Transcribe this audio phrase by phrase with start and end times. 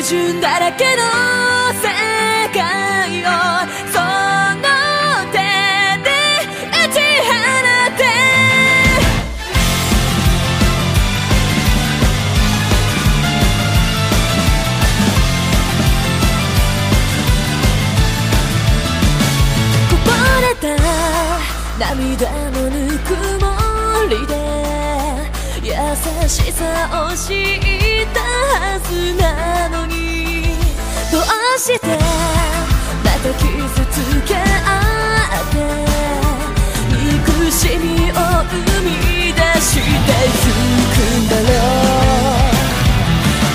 [0.00, 1.29] 矛盾だらけの
[31.70, 33.46] してまた傷
[33.90, 34.38] つけ合
[35.38, 35.56] って
[36.98, 38.88] 憎しみを生み
[39.32, 41.52] 出してゆくんだろ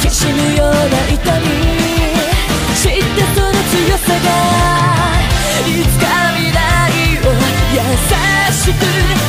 [0.02, 0.08] う。
[0.08, 0.76] きしむような
[1.10, 1.46] 痛み
[2.76, 3.04] 知って
[3.36, 4.30] その強さが
[5.68, 6.04] いつか
[6.36, 6.58] 未来
[7.22, 7.30] を
[7.74, 7.77] 優
[8.54, 9.25] しく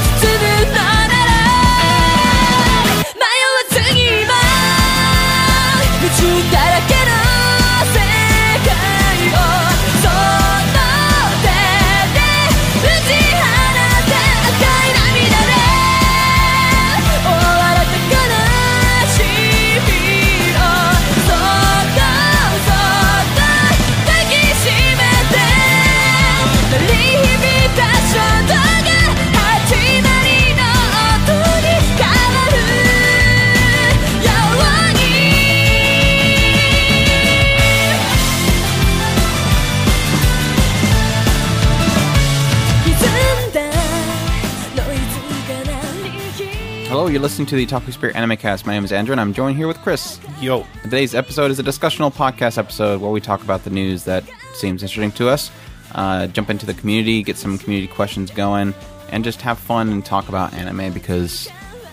[47.16, 48.66] you're listening to the Taku Spirit Anime Cast.
[48.66, 50.20] My name is Andrew, and I'm joined here with Chris.
[50.38, 50.66] Yo.
[50.82, 54.82] Today's episode is a discussional podcast episode where we talk about the news that seems
[54.82, 55.50] interesting to us,
[55.94, 58.74] uh, jump into the community, get some community questions going,
[59.08, 61.48] and just have fun and talk about anime because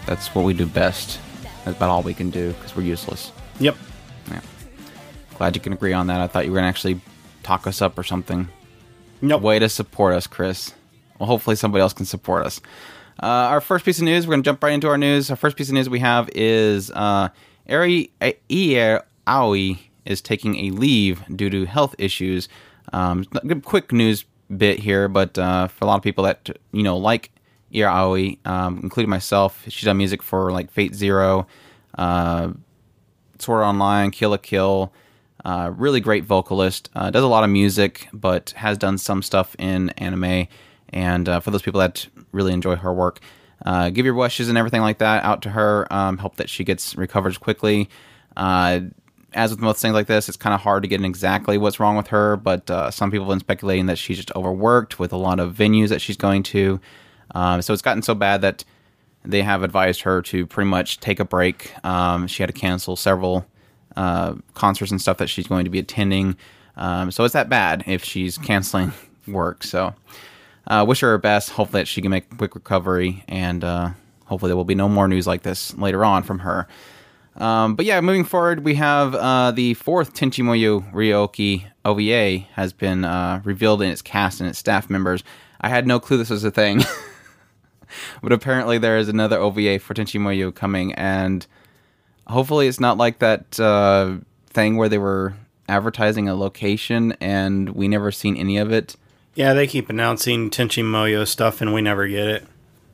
[0.05, 1.21] that's what we do best.
[1.63, 3.31] That's about all we can do because we're useless.
[3.61, 3.77] Yep.
[4.29, 4.41] Yeah.
[5.37, 6.19] Glad you can agree on that.
[6.19, 6.99] I thought you were going to actually
[7.43, 8.49] talk us up or something.
[9.21, 9.41] Nope.
[9.41, 10.73] Way to support us, Chris.
[11.17, 12.59] Well, hopefully somebody else can support us.
[13.21, 15.29] Uh, our first piece of news, we're going to jump right into our news.
[15.29, 17.29] Our first piece of news we have is uh,
[17.67, 22.49] Eri Eir Aoi is taking a leave due to health issues.
[22.91, 23.25] Um,
[23.63, 24.25] quick news
[24.55, 27.31] bit here, but uh, for a lot of people that you know like
[27.73, 31.47] Eir Aoi, um, including myself, she's done music for like Fate Zero,
[31.97, 32.51] uh,
[33.39, 34.93] Sword Online, Kill la Kill.
[35.45, 36.89] Uh, really great vocalist.
[36.95, 40.47] Uh, does a lot of music, but has done some stuff in anime.
[40.89, 43.19] And uh, for those people that really enjoy her work,
[43.65, 45.91] uh, give your wishes and everything like that out to her.
[45.93, 47.89] Um, hope that she gets recovers quickly.
[48.35, 48.81] Uh,
[49.33, 51.79] as with most things like this, it's kind of hard to get in exactly what's
[51.79, 52.37] wrong with her.
[52.37, 55.55] But uh, some people have been speculating that she's just overworked with a lot of
[55.55, 56.79] venues that she's going to.
[57.31, 58.63] Um, so it's gotten so bad that
[59.25, 61.73] they have advised her to pretty much take a break.
[61.85, 63.45] Um, she had to cancel several
[63.95, 66.35] uh, concerts and stuff that she's going to be attending.
[66.75, 68.91] Um, so it's that bad if she's canceling
[69.27, 69.63] work.
[69.63, 69.93] So
[70.67, 71.51] uh, wish her her best.
[71.51, 73.91] Hopefully that she can make a quick recovery, and uh,
[74.25, 76.67] hopefully there will be no more news like this later on from her.
[77.35, 83.05] Um, but yeah, moving forward, we have uh, the fourth Tenchimoyo Ryo-Ohki OVA has been
[83.05, 85.23] uh, revealed in its cast and its staff members.
[85.59, 86.83] I had no clue this was a thing,
[88.21, 91.47] but apparently there is another OVA for Tenchi Muyo coming, and
[92.27, 95.33] hopefully it's not like that uh, thing where they were
[95.67, 98.95] advertising a location and we never seen any of it.
[99.35, 102.45] Yeah, they keep announcing Tenchi Muyo stuff and we never get it.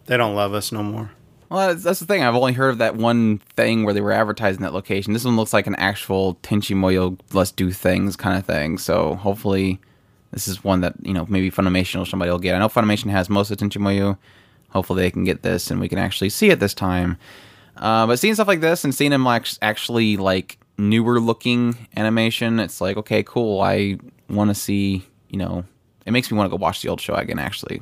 [0.06, 1.12] They don't love us no more.
[1.50, 2.24] Well, that's, that's the thing.
[2.24, 5.14] I've only heard of that one thing where they were advertising that location.
[5.14, 8.78] This one looks like an actual Tenchi Muyo let's do things kind of thing.
[8.78, 9.80] So hopefully
[10.32, 12.56] this is one that, you know, maybe Funimation or somebody will get.
[12.56, 14.18] I know Funimation has most of Tenchi Muyo.
[14.70, 17.18] Hopefully they can get this and we can actually see it this time.
[17.76, 22.60] Uh, but seeing stuff like this and seeing them like actually like newer looking animation,
[22.60, 23.62] it's like, okay, cool.
[23.62, 23.98] I
[24.30, 25.66] want to see, you know,
[26.09, 27.81] it makes me want to go watch the old show again, actually.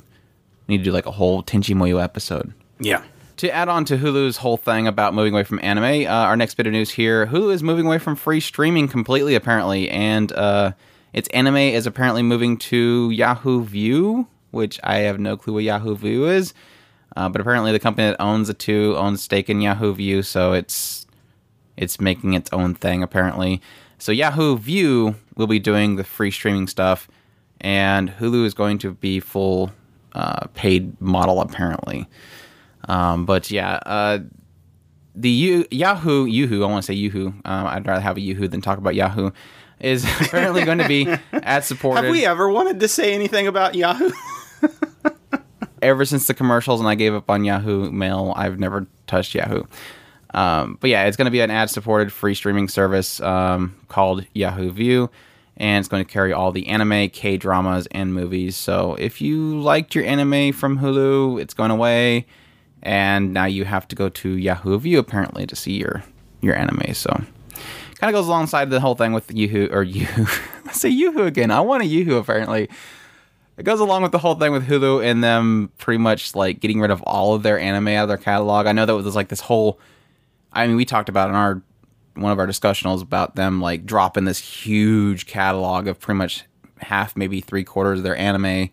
[0.68, 3.02] need to do like a whole Tenchi Muyo episode Yeah.
[3.38, 6.56] to add on to Hulu's whole thing about moving away from anime, uh, our next
[6.56, 10.74] bit of news here: Hulu is moving away from free streaming completely, apparently, and uh,
[11.14, 15.96] its anime is apparently moving to Yahoo View, which I have no clue what Yahoo
[15.96, 16.54] View is.
[17.16, 20.52] Uh, but apparently, the company that owns the two owns stake in Yahoo View, so
[20.52, 21.06] it's
[21.78, 23.62] it's making its own thing apparently.
[24.00, 27.08] So Yahoo View will be doing the free streaming stuff,
[27.62, 29.72] and Hulu is going to be full
[30.14, 32.08] uh, paid model apparently.
[32.88, 34.20] Um, but yeah, uh,
[35.16, 37.28] the U- Yahoo Yahoo I want to say Yahoo.
[37.28, 39.32] Um, I'd rather have a Yahoo than talk about Yahoo.
[39.80, 43.76] Is apparently going to be ad supported Have we ever wanted to say anything about
[43.76, 44.12] Yahoo?
[45.82, 48.34] ever since the commercials, and I gave up on Yahoo Mail.
[48.36, 49.64] I've never touched Yahoo.
[50.34, 54.72] Um, but yeah, it's going to be an ad-supported free streaming service um, called Yahoo
[54.72, 55.10] View,
[55.58, 58.56] and it's going to carry all the anime, K dramas, and movies.
[58.56, 62.26] So if you liked your anime from Hulu, it's going away,
[62.82, 66.04] and now you have to go to Yahoo View apparently to see your
[66.42, 66.94] your anime.
[66.94, 67.10] So
[68.00, 70.26] kind of goes alongside the whole thing with Yahoo or Yahoo.
[70.66, 71.52] Let's say Yahoo again.
[71.52, 72.70] I want a Yahoo apparently.
[73.58, 76.80] It goes along with the whole thing with Hulu and them pretty much like getting
[76.80, 78.68] rid of all of their anime out of their catalog.
[78.68, 79.80] I know that was like this whole.
[80.54, 81.62] I mean, we talked about in our
[82.18, 86.46] one of our discussionals about them like dropping this huge catalog of pretty much
[86.80, 88.70] half, maybe three quarters of their anime,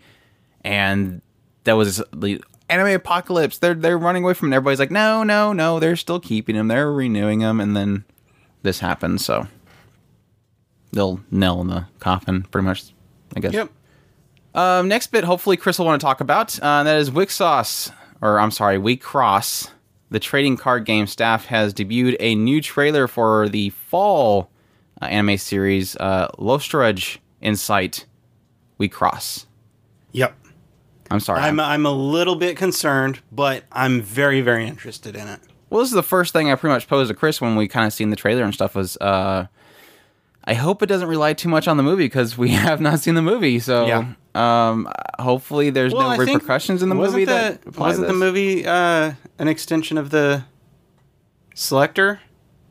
[0.63, 1.23] and
[1.65, 3.59] that was the anime apocalypse.
[3.59, 4.57] They're they're running away from it.
[4.57, 5.81] Everybody's like, no, no, no.
[5.81, 6.69] They're still keeping them.
[6.69, 8.05] They're renewing them, and then
[8.63, 9.25] this happens.
[9.25, 9.47] So
[10.93, 12.93] they'll nail in the coffin, pretty much.
[13.37, 13.53] I guess.
[13.53, 13.71] Yep.
[14.55, 16.59] Um, next bit, hopefully Chris will want to talk about.
[16.61, 19.71] Uh, that is WIXOSS, or I'm sorry, WeCross.
[20.11, 24.51] The trading card game staff has debuted a new trailer for the fall
[25.03, 28.05] uh, anime series, uh, Lostorage Incited
[28.79, 29.47] We Cross.
[30.13, 30.37] Yep.
[31.11, 31.41] I'm sorry.
[31.41, 35.41] I'm I'm a little bit concerned, but I'm very very interested in it.
[35.69, 37.87] well, this is the first thing I pretty much posed to Chris when we kind
[37.87, 38.75] of seen the trailer and stuff.
[38.75, 39.47] Was uh,
[40.45, 43.15] I hope it doesn't rely too much on the movie because we have not seen
[43.15, 43.59] the movie.
[43.59, 44.13] So Yeah.
[44.35, 44.89] Um,
[45.19, 49.13] hopefully there's Well, no I repercussions in the movie the, that wasn't the movie uh,
[49.39, 50.45] an extension of the
[51.55, 52.21] Selector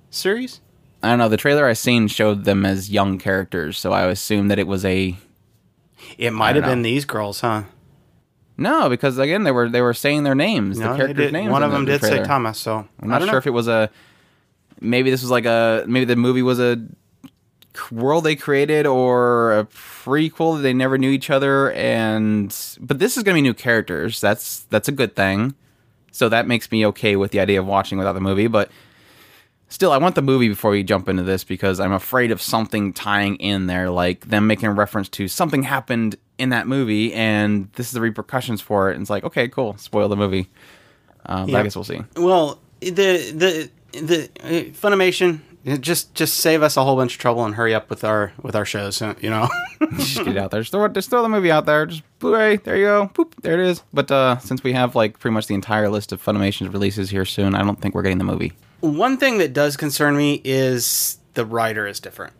[0.10, 0.60] series?
[1.02, 1.30] I don't know.
[1.30, 4.86] The trailer I seen showed them as young characters, so I assume that it was
[4.86, 5.16] a
[6.18, 7.64] It might have don't been these girls, huh?
[8.58, 11.52] no, because again they were they were saying their names, No, the characters' names.
[11.52, 12.24] One of them the did say.
[12.24, 13.38] Thomas, so I'm not sure know.
[13.38, 13.90] if it was a
[14.80, 16.86] maybe this was like a maybe the movie was a
[17.92, 23.18] world they created or a prequel that they never knew each other and but this
[23.18, 24.22] is going to be new characters.
[24.22, 25.56] That's that's a good thing.
[26.12, 28.70] So that makes me okay with the idea of watching without the movie, but
[29.70, 32.94] still I want the movie before we jump into this because I'm afraid of something
[32.94, 37.72] tying in there like them making a reference to something happened in that movie and
[37.74, 40.50] this is the repercussions for it and it's like okay, cool, spoil the movie.
[41.26, 41.60] Uh, but Yeah.
[41.60, 42.02] I guess we'll see.
[42.18, 45.40] Well, the the the uh, Funimation
[45.80, 48.56] just just save us a whole bunch of trouble and hurry up with our with
[48.56, 49.02] our shows.
[49.02, 49.48] uh, You know,
[49.98, 50.62] just get it out there.
[50.62, 51.86] Just throw, just throw the movie out there.
[51.86, 52.58] Just Blu-ray.
[52.58, 53.12] There you go.
[53.14, 53.34] Boop.
[53.42, 53.84] There it is.
[53.94, 57.26] But uh, since we have like pretty much the entire list of Funimation's releases here
[57.26, 58.54] soon, I don't think we're getting the movie.
[58.82, 62.34] one thing that does concern me is the writer is different.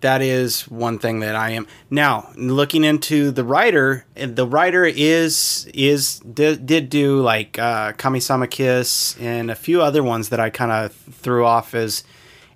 [0.00, 4.04] That is one thing that I am now looking into the writer.
[4.16, 10.02] The writer is is did, did do like uh, Kamisama Kiss and a few other
[10.02, 12.02] ones that I kind of threw off as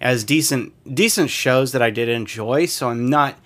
[0.00, 2.66] as decent decent shows that I did enjoy.
[2.66, 3.36] So I'm not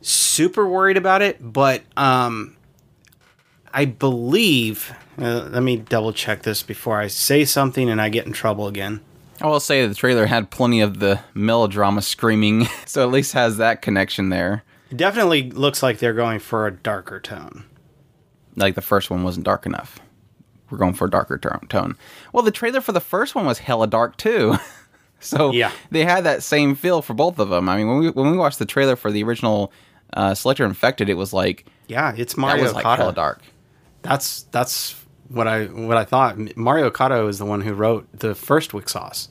[0.00, 2.56] super worried about it, but um,
[3.72, 4.92] I believe.
[5.18, 8.68] Uh, let me double check this before I say something and I get in trouble
[8.68, 9.00] again.
[9.40, 13.56] I will say the trailer had plenty of the melodrama screaming, so at least has
[13.56, 14.64] that connection there.
[14.90, 17.64] It definitely looks like they're going for a darker tone.
[18.56, 19.98] Like the first one wasn't dark enough.
[20.68, 21.96] We're going for a darker tone.
[22.32, 24.56] Well, the trailer for the first one was hella dark too.
[25.22, 25.70] so Yeah.
[25.90, 27.68] they had that same feel for both of them.
[27.68, 29.72] I mean, when we when we watched the trailer for the original
[30.14, 32.84] uh, Selector Infected, it was like Yeah, it's that Mario was like
[33.14, 33.42] dark.
[34.02, 34.96] That's that's
[35.28, 36.56] what I what I thought.
[36.56, 39.28] Mari Okada is the one who wrote the first Sauce.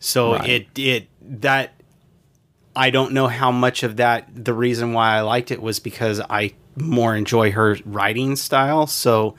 [0.00, 0.48] So Right.
[0.48, 1.74] it it that
[2.76, 6.20] I don't know how much of that the reason why I liked it was because
[6.20, 8.86] I more enjoy her writing style.
[8.86, 9.34] So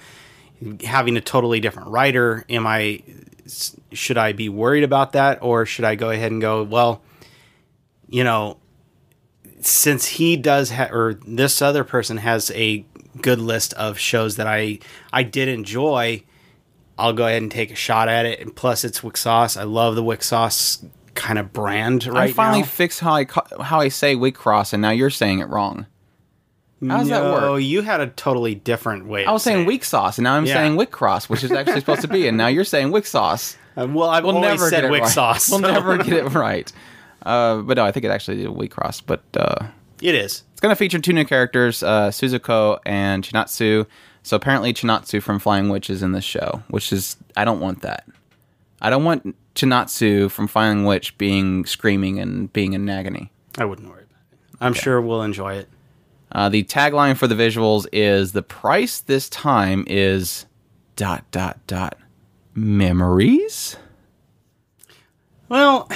[0.83, 3.01] having a totally different writer, am I
[3.91, 7.01] should I be worried about that or should I go ahead and go, well,
[8.07, 8.57] you know,
[9.61, 12.85] since he does ha- or this other person has a
[13.21, 14.79] good list of shows that I
[15.11, 16.23] I did enjoy,
[16.97, 18.39] I'll go ahead and take a shot at it.
[18.39, 19.57] And plus, it's Wick Sauce.
[19.57, 20.83] I love the Wick Sauce
[21.15, 22.65] kind of brand right I finally now.
[22.67, 23.25] fixed how I
[23.61, 25.85] how I say wig cross, and now you're saying it wrong.
[26.87, 27.61] How does that No, work?
[27.63, 29.25] you had a totally different way.
[29.25, 30.53] I was saying weak sauce, and now I'm Yeah.
[30.55, 33.57] saying wick cross, which is actually supposed to be, and now you're saying wick sauce.
[33.77, 35.11] Uh, well, I've We'll always never said get it Wick right.
[35.11, 35.49] Sauce.
[35.49, 36.71] We'll so- never get it right.
[37.25, 38.99] Uh, but no, I think it actually did weak cross.
[39.01, 39.65] But uh,
[40.01, 40.43] It is.
[40.51, 43.85] it's going to feature two new characters, uh, Suzuko and Chinatsu.
[44.23, 47.81] So apparently, Chinatsu from Flying Witch is in this show, which is I don't want
[47.81, 48.05] that.
[48.81, 53.31] I don't want Chinatsu from Flying Witch being screaming and being in agony.
[53.57, 54.57] I wouldn't worry about it.
[54.61, 55.69] I'm sure we'll enjoy it.
[56.31, 60.45] Uh, the tagline for the visuals is the price this time is
[60.95, 61.97] dot dot dot
[62.53, 63.77] memories.
[65.47, 65.87] Well,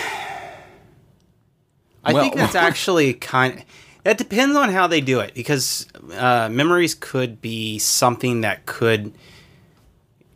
[2.04, 3.64] I Well- think that's actually kind.
[4.04, 9.14] That depends on how they do it because uh, memories could be something that could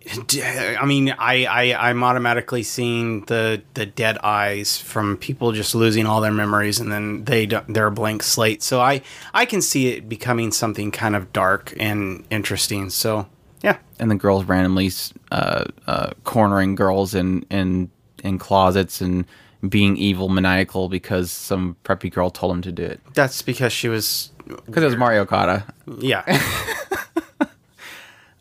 [0.10, 6.06] I mean, I, I I'm automatically seeing the the dead eyes from people just losing
[6.06, 8.64] all their memories, and then they they're a blank slate.
[8.64, 9.02] So I
[9.34, 12.90] I can see it becoming something kind of dark and interesting.
[12.90, 13.28] So
[13.62, 14.92] yeah, and the girls randomly
[15.32, 17.90] uh, uh, cornering girls in in
[18.24, 19.26] in closets and
[19.68, 23.90] being evil maniacal because some preppy girl told him to do it that's because she
[23.90, 24.32] was
[24.66, 25.66] because it was Mari Okada.
[26.00, 26.24] yeah.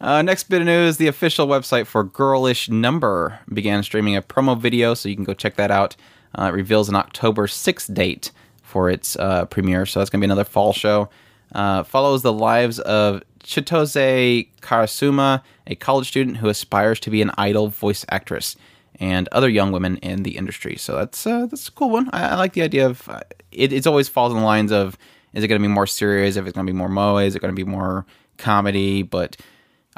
[0.06, 4.56] Uh, next bit of news: the official website for Girlish Number began streaming a promo
[4.56, 5.96] video, so you can go check that out.
[6.38, 8.30] Uh, it reveals an October 6th date
[8.62, 11.08] for its uh, premiere, so that's going to be another fall show.
[11.52, 17.32] Uh, follows the lives of Chitose Karasuma, a college student who aspires to be an
[17.36, 18.54] idol voice actress,
[19.00, 20.76] and other young women in the industry.
[20.76, 22.10] So that's uh, that's a cool one.
[22.12, 23.72] I, I like the idea of uh, it.
[23.72, 24.96] It's always falls in the lines of
[25.32, 26.36] is it going to be more serious?
[26.36, 27.16] If it's going to be more moe?
[27.16, 28.06] Is it going to be more
[28.38, 29.02] comedy?
[29.02, 29.36] But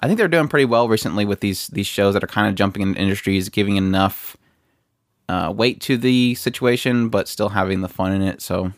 [0.00, 2.54] I think they're doing pretty well recently with these these shows that are kind of
[2.54, 4.36] jumping in industries, giving enough
[5.28, 8.40] uh, weight to the situation, but still having the fun in it.
[8.40, 8.72] So,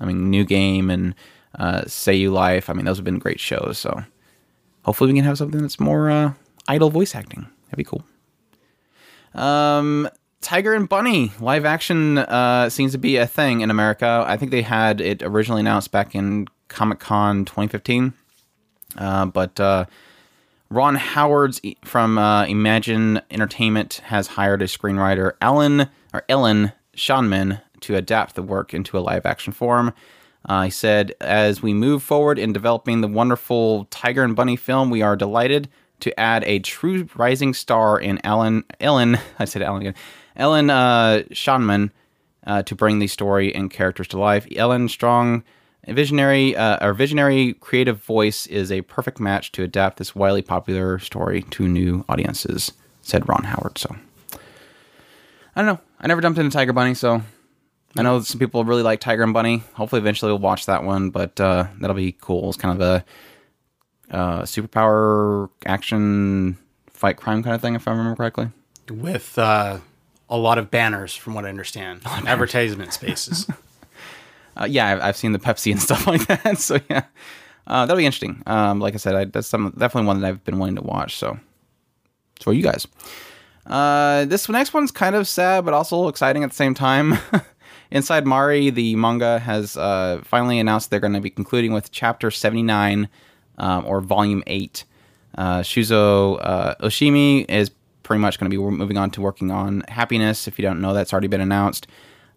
[0.00, 1.14] I mean, New Game and
[1.58, 2.68] uh, Say You Life.
[2.68, 3.78] I mean, those have been great shows.
[3.78, 4.04] So,
[4.82, 6.32] hopefully, we can have something that's more uh,
[6.68, 7.46] idol voice acting.
[7.66, 8.04] That'd be cool.
[9.34, 10.08] Um,
[10.40, 14.24] Tiger and Bunny live action uh, seems to be a thing in America.
[14.26, 18.12] I think they had it originally announced back in Comic Con 2015,
[18.98, 19.86] uh, but uh,
[20.74, 27.94] Ron Howard's from uh, Imagine Entertainment has hired a screenwriter, Alan or Ellen Shanman, to
[27.94, 29.94] adapt the work into a live action form.
[30.48, 34.90] Uh, he said, As we move forward in developing the wonderful Tiger and Bunny film,
[34.90, 35.68] we are delighted
[36.00, 39.94] to add a true rising star in Ellen, Ellen, I said Ellen again,
[40.34, 41.92] Ellen uh, Shanman
[42.48, 44.44] uh, to bring the story and characters to life.
[44.56, 45.44] Ellen Strong,
[45.88, 50.98] visionary, uh, our visionary creative voice is a perfect match to adapt this widely popular
[50.98, 52.72] story to new audiences,
[53.02, 53.78] said Ron Howard.
[53.78, 53.94] So,
[55.54, 55.80] I don't know.
[56.00, 57.22] I never jumped into Tiger Bunny, so
[57.96, 59.62] I know some people really like Tiger and Bunny.
[59.74, 62.48] Hopefully, eventually we'll watch that one, but uh, that'll be cool.
[62.48, 63.04] It's kind of a
[64.14, 68.48] uh, superpower action fight crime kind of thing, if I remember correctly.
[68.90, 69.78] with uh,
[70.28, 73.46] a lot of banners, from what I understand, On advertisement spaces.
[74.56, 76.58] Uh, yeah, I've, seen the Pepsi and stuff like that.
[76.58, 77.04] So yeah,
[77.66, 78.42] uh, that'll be interesting.
[78.46, 81.16] Um, like I said, I, that's some, definitely one that I've been wanting to watch.
[81.16, 81.38] So,
[82.46, 82.86] are you guys.
[83.66, 87.14] Uh, this next one's kind of sad, but also exciting at the same time.
[87.90, 92.30] Inside Mari, the manga has uh, finally announced they're going to be concluding with chapter
[92.30, 93.08] 79
[93.58, 94.84] um, or volume 8.
[95.36, 97.70] Uh, Shuzo uh, Oshimi is
[98.02, 100.46] pretty much going to be moving on to working on Happiness.
[100.46, 101.86] If you don't know, that's already been announced.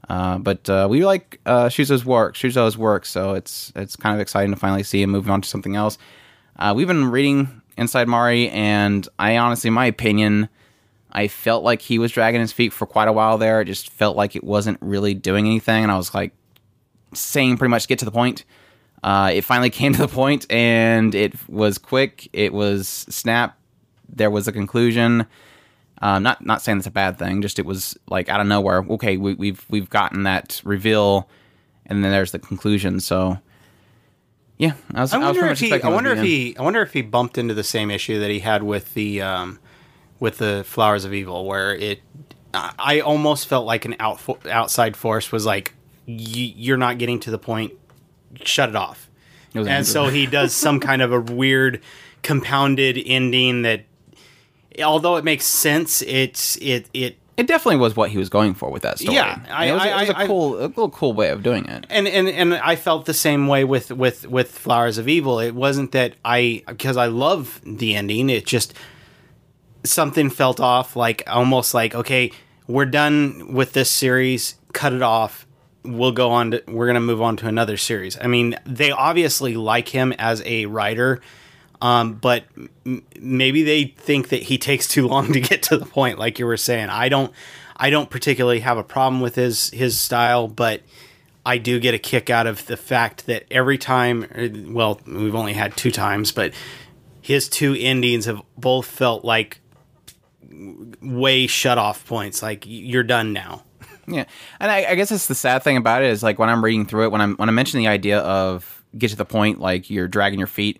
[0.10, 4.22] Uh, but uh, we like uh, Shuzo's work, Shuzo's work, so it's it's kind of
[4.22, 5.98] exciting to finally see him moving on to something else.
[6.58, 10.50] Uh, we've been reading Inside Mari, and I honestly, in my opinion,
[11.12, 13.62] I felt like he was dragging his feet for quite a while there.
[13.62, 16.32] It just felt like it wasn't really doing anything, and I was like
[17.14, 18.46] saying pretty much get to the point.
[19.04, 22.30] Uh, it finally came to the point, and it was quick.
[22.32, 23.58] It was snap.
[24.08, 25.28] There was a conclusion.
[26.02, 27.42] Uh, not not saying that's a bad thing.
[27.42, 28.86] Just it was like out of nowhere.
[28.90, 31.28] Okay, we, we've we've gotten that reveal,
[31.86, 33.00] and then there's the conclusion.
[33.00, 33.40] So,
[34.58, 35.14] yeah, I was.
[35.14, 35.88] I I, wonder pretty if he.
[35.88, 36.56] I wonder if he.
[36.58, 39.60] I wonder if he bumped into the same issue that he had with the, um,
[40.20, 42.02] with the Flowers of Evil, where it.
[42.54, 45.74] I I almost felt like an out, outside force was like,
[46.06, 47.74] "You're not getting to the point.
[48.44, 49.10] Shut it off."
[49.54, 51.82] It and so he does some kind of a weird
[52.22, 53.86] compounded ending that,
[54.84, 58.72] although it makes sense, it's it it It definitely was what he was going for
[58.72, 59.16] with that story.
[59.16, 61.44] Yeah, I- it was, I- it was a I- cool, a little cool way of
[61.44, 61.86] doing it.
[61.90, 65.40] and and and I felt the same way with with with Flowers of Evil.
[65.40, 68.30] It wasn't that I because I love the ending.
[68.30, 68.74] It just
[69.84, 70.96] something felt off.
[70.96, 72.32] Like almost like okay,
[72.68, 74.56] we're done with this series.
[74.74, 75.46] Cut it off.
[75.84, 76.52] We'll go on.
[76.52, 78.18] To, we're gonna move on to another series.
[78.20, 81.22] I mean, they obviously like him as a writer.
[81.82, 82.46] Um, but
[82.86, 86.40] m- maybe they think that he takes too long to get to the point, like
[86.40, 86.90] you were saying.
[86.90, 87.32] I don't,
[87.76, 90.82] I don't particularly have a problem with his his style, but
[91.46, 95.36] I do get a kick out of the fact that every time, er, well, we've
[95.36, 96.54] only had two times, but
[97.22, 99.62] his two endings have both felt like
[101.02, 102.42] way shut off points.
[102.42, 103.64] Like you're done now.
[104.10, 104.24] Yeah,
[104.62, 106.86] and I, I guess that's the sad thing about it is like when I'm reading
[106.86, 109.90] through it, when I'm when I mention the idea of get to the point, like
[109.90, 110.80] you're dragging your feet.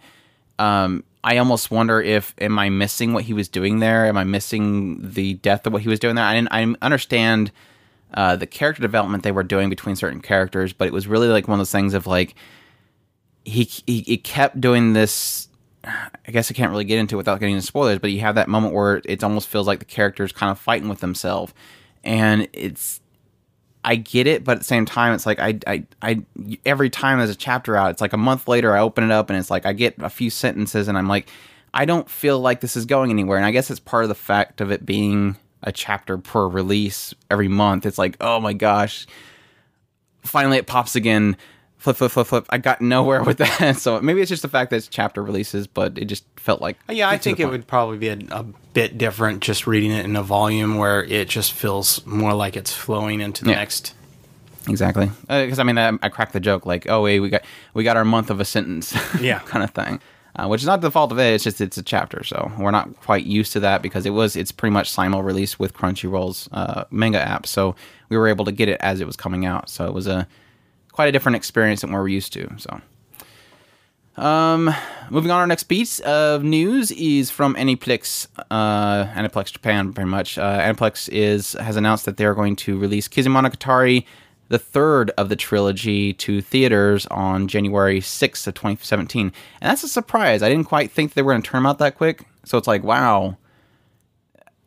[0.60, 4.06] Um, I almost wonder if am I missing what he was doing there?
[4.06, 6.26] Am I missing the depth of what he was doing there?
[6.26, 6.46] I.
[6.52, 7.52] I understand
[8.14, 11.48] uh, the character development they were doing between certain characters, but it was really like
[11.48, 12.36] one of those things of like
[13.44, 15.48] he he, he kept doing this
[15.84, 18.36] I guess I can't really get into it without getting into spoilers, but you have
[18.36, 21.54] that moment where it almost feels like the characters kind of fighting with themselves,
[22.04, 23.00] and it's
[23.84, 26.22] I get it, but at the same time, it's like I, I, I,
[26.66, 29.30] every time there's a chapter out, it's like a month later, I open it up
[29.30, 31.30] and it's like I get a few sentences and I'm like,
[31.74, 33.38] I don't feel like this is going anywhere.
[33.38, 37.14] And I guess it's part of the fact of it being a chapter per release
[37.30, 37.86] every month.
[37.86, 39.08] It's like, oh my gosh,
[40.24, 41.38] finally it pops again.
[41.78, 42.46] Flip, flip, flip, flip.
[42.50, 43.78] I got nowhere with that.
[43.78, 46.78] So maybe it's just the fact that it's chapter releases, but it just felt like.
[46.90, 47.52] Yeah, I think it point.
[47.52, 48.46] would probably be a, a
[48.78, 52.72] bit different just reading it in a volume where it just feels more like it's
[52.72, 53.56] flowing into the Yeah.
[53.58, 53.96] next.
[54.70, 57.42] Exactly, because I mean, I, I cracked the joke like, "Oh, wait, we got
[57.74, 59.40] we got our month of a sentence," Yeah.
[59.40, 60.00] kind of thing.
[60.36, 61.34] Uh, which is not the fault of it.
[61.34, 64.36] It's just it's a chapter, so we're not quite used to that because it was
[64.36, 67.76] it's pretty much simul release with Crunchyroll's uh, manga app, so
[68.10, 69.70] we were able to get it as it was coming out.
[69.70, 70.28] So it was a
[70.92, 72.48] quite a different experience than what we're used to.
[72.58, 72.80] So.
[74.18, 74.74] Um,
[75.12, 80.38] moving on, our next piece of news is from Aniplex, uh, Aniplex Japan, pretty much.
[80.38, 84.06] Uh, Aniplex is has announced that they are going to release Kizumonogatari,
[84.50, 89.32] the third of the trilogy, to theaters on January 6th of 2017.
[89.62, 90.42] And that's a surprise.
[90.42, 92.26] I didn't quite think they were going to turn them out that quick.
[92.44, 93.38] So it's like, wow.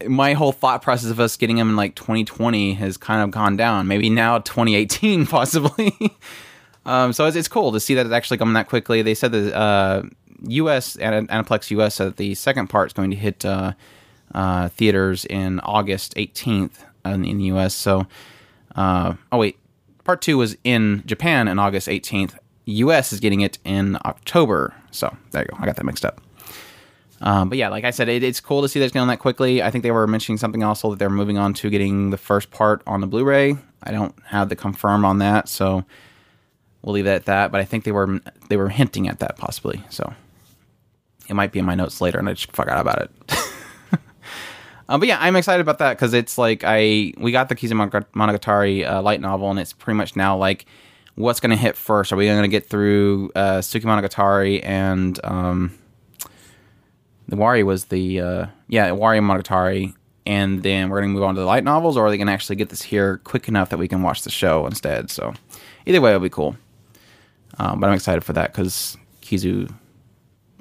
[0.07, 3.57] My whole thought process of us getting them in like 2020 has kind of gone
[3.57, 3.87] down.
[3.87, 5.93] Maybe now 2018, possibly.
[6.87, 9.03] Um, so it's, it's cool to see that it's actually coming that quickly.
[9.03, 10.03] They said that uh,
[10.49, 10.97] U.S.
[10.97, 11.97] Aniplex U.S.
[11.97, 13.73] said that the second part is going to hit uh,
[14.35, 17.75] uh, theaters in August 18th in, in the U.S.
[17.75, 18.07] So,
[18.77, 19.59] uh, oh wait,
[20.05, 22.37] part two was in Japan in August 18th.
[22.67, 23.13] U.S.
[23.13, 24.75] is getting it in October.
[24.91, 25.57] So there you go.
[25.61, 26.21] I got that mixed up.
[27.23, 29.19] Um, but yeah, like I said, it, it's cool to see that it's going that
[29.19, 29.63] quickly.
[29.63, 32.51] I think they were mentioning something also that they're moving on to getting the first
[32.51, 33.57] part on the Blu-ray.
[33.83, 35.85] I don't have the confirm on that, so
[36.83, 37.53] we'll leave it at that.
[37.53, 39.83] But I think they were they were hinting at that possibly.
[39.91, 40.13] So
[41.29, 43.11] it might be in my notes later, and I just forgot about it.
[44.89, 48.91] um, but yeah, I'm excited about that because it's like I we got the Kizumonogatari
[48.91, 50.67] uh, light novel, and it's pretty much now like
[51.15, 52.13] what's going to hit first.
[52.13, 55.79] Are we going to get through uh, Tsukimonogatari and um,
[57.29, 59.95] the Wari was the uh, yeah Wari Monogatari,
[60.27, 62.27] and then we're going to move on to the light novels, or are they going
[62.27, 65.11] to actually get this here quick enough that we can watch the show instead?
[65.11, 65.35] So
[65.87, 66.57] either way, it'll be cool.
[67.59, 69.73] Um, but I'm excited for that because Kizu.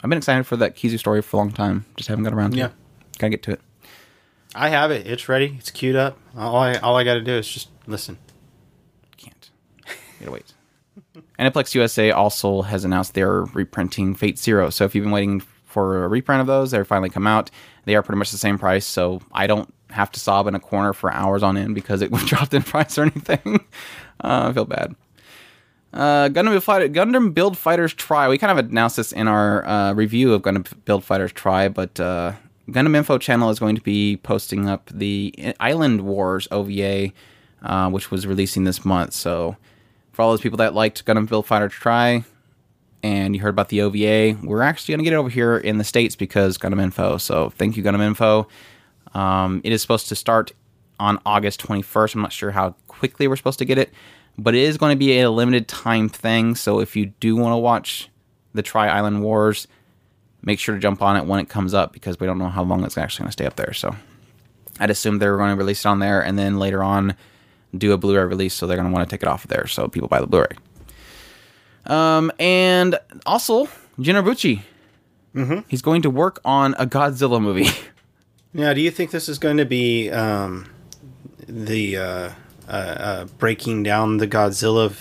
[0.01, 1.85] I've been excited for that Kizu story for a long time.
[1.97, 2.65] Just haven't got around to Yeah.
[2.67, 2.71] it.
[3.17, 3.61] Gotta get to it.
[4.55, 5.05] I have it.
[5.05, 5.55] It's ready.
[5.59, 6.17] It's queued up.
[6.35, 8.17] All I all I got to do is just listen.
[9.17, 9.49] Can't.
[10.19, 10.53] Gotta wait.
[11.37, 14.69] Aniplex USA also has announced they're reprinting Fate Zero.
[14.69, 17.51] So if you've been waiting for a reprint of those, they're finally come out.
[17.85, 20.59] They are pretty much the same price, so I don't have to sob in a
[20.59, 23.55] corner for hours on end because it dropped in price or anything.
[24.23, 24.95] uh, I feel bad.
[25.93, 28.27] Uh, Gundam Fighter, Gundam Build Fighters Try.
[28.27, 31.99] We kind of announced this in our uh, review of Gundam Build Fighters Try, but
[31.99, 32.33] uh,
[32.69, 37.11] Gundam Info channel is going to be posting up the Island Wars OVA,
[37.63, 39.13] uh, which was releasing this month.
[39.13, 39.57] So
[40.11, 42.23] for all those people that liked Gundam Build Fighters Try,
[43.01, 45.77] and you heard about the OVA, we're actually going to get it over here in
[45.77, 47.17] the States because Gundam Info.
[47.17, 48.47] So thank you, Gundam Info.
[49.13, 50.51] Um, it is supposed to start
[50.99, 52.15] on August 21st.
[52.15, 53.91] I'm not sure how quickly we're supposed to get it,
[54.39, 56.55] but it is going to be a limited time thing.
[56.55, 58.09] So if you do want to watch
[58.53, 59.67] the Try Island Wars,
[60.41, 62.63] make sure to jump on it when it comes up because we don't know how
[62.63, 63.73] long it's actually going to stay up there.
[63.73, 63.95] So
[64.79, 67.15] I'd assume they were going to release it on there and then later on
[67.77, 68.53] do a Blu-ray release.
[68.53, 70.27] So they're going to want to take it off of there so people buy the
[70.27, 70.55] Blu-ray.
[71.85, 73.67] Um, and also
[73.99, 74.61] Gen Urobuchi.
[75.35, 75.59] Mm-hmm.
[75.67, 77.69] He's going to work on a Godzilla movie.
[78.51, 80.67] Now, do you think this is going to be um,
[81.47, 82.31] the uh,
[82.69, 84.91] uh, uh, breaking down the Godzilla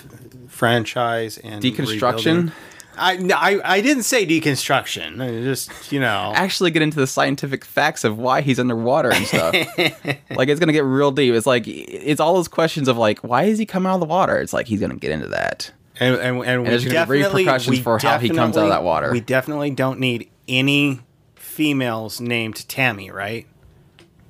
[0.48, 1.90] franchise and Deconstruction.
[2.16, 2.52] rebuilding?
[2.98, 5.22] I, I I didn't say deconstruction.
[5.22, 6.33] I just you know.
[6.37, 9.54] actually get into the scientific facts of why he's underwater and stuff.
[10.31, 11.35] like it's gonna get real deep.
[11.35, 14.07] It's like it's all those questions of like why is he come out of the
[14.07, 14.38] water?
[14.38, 15.72] It's like he's gonna get into that.
[16.00, 18.83] And and, and, we there's gonna be repercussions for how he comes out of that
[18.83, 19.12] water.
[19.12, 21.00] We definitely don't need any
[21.37, 23.46] females named Tammy, right?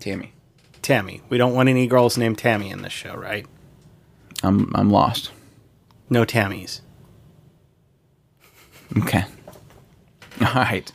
[0.00, 0.32] Tammy,
[0.88, 1.20] Tammy.
[1.28, 3.44] We don't want any girls named Tammy in this show, right?
[4.42, 5.32] I'm I'm lost.
[6.08, 6.80] No Tammys.
[8.96, 9.22] Okay,
[10.40, 10.90] all right.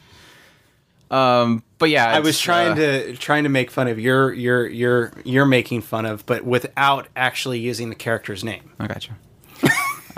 [1.11, 4.65] Um, but yeah, I was trying uh, to trying to make fun of your your
[4.65, 8.71] your you're making fun of, but without actually using the character's name.
[8.79, 9.13] I got you.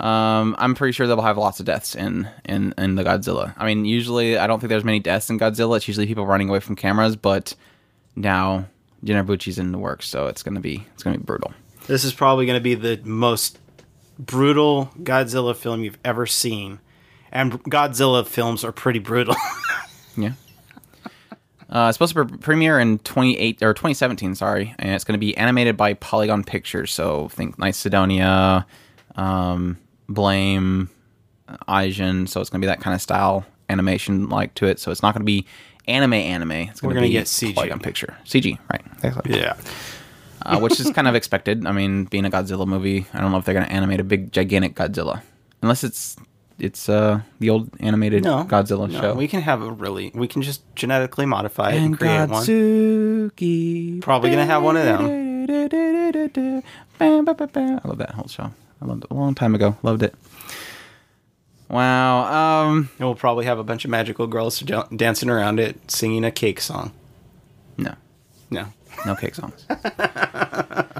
[0.02, 3.52] um, I'm pretty sure they'll have lots of deaths in, in in the Godzilla.
[3.58, 5.76] I mean, usually I don't think there's many deaths in Godzilla.
[5.76, 7.54] It's usually people running away from cameras, but
[8.14, 8.68] now
[9.04, 11.52] Gen Urobuchi's in the works, so it's gonna be it's gonna be brutal.
[11.86, 13.58] This is probably going to be the most
[14.18, 16.80] brutal Godzilla film you've ever seen,
[17.30, 19.36] and Godzilla films are pretty brutal.
[20.18, 20.32] Yeah.
[21.68, 25.18] Uh, it's supposed to pre- premiere in 28 or 2017, sorry, and it's going to
[25.18, 26.90] be animated by Polygon Pictures.
[26.90, 28.64] So think Night Sidonia,
[29.16, 29.76] um,
[30.08, 30.88] Blame,
[31.68, 32.26] Ajin.
[32.26, 34.80] So it's going to be that kind of style animation like to it.
[34.80, 35.44] So it's not going to be
[35.86, 36.52] anime anime.
[36.52, 37.54] It's We're to be get CG.
[37.54, 38.82] Polygon Picture CG, right?
[39.02, 39.38] Exactly.
[39.38, 39.54] Yeah.
[40.42, 41.66] uh, which is kind of expected.
[41.66, 44.04] I mean, being a Godzilla movie, I don't know if they're going to animate a
[44.04, 45.22] big, gigantic Godzilla,
[45.62, 46.16] unless it's
[46.58, 48.44] it's uh, the old animated No.
[48.44, 49.14] Godzilla no, show.
[49.14, 50.10] We can have a really.
[50.14, 54.00] We can just genetically modify it and, and create one.
[54.00, 55.26] Probably gonna have one of them.
[57.00, 57.08] I
[57.84, 58.50] love that whole show.
[58.80, 59.76] I loved it a long time ago.
[59.82, 60.14] Loved it.
[61.68, 62.66] Wow.
[62.68, 62.90] Um.
[62.98, 64.60] And we'll probably have a bunch of magical girls
[64.94, 66.92] dancing around it, singing a cake song.
[67.76, 67.94] No.
[68.50, 68.66] No.
[69.04, 69.66] No cake songs.
[69.70, 70.92] uh,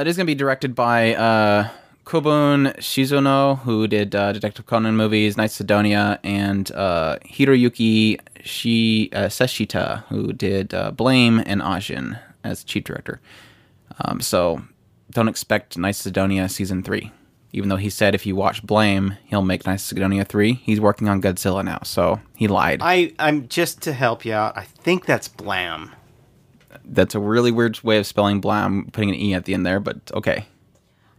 [0.00, 1.68] it is going to be directed by uh,
[2.04, 9.28] Kobun Shizuno, who did uh, Detective Conan movies, Night Sidonia, and uh, Hiroyuki Shi- uh,
[9.28, 13.20] Seshita, who did uh, Blame and Ajin as chief director.
[14.04, 14.62] Um, so
[15.10, 17.12] don't expect Night Sidonia season three.
[17.54, 20.54] Even though he said if you watch Blame, he'll make Night Sidonia three.
[20.54, 22.80] He's working on Godzilla now, so he lied.
[22.82, 23.12] I.
[23.18, 24.56] I'm just to help you out.
[24.56, 25.92] I think that's Blam.
[26.84, 29.80] That's a really weird way of spelling Blam, putting an e at the end there,
[29.80, 30.46] but okay.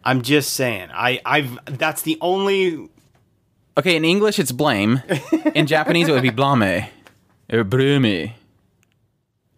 [0.04, 0.90] I'm just saying.
[0.92, 1.22] I.
[1.24, 1.60] I've.
[1.66, 2.90] That's the only.
[3.78, 5.02] Okay, in English it's blame.
[5.56, 6.86] In Japanese it would be blame.
[7.52, 8.32] Or blame.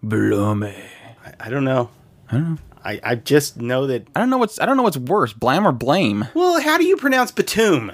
[0.03, 0.63] Blame.
[0.63, 1.89] I, I don't know.
[2.29, 2.57] I don't know.
[2.85, 2.99] I.
[3.03, 4.07] I just know that.
[4.15, 6.27] I don't know what's I don't know what's worse, blam or blame.
[6.33, 7.91] Well, how do you pronounce Batum?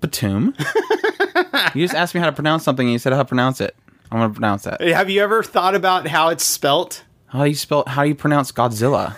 [0.00, 0.54] Batum.
[1.74, 3.74] you just asked me how to pronounce something and you said how to pronounce it.
[4.10, 4.80] I'm gonna pronounce that.
[4.80, 7.04] Have you ever thought about how it's spelt?
[7.26, 9.16] How do you spell how do you pronounce Godzilla?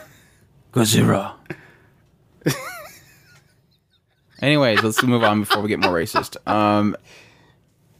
[0.72, 1.35] Godzilla.
[4.40, 6.37] Anyways, let's move on before we get more racist.
[6.48, 6.96] Um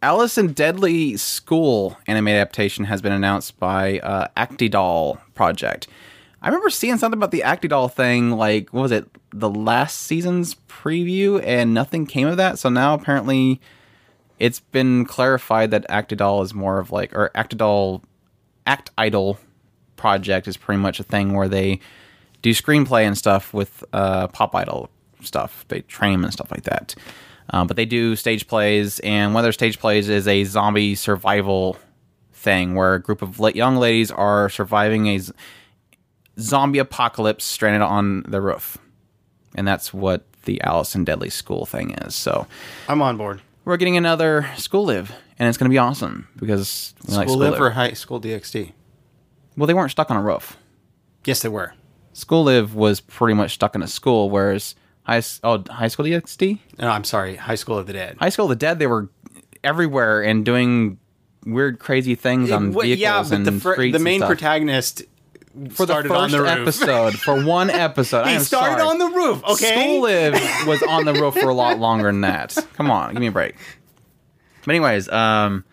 [0.05, 5.89] Alice in Deadly School anime adaptation has been announced by uh, Actidol Project.
[6.45, 10.57] I remember seeing something about the Actidol thing, like what was it, the last season's
[10.69, 12.59] preview, and nothing came of that.
[12.59, 13.63] So now apparently,
[14.39, 18.03] it's been clarified that Actidol is more of like, or Actidol,
[18.67, 19.39] Act Idol
[19.97, 21.81] project is pretty much a thing where they
[22.43, 24.91] do screenplay and stuff with uh, Pop Idol
[25.23, 25.65] stuff.
[25.69, 26.95] They train and stuff like that.
[27.51, 30.95] Um, but they do stage plays, and one of their stage plays is a zombie
[30.95, 31.79] survival
[32.35, 35.33] thing where a group of young ladies are surviving a z-
[36.39, 38.79] zombie apocalypse stranded on the roof.
[39.55, 42.15] And that's what the Alice in Deadly School thing is.
[42.15, 42.47] So
[42.89, 43.41] I'm on board.
[43.65, 47.35] we're getting another School Live, and it's going to be awesome because we like School
[47.37, 47.61] School Live Live.
[47.63, 48.73] or High School DxD?
[49.57, 50.57] Well, they weren't stuck on a roof.
[51.25, 51.75] Yes, they were.
[52.13, 56.59] School Live was pretty much stuck in a school, whereas high oh High School DxD,
[56.79, 57.37] No, I'm sorry.
[57.37, 58.17] High School of the Dead.
[58.19, 59.09] High School of the Dead, they were
[59.63, 60.99] everywhere and doing
[61.47, 63.97] weird, crazy things on Well, vehicles yeah, but and the, fir- streets.
[63.97, 65.03] the main protagonist
[65.71, 68.91] for the first the episode, for one episode, I he started sorry.
[68.91, 69.45] on the roof.
[69.45, 69.71] Okay.
[69.71, 70.35] School Live
[70.67, 72.57] was on the roof for a lot longer than that.
[72.75, 73.55] Come on, give me a break.
[74.65, 75.65] But anyways, um,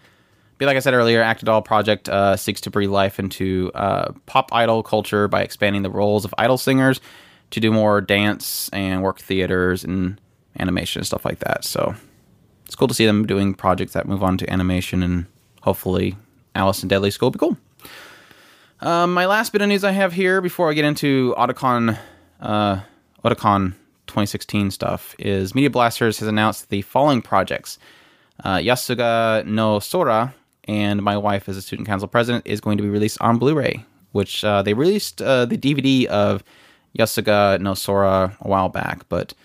[0.58, 4.54] but like I said earlier, Actidol Project uh, seeks to breathe life into uh, pop
[4.54, 7.02] idol culture by expanding the roles of idol singers
[7.50, 10.22] to do more dance and work theaters and
[10.60, 11.64] animation and stuff like that.
[11.66, 11.96] So
[12.66, 15.26] it's cool to see them doing projects that move on to animation and
[15.62, 16.16] hopefully
[16.54, 17.58] Alice in Deadly School will be cool.
[18.82, 22.00] Um, my last bit of news I have here before I get into Otakon,
[22.40, 22.80] uh,
[23.24, 23.74] Otakon
[24.08, 27.78] 2016 stuff is Media Blasters has announced the following projects.
[28.44, 32.84] Uh, Yosuga no Sora and My Wife as a Student Council President is going to
[32.84, 36.44] be released on Blu-ray, which uh, they released uh, the DVD of
[36.98, 39.36] Yosuga no Sora a while back, but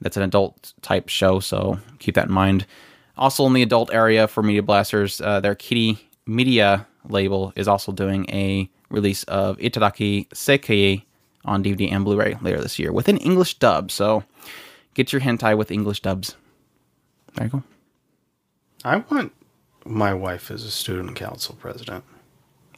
[0.00, 2.66] that's an adult type show, so keep that in mind.
[3.16, 7.92] Also, in the adult area for Media Blasters, uh, their Kitty Media label is also
[7.92, 11.02] doing a release of Itadaki Seikei
[11.44, 13.90] on DVD and Blu-ray later this year with an English dub.
[13.90, 14.24] So
[14.94, 16.36] get your hentai with English dubs.
[17.34, 17.62] There you go.
[18.84, 19.32] I want
[19.84, 22.04] my wife as a student council president.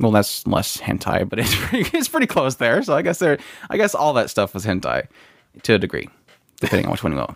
[0.00, 2.82] Well, that's less hentai, but it's pretty, it's pretty close there.
[2.82, 3.38] So I guess there,
[3.70, 5.06] I guess all that stuff was hentai
[5.62, 6.08] to a degree,
[6.60, 7.34] depending on which one you go.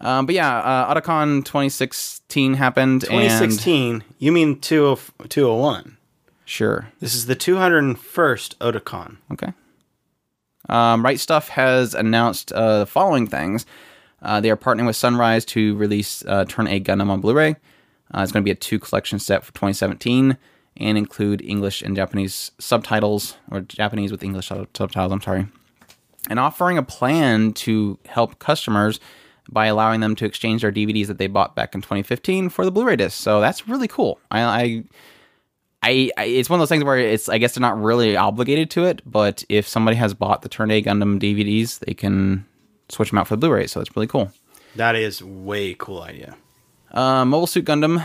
[0.00, 4.04] Um, but yeah, uh, Otakon 2016 happened, 2016.
[4.18, 4.96] You mean 20
[5.28, 5.96] 201?
[6.44, 9.16] sure, This is the 201st Otakon.
[9.32, 9.52] Okay.
[10.68, 13.66] Um, right Stuff has announced uh, the following things.
[14.20, 17.56] Uh, they are partnering with Sunrise to release uh, Turn A Gundam on Blu-ray.
[18.14, 20.36] Uh, it's going to be a two collection set for 2017
[20.76, 25.12] and include English and Japanese subtitles, or Japanese with English subtitles.
[25.12, 25.46] I'm sorry,
[26.30, 29.00] and offering a plan to help customers
[29.48, 32.70] by allowing them to exchange their DVDs that they bought back in 2015 for the
[32.70, 33.20] Blu-ray disc.
[33.20, 34.18] So that's really cool.
[34.30, 34.84] I,
[35.82, 38.70] I, I, it's one of those things where it's I guess they're not really obligated
[38.72, 42.46] to it, but if somebody has bought the Turn A Gundam DVDs, they can
[42.88, 43.66] switch them out for the Blu-ray.
[43.66, 44.32] So it's really cool.
[44.76, 46.36] That is way cool idea.
[46.90, 47.98] Uh, Mobile Suit Gundam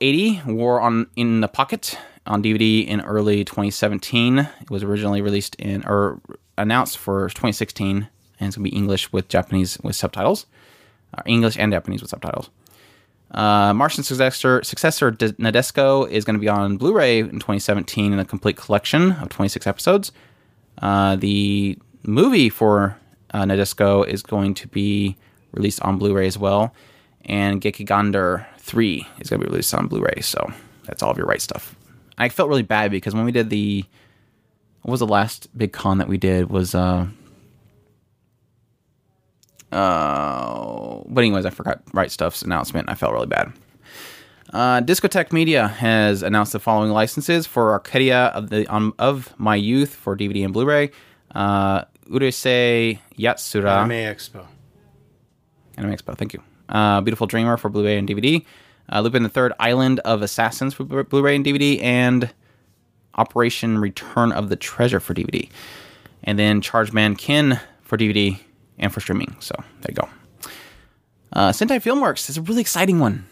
[0.00, 4.38] 0080 War on in the Pocket on DVD in early 2017.
[4.38, 6.20] It was originally released in or
[6.56, 7.96] announced for 2016,
[8.38, 10.46] and it's gonna be English with Japanese with subtitles,
[11.26, 12.50] English and Japanese with subtitles.
[13.30, 18.18] Uh, Martian successor successor D- Nadesico is going to be on Blu-ray in 2017 in
[18.18, 20.10] a complete collection of 26 episodes.
[20.78, 22.96] Uh, the movie for
[23.32, 25.16] uh, Nadesico is going to be
[25.52, 26.74] released on Blu-ray as well,
[27.24, 30.20] and Gekiganger 3 is going to be released on Blu-ray.
[30.22, 30.52] So
[30.86, 31.76] that's all of your right stuff.
[32.18, 33.84] I felt really bad because when we did the
[34.82, 37.06] what was the last big con that we did was uh
[39.72, 43.52] uh but anyways I forgot right stuff's announcement I felt really bad.
[44.52, 49.54] Uh, Discotek Media has announced the following licenses for Arcadia of the um, of My
[49.54, 50.90] Youth for DVD and Blu-ray.
[51.32, 54.46] Uh, Urusei Yatsura Anime Expo.
[55.76, 56.16] Anime Expo.
[56.18, 56.42] Thank you.
[56.68, 58.44] Uh, Beautiful Dreamer for Blu-ray and DVD.
[58.92, 62.32] Uh, Lupin the Third Island of Assassins for Blu- Blu-ray and DVD, and
[63.14, 65.48] Operation Return of the Treasure for DVD,
[66.24, 68.40] and then Charge Man Ken for DVD
[68.80, 69.36] and for streaming.
[69.38, 70.08] So there you go.
[71.32, 73.26] Uh, Sentai Filmworks is a really exciting one.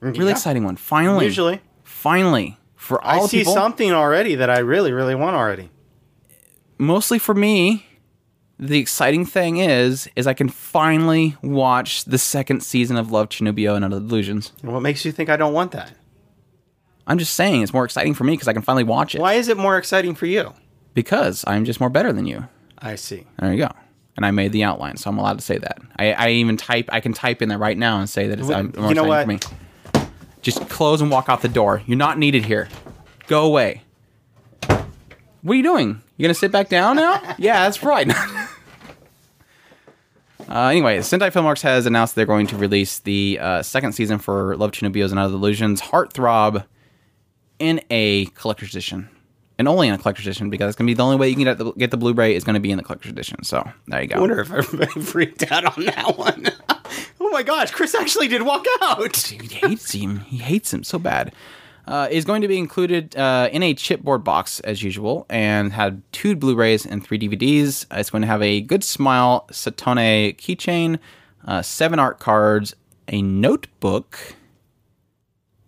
[0.00, 0.30] Really Yeah.
[0.32, 0.76] exciting one.
[0.76, 5.34] Finally, Usually, finally for all I see people, something already that I really, really want
[5.36, 5.70] already.
[6.78, 7.86] mostly for me.
[8.62, 13.74] The exciting thing is, is I can finally watch the second season of Love Chunibyo
[13.74, 14.52] and Other Delusions.
[14.60, 15.92] What makes you think I don't want that?
[17.06, 19.20] I'm just saying it's more exciting for me because I can finally watch it.
[19.22, 20.52] Why is it more exciting for you?
[20.92, 22.48] Because I'm just more better than you.
[22.78, 23.26] I see.
[23.38, 23.70] There you go.
[24.16, 25.78] And I made the outline, so I'm allowed to say that.
[25.96, 26.90] I, I even type.
[26.92, 29.04] I can type in there right now and say that it's I'm more you know
[29.04, 29.38] for me.
[30.42, 31.82] Just close and walk out the door.
[31.86, 32.68] You're not needed here.
[33.28, 33.82] Go away.
[35.42, 36.02] What are you doing?
[36.16, 37.22] You gonna sit back down now?
[37.38, 38.10] yeah, that's right.
[40.48, 44.56] Uh, anyway, Sentai Filmworks has announced they're going to release the uh, second season for
[44.56, 46.64] Love Chunibyos and Other Illusions Heartthrob
[47.60, 49.08] in a collector's edition.
[49.60, 51.34] And only in a collector's edition because it's going to be the only way you
[51.34, 53.44] can get the, get the Blu-ray is going to be in the collector's edition.
[53.44, 54.16] So there you go.
[54.16, 56.46] I wonder if everybody freaked out on that one.
[57.20, 59.14] oh my gosh, Chris actually did walk out.
[59.14, 60.20] he hates him.
[60.20, 61.34] He hates him so bad.
[61.86, 66.00] Uh, is going to be included uh, in a chipboard box as usual, and had
[66.10, 67.84] two Blu-rays and three DVDs.
[67.90, 70.98] It's going to have a Good Smile Satone keychain,
[71.46, 72.74] uh, seven art cards,
[73.08, 74.36] a notebook.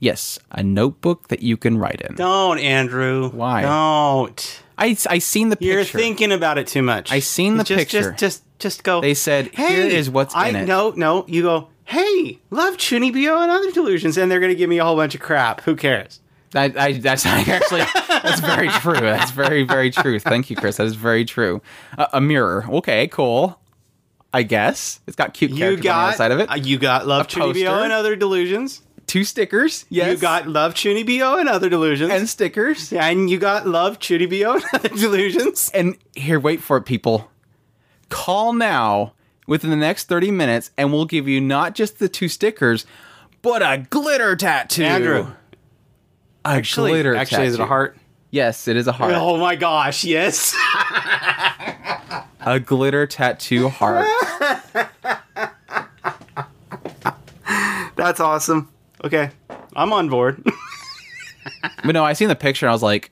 [0.02, 2.16] Yes, a notebook that you can write in.
[2.16, 3.30] Don't, Andrew.
[3.30, 3.62] Why?
[3.62, 4.62] Don't.
[4.76, 5.74] I I seen the picture.
[5.74, 7.12] You're thinking about it too much.
[7.12, 8.10] I seen the just, picture.
[8.10, 9.00] Just, just, just go.
[9.00, 11.24] They said, hey, "Here is what's I, in it." No, no.
[11.28, 11.68] You go.
[11.84, 15.20] Hey, love Chunibyo and other delusions, and they're gonna give me a whole bunch of
[15.20, 15.60] crap.
[15.60, 16.18] Who cares?
[16.52, 18.94] I, I, that's actually that's very true.
[18.94, 20.18] That's very very true.
[20.18, 20.78] Thank you, Chris.
[20.78, 21.62] That is very true.
[21.96, 22.66] Uh, a mirror.
[22.68, 23.56] Okay, cool.
[24.32, 26.08] I guess it's got cute You characters on the got.
[26.10, 26.50] outside of it.
[26.50, 27.28] uh, you got love.
[27.28, 28.82] Chunibyo and other delusions.
[29.06, 29.84] Two stickers.
[29.90, 30.12] Yes.
[30.12, 32.10] You got love Chunibyo and other delusions.
[32.10, 32.92] and stickers.
[32.92, 35.70] and you got love Chunibyo and other delusions.
[35.74, 37.30] And here, wait for it, people.
[38.08, 39.12] Call now
[39.46, 42.86] within the next thirty minutes, and we'll give you not just the two stickers,
[43.42, 44.84] but a glitter tattoo.
[44.84, 45.26] Andrew.
[46.44, 47.14] a Actually, glitter.
[47.14, 47.96] actually, is it a heart?
[48.30, 49.12] Yes, it is a heart.
[49.14, 50.54] Oh my gosh, yes.
[52.44, 54.06] A glitter tattoo heart.
[57.96, 58.68] That's awesome.
[59.04, 59.30] Okay,
[59.76, 60.44] I'm on board.
[61.84, 63.10] But no, I seen the picture and I was like,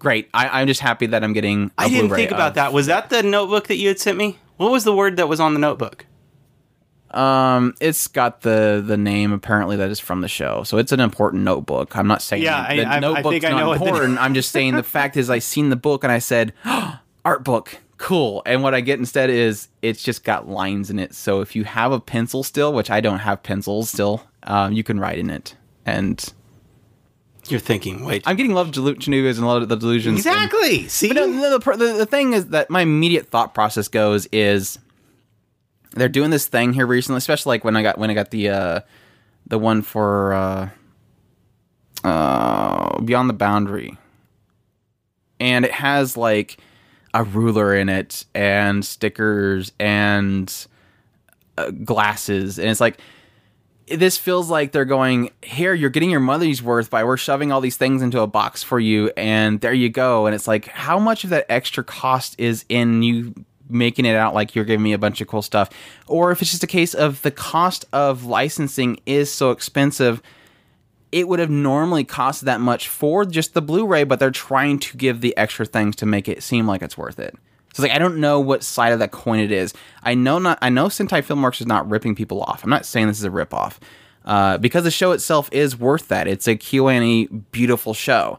[0.00, 0.28] great.
[0.34, 1.70] I, I'm just happy that I'm getting.
[1.78, 2.72] I I didn't think about that.
[2.72, 4.36] Was that the notebook that you had sent me?
[4.56, 6.06] What was the word that was on the notebook?
[7.12, 10.98] Um, it's got the the name apparently that is from the show, so it's an
[11.00, 11.94] important notebook.
[11.96, 13.84] I'm not saying Yeah, I- the I- I notebook's think I not know what the-
[13.86, 14.18] important.
[14.20, 16.52] I'm just saying the fact is I seen the book and I said
[17.24, 18.42] art book, cool.
[18.46, 21.14] And what I get instead is it's just got lines in it.
[21.14, 24.82] So if you have a pencil still, which I don't have pencils still, um, you
[24.82, 25.54] can write in it.
[25.86, 26.22] And
[27.48, 28.22] You're thinking, wait.
[28.26, 30.24] I'm getting love Delu- Genugas and love the delusions.
[30.24, 30.88] and- exactly.
[30.88, 34.26] See, But no, no, the, the, the thing is that my immediate thought process goes
[34.32, 34.78] is
[35.94, 38.48] they're doing this thing here recently, especially like when I got when I got the
[38.48, 38.80] uh,
[39.46, 40.68] the one for uh,
[42.04, 43.96] uh, Beyond the Boundary,
[45.40, 46.58] and it has like
[47.14, 50.66] a ruler in it and stickers and
[51.58, 52.98] uh, glasses, and it's like
[53.98, 57.60] this feels like they're going here you're getting your money's worth by we're shoving all
[57.60, 60.98] these things into a box for you and there you go and it's like how
[60.98, 63.34] much of that extra cost is in you
[63.72, 65.70] making it out like you're giving me a bunch of cool stuff,
[66.06, 70.22] or if it's just a case of the cost of licensing is so expensive,
[71.10, 74.96] it would have normally cost that much for just the Blu-ray, but they're trying to
[74.96, 77.36] give the extra things to make it seem like it's worth it.
[77.74, 79.72] So it's like I don't know what side of that coin it is.
[80.02, 80.58] I know not.
[80.60, 82.62] I know Sentai Filmworks is not ripping people off.
[82.62, 83.80] I'm not saying this is a rip off.
[84.24, 86.28] Uh, because the show itself is worth that.
[86.28, 88.38] It's a KyoAni beautiful show.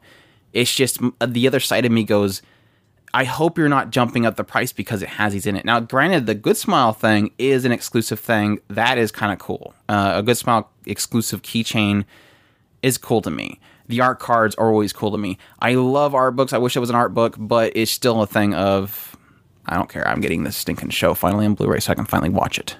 [0.53, 2.41] It's just the other side of me goes,
[3.13, 5.65] I hope you're not jumping up the price because it has these in it.
[5.65, 8.59] Now, granted, the Good Smile thing is an exclusive thing.
[8.69, 9.73] That is kind of cool.
[9.89, 12.05] Uh, a Good Smile exclusive keychain
[12.81, 13.59] is cool to me.
[13.87, 15.37] The art cards are always cool to me.
[15.59, 16.53] I love art books.
[16.53, 19.12] I wish it was an art book, but it's still a thing of
[19.65, 20.07] I don't care.
[20.07, 22.75] I'm getting this stinking show finally on Blu-ray so I can finally watch it.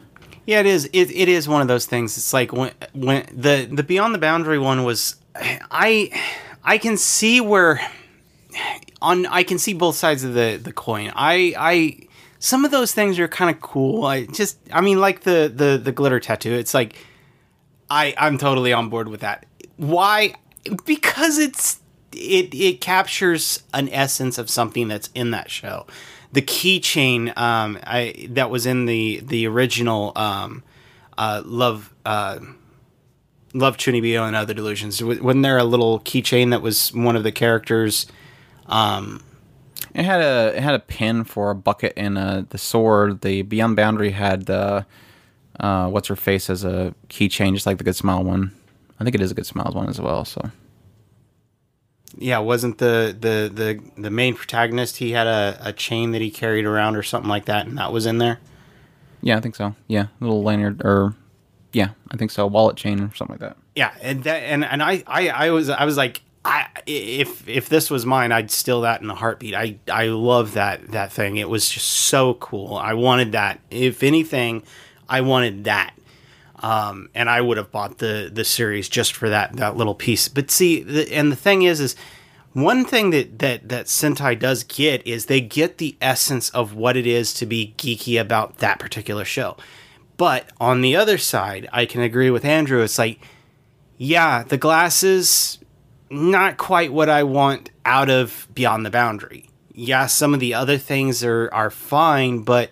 [0.45, 0.85] Yeah, it is.
[0.91, 2.17] It, it is one of those things.
[2.17, 6.11] It's like when when the the Beyond the Boundary one was, I
[6.63, 7.79] I can see where
[9.01, 11.13] on I can see both sides of the the coin.
[11.15, 12.07] I I
[12.39, 14.05] some of those things are kind of cool.
[14.05, 16.51] I just I mean like the the the glitter tattoo.
[16.51, 16.97] It's like
[17.89, 19.45] I I'm totally on board with that.
[19.77, 20.35] Why?
[20.85, 21.79] Because it's
[22.11, 25.87] it it captures an essence of something that's in that show
[26.33, 30.63] the keychain um, I that was in the the original um,
[31.17, 32.39] uh, love uh,
[33.53, 35.01] love Chunibyo and other delusions.
[35.01, 38.07] Wasn't there a little keychain that was one of the characters?
[38.65, 39.23] Um,
[39.93, 43.21] it had a it had a pin for a bucket and a, the sword.
[43.21, 44.87] The Beyond Boundary had the
[45.59, 48.51] uh, what's her face as a keychain, just like the Good Smile one.
[48.99, 50.25] I think it is a Good Smiles one as well.
[50.25, 50.49] So
[52.17, 54.97] yeah, wasn't the the the the main protagonist?
[54.97, 57.91] He had a, a chain that he carried around or something like that, and that
[57.91, 58.39] was in there.
[59.21, 59.75] Yeah, I think so.
[59.87, 61.15] Yeah, little lanyard or
[61.71, 63.57] yeah, I think so, wallet chain or something like that.
[63.75, 67.69] Yeah, and that and and I I, I was I was like I if if
[67.69, 69.55] this was mine, I'd steal that in a heartbeat.
[69.55, 71.37] I I love that that thing.
[71.37, 72.75] It was just so cool.
[72.75, 73.59] I wanted that.
[73.71, 74.63] If anything,
[75.09, 75.93] I wanted that.
[76.63, 80.29] Um, and I would have bought the the series just for that that little piece.
[80.29, 81.95] But see, the, and the thing is, is
[82.53, 86.95] one thing that that that Sentai does get is they get the essence of what
[86.95, 89.57] it is to be geeky about that particular show.
[90.15, 92.81] But on the other side, I can agree with Andrew.
[92.81, 93.19] It's like,
[93.97, 95.59] yeah, the glasses,
[96.09, 99.49] not quite what I want out of Beyond the Boundary.
[99.73, 102.71] Yeah, some of the other things are are fine, but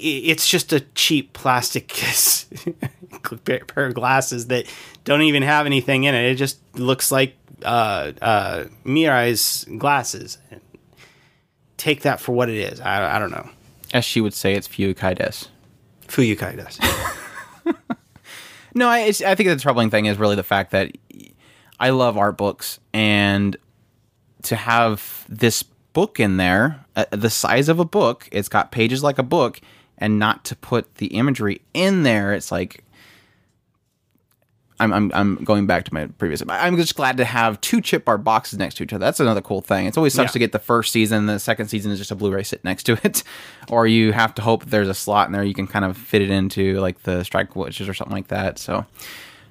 [0.00, 1.88] it's just a cheap plastic
[3.66, 4.66] pair of glasses that
[5.04, 6.32] don't even have anything in it.
[6.32, 10.38] It just looks like uh, uh, Mirai's glasses.
[11.76, 12.80] Take that for what it is.
[12.80, 13.48] I, I don't know.
[13.92, 15.46] As she would say, it's Fuyukai des.
[16.06, 17.72] Fuyukai des.
[18.74, 20.92] no, I, I think the troubling thing is really the fact that
[21.80, 23.56] I love art books, and
[24.42, 29.02] to have this book in there, uh, the size of a book, it's got pages
[29.02, 29.60] like a book,
[29.98, 32.32] and not to put the imagery in there.
[32.32, 32.84] It's like
[34.80, 36.42] I'm, I'm, I'm going back to my previous.
[36.48, 39.04] I'm just glad to have two chipboard boxes next to each other.
[39.04, 39.86] That's another cool thing.
[39.86, 40.32] It's always sucks yeah.
[40.34, 42.98] to get the first season, the second season is just a Blu-ray sit next to
[43.04, 43.24] it,
[43.68, 46.22] or you have to hope there's a slot in there you can kind of fit
[46.22, 48.58] it into, like the Strike Witches or something like that.
[48.58, 48.86] So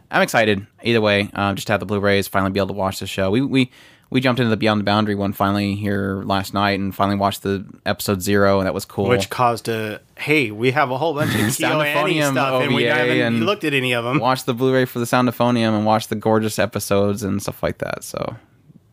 [0.10, 1.30] I'm excited either way.
[1.34, 3.30] Um, just to have the Blu-rays, finally be able to watch the show.
[3.30, 3.72] We we
[4.10, 7.44] we jumped into the Beyond the Boundary one finally here last night and finally watched
[7.44, 9.08] the episode zero, and that was cool.
[9.10, 13.46] Which caused a hey, we have a whole bunch of stuff, and we haven't and
[13.46, 14.20] looked at any of them.
[14.20, 15.28] Watched the Blu-ray for the Sound!
[15.28, 18.04] Euphonium and watched the gorgeous episodes and stuff like that.
[18.04, 18.38] So,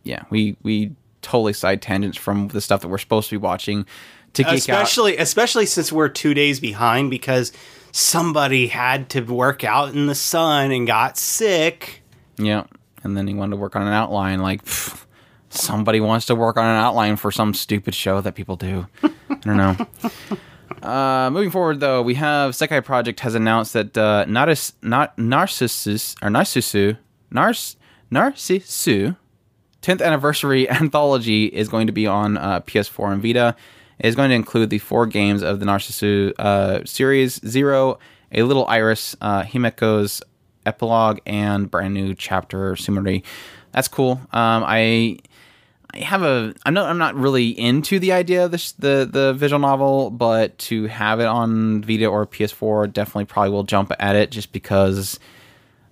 [0.03, 3.87] yeah, we we totally side tangents from the stuff that we're supposed to be watching
[4.35, 5.23] to geek especially out.
[5.23, 7.53] especially since we're two days behind because
[7.93, 12.03] somebody had to work out in the sun and got sick.
[12.37, 12.65] Yeah,
[13.05, 14.63] and then he wanted to work on an outline like.
[15.55, 18.87] Somebody wants to work on an outline for some stupid show that people do.
[19.03, 19.77] I don't know.
[20.83, 26.15] Uh, moving forward, though, we have Sekai Project has announced that uh, Naris, not Narcissus
[26.21, 26.99] or Narcissu,
[27.31, 27.77] Nars,
[28.13, 29.17] Narcissu,
[29.81, 33.57] 10th anniversary anthology is going to be on uh, PS4 and Vita.
[33.99, 37.99] It is going to include the four games of the Narcissu uh, series: Zero,
[38.33, 40.23] A Little Iris, uh, Himeko's
[40.67, 43.23] epilogue, and brand new chapter Sumeri.
[43.73, 44.21] That's cool.
[44.33, 45.19] Um, I
[45.93, 49.33] I have a I'm not I'm not really into the idea of this, the the
[49.35, 54.17] visual novel, but to have it on Vita or PS4 definitely probably will jump at
[54.17, 55.19] it just because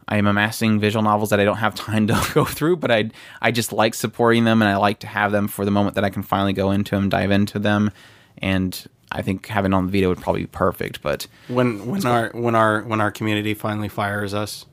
[0.08, 3.10] I am amassing visual novels that I don't have time to go through, but I
[3.40, 6.04] I just like supporting them and I like to have them for the moment that
[6.04, 7.90] I can finally go into them, dive into them,
[8.38, 11.02] and I think having on the Vita would probably be perfect.
[11.02, 14.66] But when when our when our when our community finally fires us,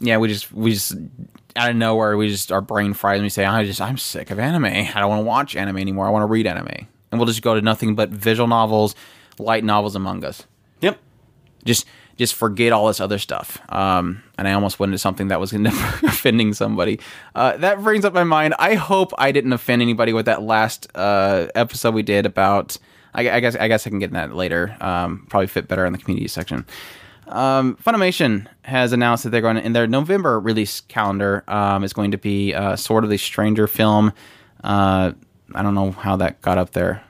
[0.00, 0.94] yeah, we just we just
[1.56, 4.30] out of nowhere we just our brain fries and we say I just I'm sick
[4.30, 4.64] of anime.
[4.64, 6.06] I don't want to watch anime anymore.
[6.06, 6.86] I want to read anime.
[7.10, 8.94] and we'll just go to nothing but visual novels,
[9.38, 10.46] light novels among us.
[10.80, 10.98] Yep.
[11.64, 11.86] Just
[12.18, 13.58] just forget all this other stuff.
[13.70, 15.52] Um, and I almost went into something that was
[16.02, 17.00] offending somebody.
[17.34, 18.54] Uh, that brings up my mind.
[18.58, 22.76] I hope I didn't offend anybody with that last uh, episode we did about.
[23.14, 24.76] I, I guess I guess I can get in that later.
[24.80, 26.64] Um, probably fit better in the community section.
[27.32, 31.92] Um, Funimation has announced that they're going to, in their November release calendar um, is
[31.92, 34.12] going to be uh, Sword of the Stranger film.
[34.62, 35.12] Uh,
[35.54, 37.02] I don't know how that got up there.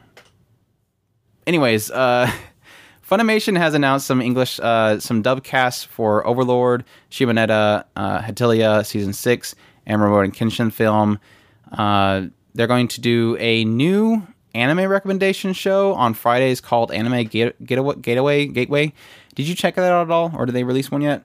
[1.46, 2.30] Anyways, uh,
[3.08, 9.12] Funimation has announced some English, uh, some dub casts for Overlord, Shimoneta, uh, Hetalia season
[9.12, 9.54] six,
[9.84, 11.18] and Rurouni Kenshin film.
[11.72, 17.62] Uh, they're going to do a new anime recommendation show on Fridays called Anime Get-
[17.64, 18.92] Getaway, Gateway Gateway.
[19.34, 21.24] Did you check that out at all, or did they release one yet?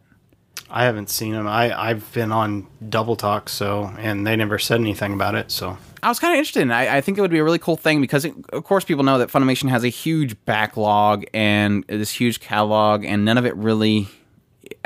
[0.70, 1.48] I haven't seen them.
[1.48, 5.52] I I've been on Double Talk, so and they never said anything about it.
[5.52, 6.62] So I was kind of interested.
[6.62, 6.72] In.
[6.72, 9.04] I, I think it would be a really cool thing because, it, of course, people
[9.04, 13.56] know that Funimation has a huge backlog and this huge catalog, and none of it
[13.56, 14.08] really.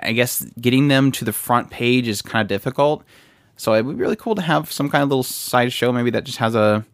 [0.03, 3.03] I guess getting them to the front page is kind of difficult.
[3.57, 6.09] So it would be really cool to have some kind of little side show, maybe
[6.11, 6.86] that just has a,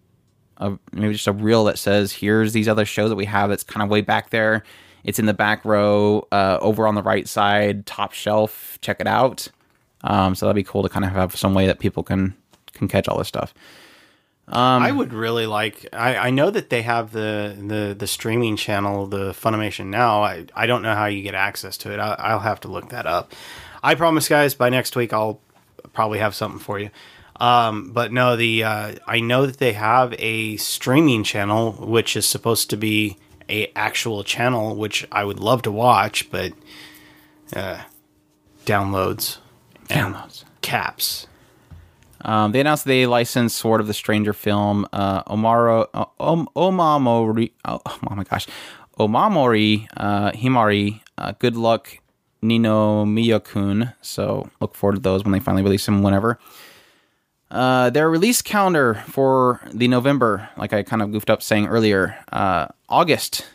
[0.57, 3.63] a maybe just a reel that says, "Here's these other shows that we have." That's
[3.63, 4.63] kind of way back there.
[5.04, 8.78] It's in the back row, uh, over on the right side, top shelf.
[8.82, 9.48] Check it out.
[10.04, 12.36] Um, so that'd be cool to kind of have some way that people can
[12.74, 13.54] can catch all this stuff.
[14.50, 15.88] Um, I would really like.
[15.91, 20.24] I, I know that they have the, the the streaming channel, the Funimation now.
[20.24, 22.00] I, I don't know how you get access to it.
[22.00, 23.34] I, I'll have to look that up.
[23.84, 25.41] I promise, guys, by next week I'll
[25.91, 26.91] probably have something for you.
[27.39, 32.26] Um, but no, the uh, I know that they have a streaming channel which is
[32.26, 33.18] supposed to be
[33.50, 36.54] a actual channel, which I would love to watch, but
[37.56, 37.82] uh,
[38.66, 39.38] downloads,
[39.88, 40.43] Downloads.
[40.62, 41.28] caps.
[42.22, 44.88] Um, they announced they licensed Sword of the Stranger film.
[44.91, 48.48] Uh, Omaro, uh, Om, Omamori, oh, oh my gosh,
[49.00, 51.02] Omamori uh, Himari.
[51.18, 52.00] Uh, good luck,
[52.43, 53.93] Ninomiya-kun.
[54.02, 56.04] So look forward to those when they finally release them.
[56.04, 56.39] Whenever.
[57.50, 62.18] Uh, their release calendar for the November, like I kind of goofed up saying earlier,
[62.32, 63.45] uh, August,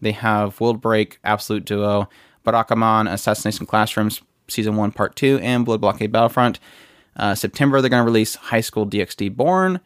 [0.00, 2.08] they have World Break, Absolute Duo,
[2.44, 6.58] Barakamon, Assassination Classrooms, Season 1, Part 2, and Blood Blockade Battlefront.
[7.16, 9.80] Uh, September, they're going to release High School DxD Born.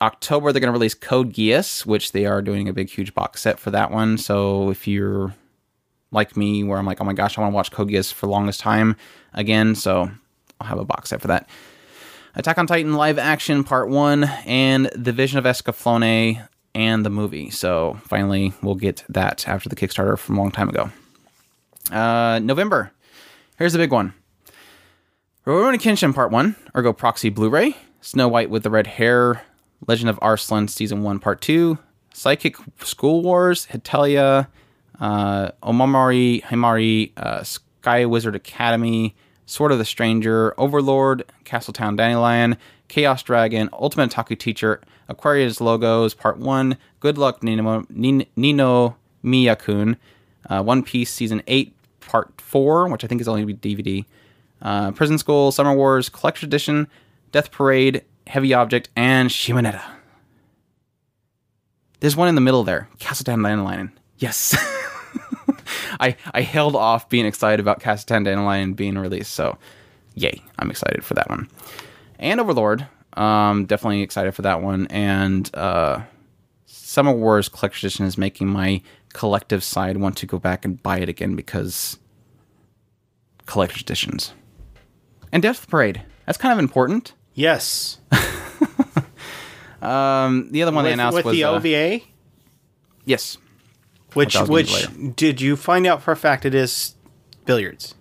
[0.00, 3.40] October, they're going to release Code Geass, which they are doing a big, huge box
[3.42, 4.18] set for that one.
[4.18, 5.34] So if you're
[6.10, 8.26] like me, where I'm like, oh my gosh, I want to watch Code Geass for
[8.26, 8.96] the longest time
[9.32, 10.10] again, so
[10.60, 11.48] I'll have a box set for that.
[12.34, 17.50] Attack on Titan live action part one, and The Vision of Escaflowne and the movie.
[17.50, 20.90] So finally, we'll get that after the Kickstarter from a long time ago.
[21.90, 22.90] Uh, November.
[23.58, 24.14] Here's the big one.
[25.46, 29.42] Rurouni Kenshin Part 1, Ergo Proxy Blu-ray, Snow White with the Red Hair,
[29.86, 31.76] Legend of Arslan Season 1 Part 2,
[32.14, 34.48] Psychic School Wars, Hetalia,
[35.00, 39.16] uh, Omamori Himari, uh, Sky Wizard Academy,
[39.46, 42.56] Sword of the Stranger, Overlord, Castletown Dandelion,
[42.88, 49.96] Chaos Dragon, Ultimate Otaku Teacher, Aquarius Logos Part 1, Good Luck Nino, Nin- Nino Miyakun,
[50.48, 54.04] uh, One Piece Season 8 Part 4, which I think is only DVD,
[54.60, 56.86] uh, Prison School, Summer Wars, Collector's Edition,
[57.30, 59.82] Death Parade, Heavy Object, and Shimoneta.
[62.00, 63.92] There's one in the middle there, Castletown Dandelion.
[64.18, 64.56] Yes.
[66.00, 69.58] I, I held off being excited about Castletown Dandelion being released, so
[70.14, 71.48] yay, I'm excited for that one.
[72.18, 74.86] And Overlord, um, definitely excited for that one.
[74.88, 76.02] And uh,
[76.66, 78.82] Summer Wars Collector's Edition is making my
[79.12, 81.98] collective side want to go back and buy it again because
[83.46, 84.32] collector's editions.
[85.32, 87.14] And Death Parade, that's kind of important.
[87.34, 87.98] Yes.
[89.82, 92.00] Um, the other one they announced with was the uh, OVA,
[93.04, 93.36] yes,
[94.14, 96.94] which I was gonna which did you find out for a fact it is
[97.44, 97.94] billiards?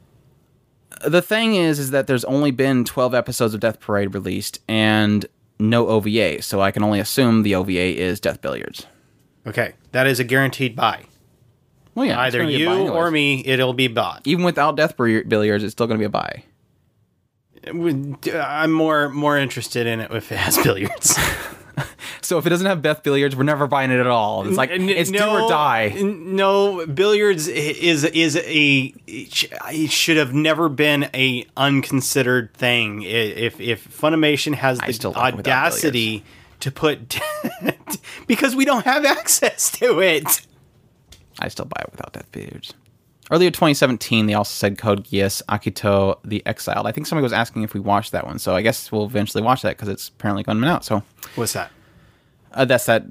[1.05, 5.26] the thing is, is that there's only been 12 episodes of Death Parade released and
[5.59, 8.86] no OVA, so I can only assume the OVA is Death Billiards.
[9.45, 11.05] Okay, that is a guaranteed buy.
[11.95, 14.22] Well, yeah, Either gonna be a you or me, it'll be bought.
[14.26, 16.43] Even without Death Billiards, it's still going to be a buy.
[17.68, 21.18] Uh, uh, I'm more more interested in it if it has billiards.
[22.24, 24.47] So if it doesn't have Death Billiards, we're never buying it at all.
[24.47, 25.89] It's like it's do no, or die.
[25.99, 33.01] No, billiards is is a it sh- it should have never been a unconsidered thing.
[33.01, 36.24] If if Funimation has the still like it without audacity
[36.59, 37.19] to put
[38.28, 40.45] because we don't have access to it.
[41.39, 42.74] I still buy it without Death Billiards.
[43.32, 46.86] Earlier 2017, they also said Code Geass Akito the Exiled.
[46.86, 49.41] I think somebody was asking if we watched that one, so I guess we'll eventually
[49.41, 50.84] watch that because it's apparently going to be out.
[50.84, 51.01] So
[51.36, 51.71] What's that?
[52.53, 53.05] uh, that's that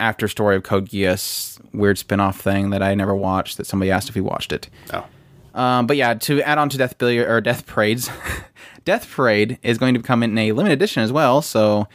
[0.00, 4.08] after story of Code Geass weird spin-off thing that I never watched that somebody asked
[4.08, 4.68] if we watched it.
[4.92, 5.06] Oh.
[5.54, 8.10] Um, but yeah, to add on to Death Billiard or Death Parades,
[8.84, 11.40] Death Parade is going to come in a limited edition as well.
[11.42, 11.86] So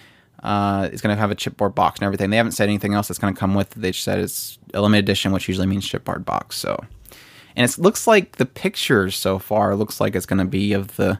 [0.43, 2.29] uh, it's going to have a chipboard box and everything.
[2.29, 3.75] They haven't said anything else that's going to come with.
[3.75, 3.81] it.
[3.81, 6.55] They just said it's a limited edition, which usually means chipboard box.
[6.55, 6.81] So,
[7.59, 10.95] and it looks like the pictures so far looks like it's going to be of
[10.95, 11.19] the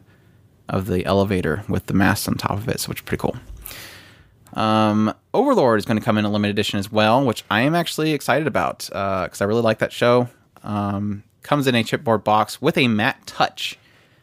[0.70, 3.36] of the elevator with the mast on top of it, so which is pretty cool.
[4.54, 7.76] Um, Overlord is going to come in a limited edition as well, which I am
[7.76, 10.30] actually excited about because I really like that show.
[10.64, 13.78] Um, comes in a chipboard box with a matte touch.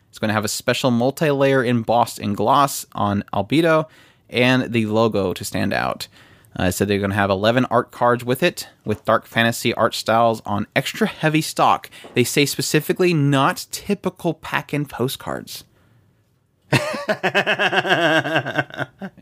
[0.09, 3.91] It's going to have a special multi-layer embossed in gloss on albedo
[4.31, 6.09] and the logo to stand out.
[6.59, 9.75] Uh, I said they're going to have 11 art cards with it, with dark fantasy
[9.75, 11.91] art styles on extra heavy stock.
[12.15, 15.65] They say specifically not typical pack-in postcards.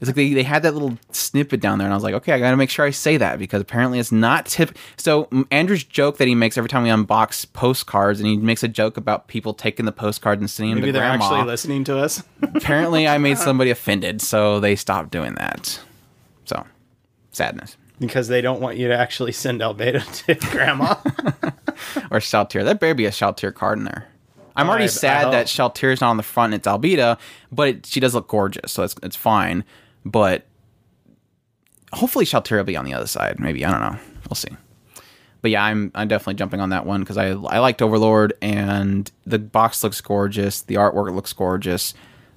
[0.00, 2.32] It's like they, they had that little snippet down there, and I was like, okay,
[2.32, 4.76] I got to make sure I say that because apparently it's not tip.
[4.96, 8.62] So mm, Andrew's joke that he makes every time we unbox postcards, and he makes
[8.62, 11.24] a joke about people taking the postcards and sending Maybe them to they're grandma.
[11.24, 12.22] actually listening to us.
[12.42, 15.80] apparently, I made somebody offended, so they stopped doing that.
[16.44, 16.64] So
[17.36, 20.94] sadness because they don't want you to actually send Albedo to grandma.
[22.10, 22.64] or Shalltear.
[22.64, 24.08] There better be a Shalltear card in there.
[24.56, 25.32] I'm already I- I sad hope.
[25.32, 26.52] that Shalltear's not on the front.
[26.54, 27.18] and It's Albedo,
[27.52, 29.64] but it, she does look gorgeous, so it's it's fine.
[30.04, 30.46] But
[31.92, 33.38] hopefully Shalltear will be on the other side.
[33.40, 33.98] Maybe I don't know.
[34.28, 34.50] We'll see.
[35.42, 39.10] But yeah, I'm I'm definitely jumping on that one because I I liked Overlord and
[39.26, 40.62] the box looks gorgeous.
[40.62, 41.92] The artwork looks gorgeous.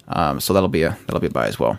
[0.08, 1.78] Um, so that'll be a that'll be a buy as well.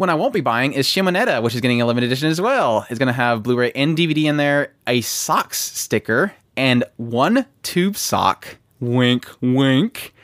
[0.00, 2.86] One I won't be buying is Shimoneta, which is getting a limited edition as well.
[2.88, 7.98] It's going to have Blu-ray and DVD in there, a socks sticker, and one tube
[7.98, 8.56] sock.
[8.80, 10.14] Wink, wink.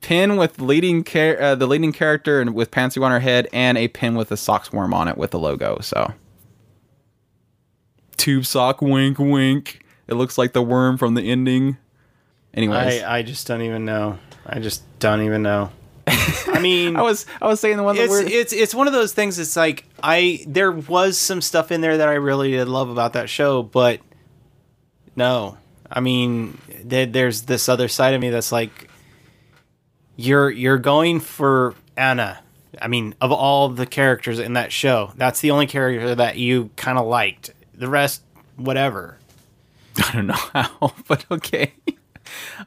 [0.00, 3.76] Pin with leading char- uh, the leading character and with Pantsu on her head, and
[3.76, 5.80] a pin with a socks worm on it with the logo.
[5.80, 6.14] So,
[8.16, 9.84] tube sock, wink, wink.
[10.06, 11.78] It looks like the worm from the ending.
[12.54, 14.20] Anyways, I, I just don't even know.
[14.46, 15.72] I just don't even know.
[16.10, 18.86] I mean, I was I was saying the one that it's we're it's it's one
[18.86, 19.38] of those things.
[19.38, 23.14] It's like I there was some stuff in there that I really did love about
[23.14, 24.00] that show, but
[25.16, 25.56] no,
[25.90, 28.88] I mean there, there's this other side of me that's like
[30.16, 32.40] you're you're going for Anna.
[32.80, 36.70] I mean, of all the characters in that show, that's the only character that you
[36.76, 37.50] kind of liked.
[37.74, 38.22] The rest,
[38.56, 39.18] whatever.
[39.96, 41.72] I don't know how, but okay.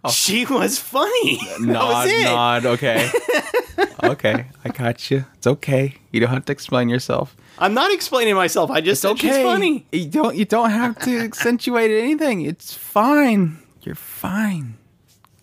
[0.03, 0.11] Oh.
[0.11, 1.39] She was funny.
[1.59, 2.65] nod, was nod.
[2.65, 3.09] Okay,
[4.03, 5.25] okay, I got you.
[5.35, 5.95] It's okay.
[6.11, 7.35] You don't have to explain yourself.
[7.59, 8.71] I'm not explaining myself.
[8.71, 9.85] I just said she's funny.
[9.91, 10.35] You don't.
[10.35, 12.41] You don't have to accentuate anything.
[12.41, 13.59] It's fine.
[13.81, 14.77] You're fine.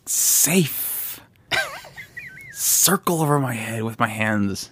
[0.07, 1.21] Safe.
[2.53, 4.71] Circle over my head with my hands.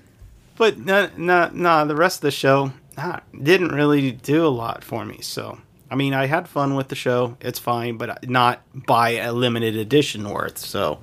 [0.56, 1.86] But no, no, no.
[1.86, 5.20] The rest of the show nah, didn't really do a lot for me.
[5.22, 5.58] So,
[5.90, 7.36] I mean, I had fun with the show.
[7.40, 10.58] It's fine, but not by a limited edition worth.
[10.58, 10.98] So,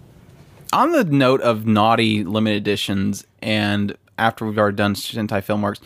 [0.74, 5.80] On the note of naughty limited editions, and after we've already done Sentai Filmworks,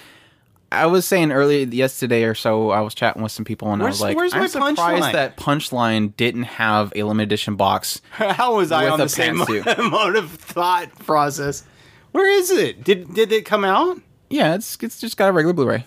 [0.71, 3.95] I was saying earlier yesterday or so, I was chatting with some people, and Where's-
[4.01, 7.55] I was like, where's "I'm my surprised Punchline?" that Punchline didn't have a limited edition
[7.55, 11.63] box." how was I on the same of thought process?
[12.11, 12.83] Where is it?
[12.83, 13.99] Did did it come out?
[14.29, 15.85] Yeah, it's it's just got a regular Blu-ray.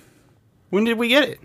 [0.71, 1.41] When did we get it?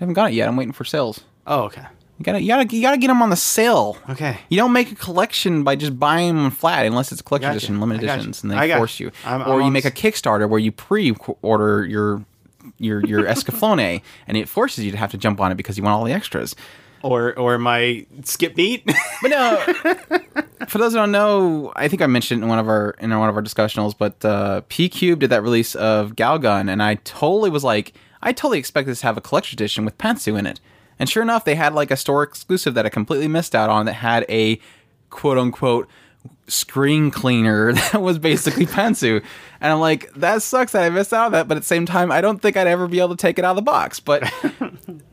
[0.00, 0.48] Haven't got it yet.
[0.48, 1.20] I'm waiting for sales.
[1.46, 1.84] Oh, okay,
[2.18, 3.96] You gotta, you gotta, you gotta get them on the sale.
[4.08, 4.38] okay.
[4.48, 7.56] You don't make a collection by just buying them flat unless it's a collection Gotcha.
[7.58, 8.50] edition, limited editions, you.
[8.50, 9.06] and I they force you.
[9.06, 9.12] you.
[9.24, 12.24] I'm- or I'm you make a Kickstarter where you pre-order your
[12.78, 15.84] your your Escaflowne, and it forces you to have to jump on it because you
[15.84, 16.54] want all the extras.
[17.02, 18.84] Or or my skip beat.
[19.22, 19.56] But no,
[20.68, 23.16] for those who don't know, I think I mentioned it in one of our in
[23.18, 27.48] one of our discussionals, but uh, PQube did that release of Galgun, and I totally
[27.50, 30.60] was like, I totally expected this to have a collection edition with Pantsu in it,
[30.98, 33.86] and sure enough, they had like a store exclusive that I completely missed out on
[33.86, 34.60] that had a
[35.08, 35.88] quote unquote
[36.46, 39.22] screen cleaner that was basically Pantsu,
[39.60, 41.86] and I'm like, that sucks that I missed out on that, but at the same
[41.86, 44.00] time, I don't think I'd ever be able to take it out of the box,
[44.00, 44.22] but.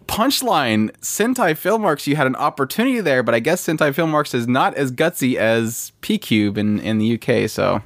[0.08, 4.74] punchline Sentai Filmworks, you had an opportunity there, but I guess Sentai Filmworks is not
[4.76, 7.84] as gutsy as PQube in, in the UK, so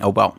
[0.00, 0.38] oh well.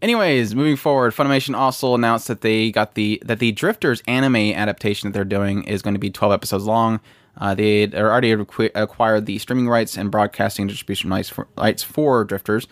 [0.00, 5.08] Anyways, moving forward, Funimation also announced that they got the that the Drifters anime adaptation
[5.08, 7.00] that they're doing is going to be 12 episodes long.
[7.36, 11.82] Uh, they had already acqui- acquired the streaming rights and broadcasting distribution rights for, rights
[11.82, 12.66] for Drifters.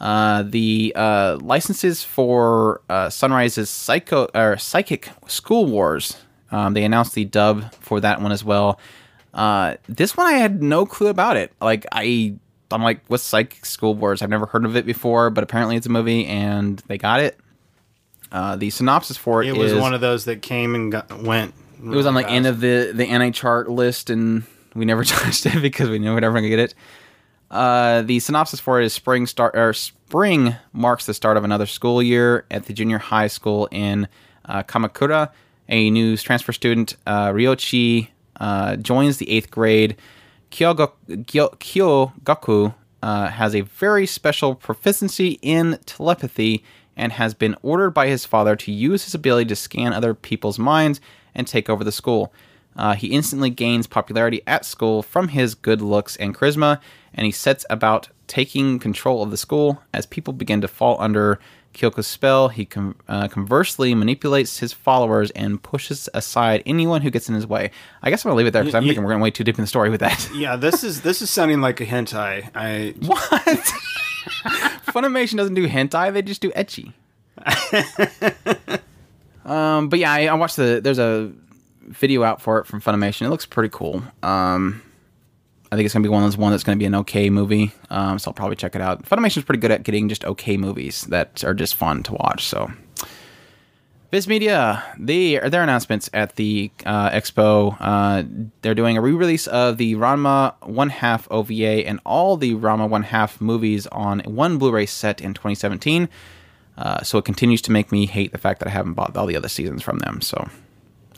[0.00, 6.18] Uh, the uh, licenses for uh, Sunrise's Psycho or Psychic School Wars.
[6.50, 8.78] Um, they announced the dub for that one as well.
[9.34, 11.52] Uh, this one I had no clue about it.
[11.60, 12.36] Like I,
[12.70, 14.20] I'm like, what's Psychic School Wars?
[14.22, 17.38] I've never heard of it before, but apparently it's a movie and they got it.
[18.30, 21.22] Uh, the synopsis for it, It was is- one of those that came and got,
[21.22, 21.54] went.
[21.78, 24.42] it was on the end of the the anti chart list, and
[24.74, 26.74] we never touched it because we knew we'd never get it.
[27.50, 31.64] Uh, the synopsis for it is spring start or spring marks the start of another
[31.64, 34.06] school year at the junior high school in
[34.44, 35.30] uh, Kamakura.
[35.70, 38.08] A new transfer student, uh, Ryoichi,
[38.40, 39.96] uh, joins the eighth grade.
[40.50, 46.64] Kyo- Kyogoku uh, has a very special proficiency in telepathy
[46.96, 50.58] and has been ordered by his father to use his ability to scan other people's
[50.58, 51.00] minds
[51.34, 52.32] and take over the school.
[52.76, 56.80] Uh, he instantly gains popularity at school from his good looks and charisma,
[57.14, 59.82] and he sets about taking control of the school.
[59.92, 61.40] As people begin to fall under
[61.74, 67.28] Kyoko's spell, he com- uh, conversely manipulates his followers and pushes aside anyone who gets
[67.28, 67.70] in his way.
[68.02, 69.44] I guess I'm gonna leave it there because I'm You- thinking we're gonna way too
[69.44, 70.28] deep in the story with that.
[70.34, 72.50] Yeah, this is this is sounding like a hentai.
[72.54, 73.20] I what?
[74.88, 76.92] Funimation doesn't do hentai; they just do ecchi.
[79.44, 80.80] um, but yeah, I, I watched the.
[80.82, 81.30] There's a
[81.82, 83.22] video out for it from Funimation.
[83.26, 84.02] It looks pretty cool.
[84.22, 84.82] Um,
[85.70, 87.72] I think it's gonna be one of those that's gonna be an okay movie.
[87.90, 89.04] Um, so I'll probably check it out.
[89.04, 92.44] Funimation's pretty good at getting just okay movies that are just fun to watch.
[92.46, 92.70] So.
[94.10, 98.22] Viz Media, the their announcements at the uh, expo, uh,
[98.62, 103.02] they're doing a re-release of the Ranma One Half OVA and all the Ranma One
[103.02, 106.08] Half movies on one Blu-ray set in 2017.
[106.78, 109.26] Uh, so it continues to make me hate the fact that I haven't bought all
[109.26, 110.22] the other seasons from them.
[110.22, 110.48] So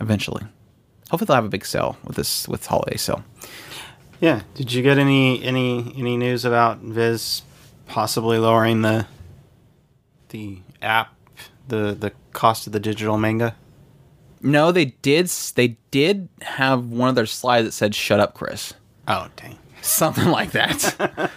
[0.00, 0.42] eventually,
[1.10, 3.22] hopefully they'll have a big sale with this with holiday sale.
[4.20, 4.42] Yeah.
[4.54, 7.42] Did you get any any any news about Viz
[7.86, 9.06] possibly lowering the
[10.28, 11.14] the app
[11.68, 13.56] the the cost of the digital manga?
[14.42, 15.26] No, they did.
[15.54, 18.74] They did have one of their slides that said "Shut up, Chris."
[19.08, 19.58] Oh dang!
[19.82, 21.30] something like that.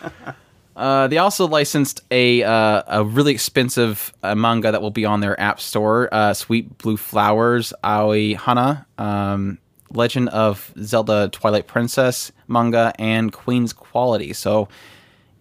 [0.75, 5.19] uh, they also licensed a uh, a really expensive uh, manga that will be on
[5.19, 9.57] their app store, uh, "Sweet Blue Flowers," Aoi Hana, um,
[9.91, 14.31] Legend of Zelda: Twilight Princess manga, and Queen's Quality.
[14.33, 14.69] So,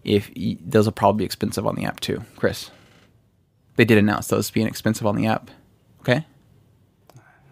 [0.03, 2.71] if those will probably be expensive on the app too, Chris.
[3.75, 5.49] They did announce those being expensive on the app.
[6.01, 6.25] Okay,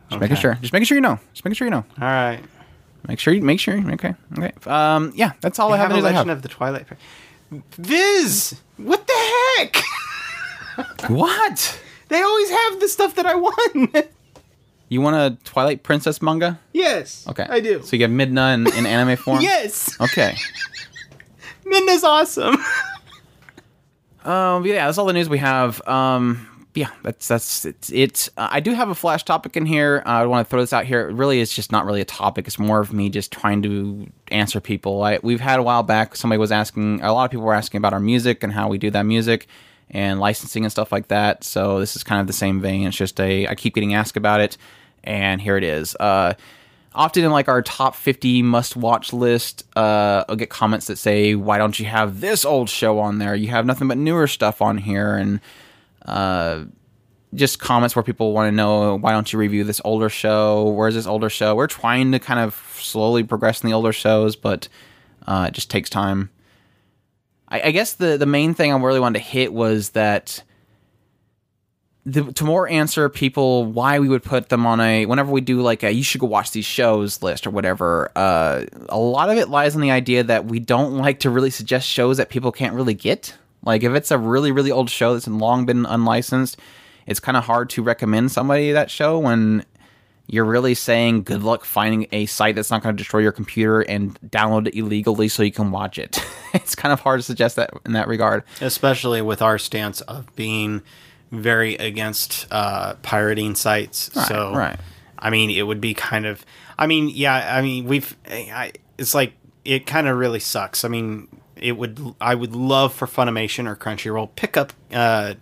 [0.09, 0.57] just making sure.
[0.61, 1.19] Just making sure you know.
[1.33, 1.85] Just making sure you know.
[1.99, 2.41] All right.
[3.07, 3.79] Make sure you make sure.
[3.93, 4.51] Okay, okay.
[4.67, 5.91] Um, yeah, that's all I have.
[5.91, 6.29] have a I have.
[6.29, 6.85] Of the Twilight.
[7.71, 11.09] Viz, what the heck?
[11.09, 11.79] What?
[12.11, 13.95] They always have the stuff that I want.
[14.91, 16.59] You want a Twilight Princess manga?
[16.73, 17.25] yes.
[17.25, 17.45] Okay.
[17.49, 17.81] I do.
[17.81, 19.39] So you get Midna in, in anime form?
[19.41, 19.97] yes.
[20.01, 20.35] Okay.
[21.65, 22.57] Midna's awesome.
[24.23, 25.81] Um, yeah, that's all the news we have.
[25.87, 27.91] Um, yeah, that's that's it's.
[27.91, 30.03] it's uh, I do have a flash topic in here.
[30.05, 31.09] Uh, I want to throw this out here.
[31.09, 32.45] It really, it's just not really a topic.
[32.45, 35.01] It's more of me just trying to answer people.
[35.01, 36.15] I, we've had a while back.
[36.15, 37.01] Somebody was asking.
[37.01, 39.47] A lot of people were asking about our music and how we do that music
[39.89, 41.43] and licensing and stuff like that.
[41.43, 42.85] So this is kind of the same vein.
[42.85, 43.47] It's just a.
[43.47, 44.55] I keep getting asked about it,
[45.03, 45.95] and here it is.
[45.99, 46.33] Uh,
[46.93, 51.35] often in like our top 50 must watch list uh i'll get comments that say
[51.35, 53.35] why don't you have this old show on there?
[53.35, 55.15] You have nothing but newer stuff on here.
[55.15, 55.39] And
[56.05, 56.65] uh
[57.33, 60.69] just comments where people want to know why don't you review this older show?
[60.69, 61.55] Where's this older show?
[61.55, 64.67] We're trying to kind of slowly progress in the older shows but
[65.27, 66.29] uh it just takes time.
[67.47, 70.43] I, I guess the the main thing i really wanted to hit was that
[72.05, 75.61] the, to more answer people why we would put them on a whenever we do
[75.61, 79.37] like a you should go watch these shows list or whatever uh, a lot of
[79.37, 82.51] it lies on the idea that we don't like to really suggest shows that people
[82.51, 83.37] can't really get.
[83.63, 86.59] Like if it's a really really old show that's long been unlicensed
[87.05, 89.63] it's kind of hard to recommend somebody that show when
[90.27, 93.81] you're really saying good luck finding a site that's not going to destroy your computer
[93.81, 96.23] and download it illegally so you can watch it.
[96.53, 98.43] It's kind of hard to suggest that in that regard.
[98.59, 100.81] Especially with our stance of being
[101.31, 104.11] very against uh, pirating sites.
[104.15, 104.79] Right, so, right.
[105.17, 106.45] I mean, it would be kind of.
[106.77, 107.55] I mean, yeah.
[107.55, 108.15] I mean, we've.
[108.27, 109.33] I, it's like
[109.65, 110.83] it kind of really sucks.
[110.83, 112.15] I mean, it would.
[112.19, 114.73] I would love for Funimation or Crunchyroll pick up.
[114.91, 115.35] Uh,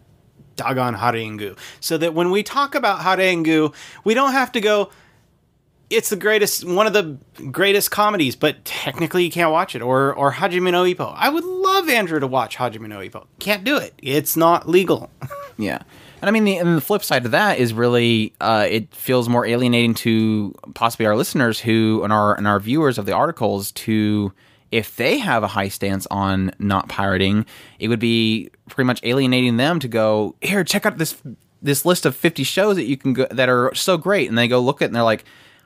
[0.60, 1.58] doggone Harengu.
[1.80, 3.74] So that when we talk about Harengu,
[4.04, 4.92] we don't have to go,
[5.90, 7.18] it's the greatest, one of the
[7.50, 9.82] greatest comedies, but technically you can't watch it.
[9.82, 11.14] Or, or Hajime no Ippo.
[11.16, 13.26] I would love Andrew to watch Hajime no Ippo.
[13.40, 13.94] Can't do it.
[14.00, 15.10] It's not legal.
[15.60, 15.80] Yeah.
[16.22, 19.28] And I mean, the, and the flip side of that is really, uh, it feels
[19.28, 23.74] more alienating to possibly our listeners who, and our, and our viewers of the articles
[23.74, 24.32] to,
[24.72, 27.46] if they have a high stance on not pirating,
[27.78, 31.22] it would be pretty much alienating them to go, here, check out this,
[31.62, 34.30] this list of 50 shows that you can go, that are so great.
[34.30, 35.26] And they go look at it and they're like,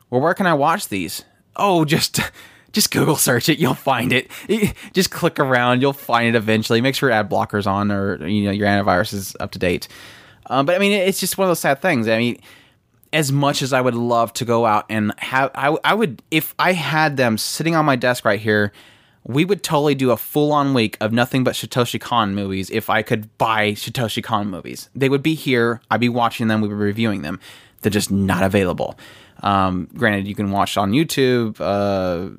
[0.09, 1.23] well, where can I watch these?
[1.55, 2.19] Oh, just,
[2.73, 3.59] just Google search it.
[3.59, 4.29] You'll find it.
[4.93, 5.81] Just click around.
[5.81, 6.81] You'll find it eventually.
[6.81, 9.87] Make sure ad blockers on or you know your antivirus is up to date.
[10.47, 12.07] Um, but I mean, it's just one of those sad things.
[12.07, 12.41] I mean,
[13.13, 16.53] as much as I would love to go out and have, I, I would, if
[16.59, 18.73] I had them sitting on my desk right here,
[19.23, 22.89] we would totally do a full on week of nothing but Satoshi Kon movies if
[22.89, 24.89] I could buy Satoshi Kon movies.
[24.93, 27.39] They would be here, I'd be watching them, we'd be reviewing them.
[27.81, 28.97] They're just not available.
[29.41, 32.35] Um, granted, you can watch on YouTube, uh,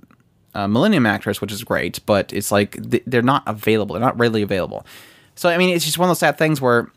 [0.55, 3.95] uh, Millennium Actress, which is great, but it's like th- they're not available.
[3.95, 4.87] They're not readily available.
[5.35, 6.91] So, I mean, it's just one of those sad things where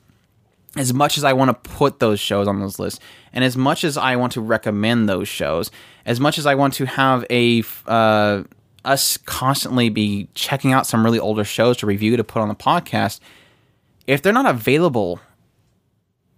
[0.76, 3.00] as much as I want to put those shows on those lists,
[3.34, 5.72] and as much as I want to recommend those shows,
[6.06, 8.44] as much as I want to have a uh,
[8.86, 12.56] us constantly be checking out some really older shows to review to put on the
[12.56, 13.20] podcast,
[14.06, 15.20] if they're not available,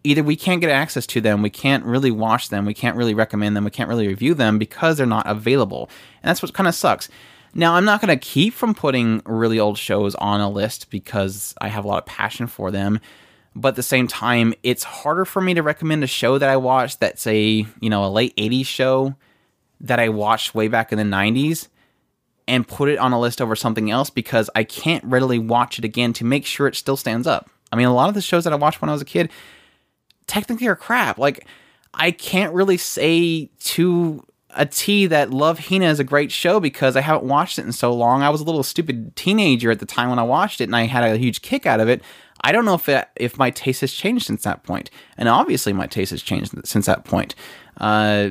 [0.04, 3.14] either we can't get access to them, we can't really watch them, we can't really
[3.14, 5.90] recommend them, we can't really review them because they're not available,
[6.24, 7.10] and that's what kind of sucks.
[7.54, 11.56] Now, I'm not going to keep from putting really old shows on a list because
[11.60, 13.00] I have a lot of passion for them
[13.56, 16.58] but at the same time, it's harder for me to recommend a show that I
[16.58, 19.16] watched that's a you know a late '80s show
[19.82, 21.68] that I watched way back in the '90s
[22.48, 25.86] and put it on a list over something else because I can't readily watch it
[25.86, 27.50] again to make sure it still stands up.
[27.72, 29.30] I mean, a lot of the shows that I watched when I was a kid
[30.30, 31.18] technically are crap.
[31.18, 31.46] Like
[31.94, 36.96] I can't really say to a T that Love Hina is a great show because
[36.96, 38.24] I haven't watched it in so long.
[38.24, 40.84] I was a little stupid teenager at the time when I watched it and I
[40.84, 42.02] had a huge kick out of it.
[42.42, 45.74] I don't know if it, if my taste has changed since that point, and obviously
[45.74, 47.36] my taste has changed since that point.
[47.78, 48.30] Uh,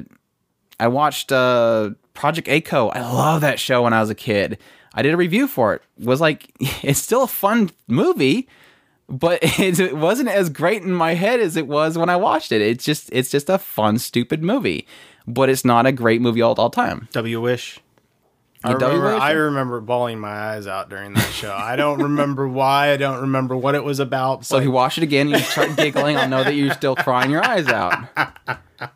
[0.80, 2.88] I watched uh, Project A-ko.
[2.88, 4.58] I love that show when I was a kid.
[4.94, 5.82] I did a review for it.
[5.98, 6.50] Was like,
[6.82, 8.48] it's still a fun movie,
[9.08, 12.60] but it wasn't as great in my head as it was when I watched it.
[12.60, 14.86] It's just, it's just a fun, stupid movie,
[15.26, 17.08] but it's not a great movie all, all time.
[17.12, 17.80] W Wish.
[18.64, 21.54] I remember, I remember bawling my eyes out during that show.
[21.54, 22.90] I don't remember why.
[22.90, 24.44] I don't remember what it was about.
[24.44, 26.16] So if you watch it again, you start giggling.
[26.16, 27.94] I'll know that you're still crying your eyes out.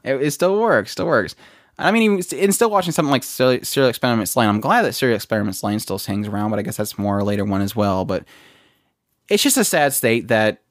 [0.03, 0.91] It, it still works.
[0.91, 1.37] Still works.
[1.79, 4.49] I mean, even- still watching something like Serial Serial Experiments Lain.
[4.49, 7.25] I'm glad that Serial Experiments Lain still hangs around, but I guess that's more a
[7.25, 8.05] later one as well.
[8.05, 8.25] But
[9.33, 10.63] it's just a sad state that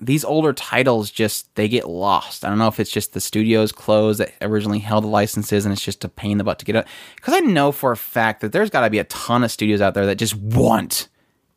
[0.00, 2.44] these older titles just they get lost.
[2.44, 5.72] I don't know if it's just the studios closed that originally held the licenses and
[5.72, 6.86] it's just a pain in the butt to get it.
[7.16, 9.80] Because I know for a fact that there's got to be a ton of studios
[9.80, 11.08] out there that just want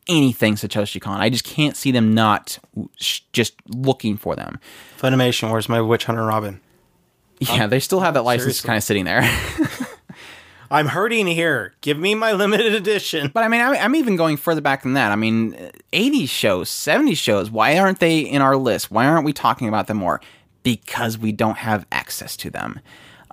[0.08, 1.20] anything Satoshi Kon.
[1.20, 2.58] I just can't see them not
[2.96, 4.58] sh- just looking for them.
[4.98, 6.60] Funimation, where's my Witch Hunter Robin?
[7.40, 8.66] Yeah, they still have that license seriously.
[8.66, 9.22] kind of sitting there.
[10.72, 11.74] I'm hurting here.
[11.82, 13.30] Give me my limited edition.
[13.32, 15.12] But I mean, I'm, even going further back than that.
[15.12, 15.52] I mean,
[15.92, 18.90] 80s shows, 70s shows, why aren't they in our list?
[18.90, 20.20] Why aren't we talking about them more?
[20.62, 22.80] Because we don't have access to them.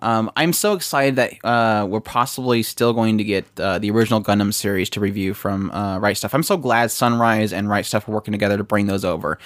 [0.02, 4.22] Um, I'm so excited that uh, we're possibly still going to get uh, the original
[4.22, 6.34] Gundam series to review from uh, Right Stuff.
[6.34, 9.38] I'm so glad Sunrise and Right Stuff are working together to bring those over.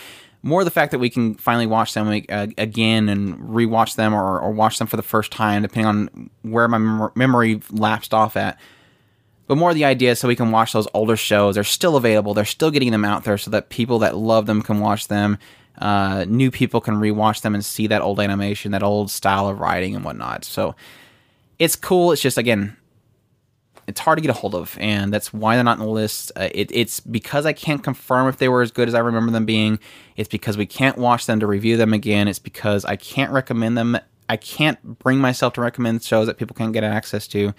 [0.44, 4.40] More the fact that we can finally watch them uh, again and rewatch them or,
[4.40, 8.36] or watch them for the first time, depending on where my mem- memory lapsed off
[8.36, 8.60] at
[9.48, 11.56] but more the idea so we can watch those older shows.
[11.56, 12.34] They're still available.
[12.34, 15.38] They're still getting them out there so that people that love them can watch them.
[15.78, 19.60] Uh, new people can rewatch them and see that old animation, that old style of
[19.60, 20.46] writing and whatnot.
[20.46, 20.76] So
[21.60, 22.12] it's cool.
[22.12, 22.78] It's just again,
[23.88, 26.32] it's hard to get a hold of, and that's why they're not in the list.
[26.36, 29.32] Uh, it, it's because I can't confirm if they were as good as I remember
[29.32, 29.80] them being.
[30.16, 32.28] It's because we can't watch them to review them again.
[32.28, 33.98] It's because I can't recommend them.
[34.30, 37.54] I can't bring myself to recommend shows that people can't get access to,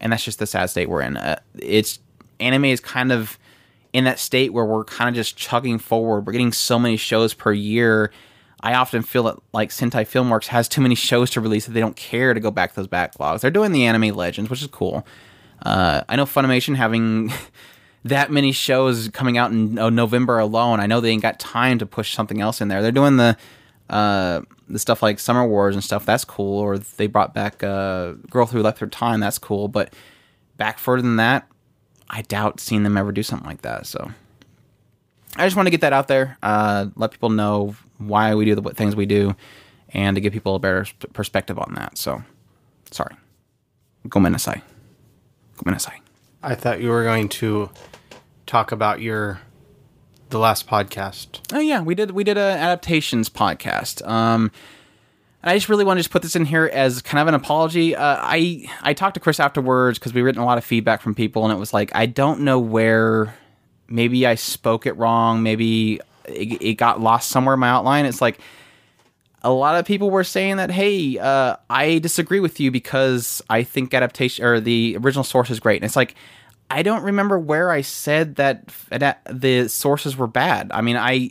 [0.00, 1.16] and that's just the sad state we're in.
[1.16, 1.98] Uh, it's
[2.38, 3.38] anime is kind of
[3.92, 6.26] in that state where we're kind of just chugging forward.
[6.26, 8.10] We're getting so many shows per year.
[8.62, 11.80] I often feel that like Sentai Filmworks has too many shows to release that they
[11.80, 13.40] don't care to go back to those backlogs.
[13.40, 15.06] They're doing the anime legends, which is cool.
[15.62, 17.32] Uh, I know Funimation having
[18.04, 20.80] that many shows coming out in uh, November alone.
[20.80, 22.82] I know they ain't got time to push something else in there.
[22.82, 23.36] They're doing the
[23.88, 26.06] uh, the stuff like Summer Wars and stuff.
[26.06, 26.58] That's cool.
[26.58, 29.20] Or they brought back uh, Girl Who Left Her Time.
[29.20, 29.68] That's cool.
[29.68, 29.92] But
[30.56, 31.46] back further than that,
[32.08, 33.86] I doubt seeing them ever do something like that.
[33.86, 34.10] So
[35.36, 36.38] I just want to get that out there.
[36.42, 39.36] Uh, let people know why we do the things we do,
[39.90, 41.98] and to give people a better perspective on that.
[41.98, 42.22] So
[42.90, 43.14] sorry.
[46.42, 47.70] I thought you were going to
[48.46, 49.40] talk about your
[50.30, 51.40] the last podcast.
[51.52, 54.06] Oh yeah, we did we did an adaptations podcast.
[54.06, 54.50] Um,
[55.42, 57.34] and I just really want to just put this in here as kind of an
[57.34, 57.94] apology.
[57.94, 61.14] Uh, I I talked to Chris afterwards because we've written a lot of feedback from
[61.14, 63.34] people, and it was like I don't know where.
[63.88, 65.42] Maybe I spoke it wrong.
[65.42, 68.06] Maybe it, it got lost somewhere in my outline.
[68.06, 68.38] It's like
[69.42, 73.62] a lot of people were saying that hey uh, i disagree with you because i
[73.62, 76.14] think adaptation or the original source is great and it's like
[76.70, 78.68] i don't remember where i said that
[79.30, 81.30] the sources were bad i mean i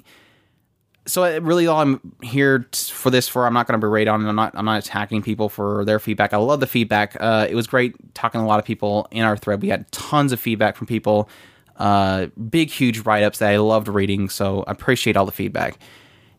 [1.07, 4.25] so really all I'm here for this for I'm not going to berate on.
[4.25, 6.33] I'm not I'm not attacking people for their feedback.
[6.33, 7.17] I love the feedback.
[7.19, 9.61] Uh, it was great talking to a lot of people in our thread.
[9.61, 11.29] We had tons of feedback from people.
[11.77, 14.29] Uh, big huge write ups that I loved reading.
[14.29, 15.79] So I appreciate all the feedback.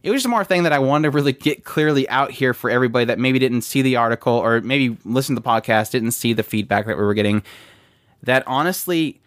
[0.03, 2.55] It was just more a thing that I wanted to really get clearly out here
[2.55, 6.13] for everybody that maybe didn't see the article or maybe listen to the podcast, didn't
[6.13, 7.43] see the feedback that we were getting.
[8.25, 9.21] That honestly,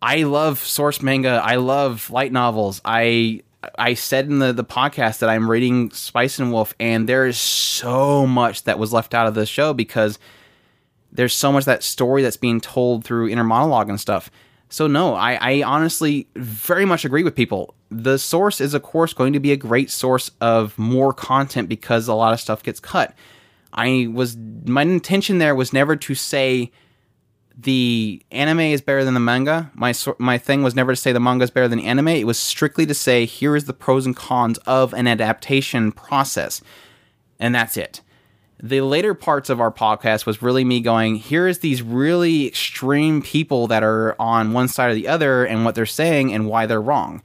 [0.00, 1.40] I love source manga.
[1.44, 2.80] I love light novels.
[2.84, 3.42] I
[3.78, 7.38] I said in the, the podcast that I'm reading Spice and Wolf, and there is
[7.38, 10.18] so much that was left out of the show because
[11.12, 14.30] there's so much that story that's being told through inner monologue and stuff.
[14.74, 17.76] So no, I, I honestly very much agree with people.
[17.92, 22.08] The source is of course going to be a great source of more content because
[22.08, 23.14] a lot of stuff gets cut.
[23.72, 26.72] I was my intention there was never to say
[27.56, 29.70] the anime is better than the manga.
[29.74, 32.08] My my thing was never to say the manga is better than anime.
[32.08, 36.60] It was strictly to say here is the pros and cons of an adaptation process,
[37.38, 38.00] and that's it.
[38.64, 43.20] The later parts of our podcast was really me going, here is these really extreme
[43.20, 46.64] people that are on one side or the other and what they're saying and why
[46.64, 47.20] they're wrong.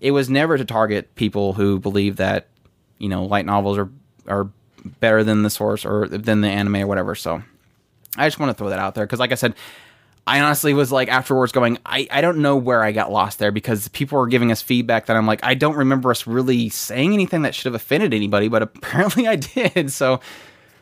[0.00, 2.46] It was never to target people who believe that,
[2.98, 3.90] you know, light novels are
[4.28, 4.50] are
[5.00, 7.16] better than the source or than the anime or whatever.
[7.16, 7.42] So
[8.16, 9.56] I just want to throw that out there because, like I said,
[10.28, 13.50] I honestly was like afterwards going, I, I don't know where I got lost there
[13.50, 17.14] because people were giving us feedback that I'm like, I don't remember us really saying
[17.14, 19.90] anything that should have offended anybody, but apparently I did.
[19.90, 20.20] So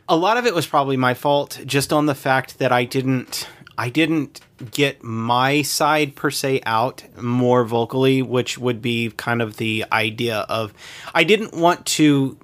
[0.09, 3.49] a lot of it was probably my fault just on the fact that I didn't
[3.79, 4.41] I didn't
[4.71, 10.39] get my side per se out more vocally, which would be kind of the idea
[10.49, 10.73] of
[11.15, 12.39] I didn't want to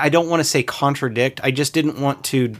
[0.00, 1.40] I, don't want to say contradict.
[1.44, 2.56] I just didn't want to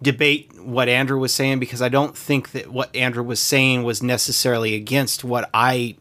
[0.00, 4.02] debate what Andrew was saying because I don't think that what Andrew was saying was
[4.02, 5.96] necessarily against what I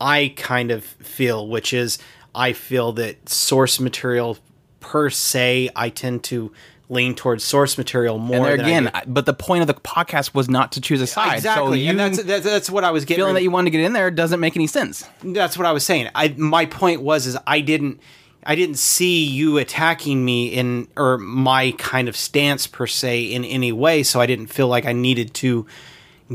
[0.00, 1.98] I kind of feel, which is
[2.34, 4.38] I feel that source material
[4.84, 6.52] per se, I tend to
[6.90, 8.36] lean towards source material more.
[8.36, 10.80] and there than I again, I- but the point of the podcast was not to
[10.82, 11.36] choose a side.
[11.36, 13.20] exactly, So you and that's, that's that's what I was getting.
[13.22, 15.08] feeling that you wanted to get in there doesn't make any sense.
[15.22, 16.10] that's what I was saying.
[16.14, 18.00] I my point was is I didn't
[18.46, 23.42] I didn't see you attacking me in or my kind of stance per se in
[23.46, 25.66] any way, so I didn't feel like I needed to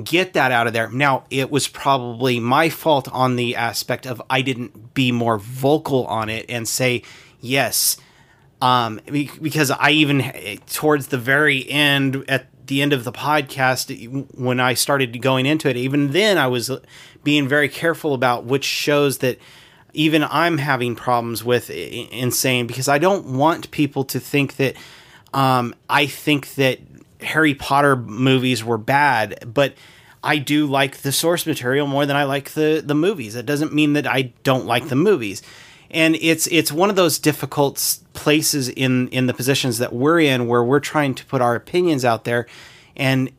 [0.04, 0.90] get that out of there.
[0.90, 6.06] Now, it was probably my fault on the aspect of I didn't be more vocal
[6.08, 7.04] on it and say
[7.42, 7.98] yes
[8.62, 13.90] um because I even towards the very end at the end of the podcast
[14.36, 16.70] when I started going into it even then I was
[17.24, 19.38] being very careful about which shows that
[19.94, 24.58] even I'm having problems with i- in saying because I don't want people to think
[24.58, 24.76] that
[25.34, 26.80] um I think that
[27.22, 29.74] Harry Potter movies were bad but
[30.22, 33.36] I do like the source material more than I like the the movies.
[33.36, 35.42] It doesn't mean that I don't like the movies
[35.92, 40.48] and it's it's one of those difficult places in in the positions that we're in
[40.48, 42.46] where we're trying to put our opinions out there
[42.96, 43.32] and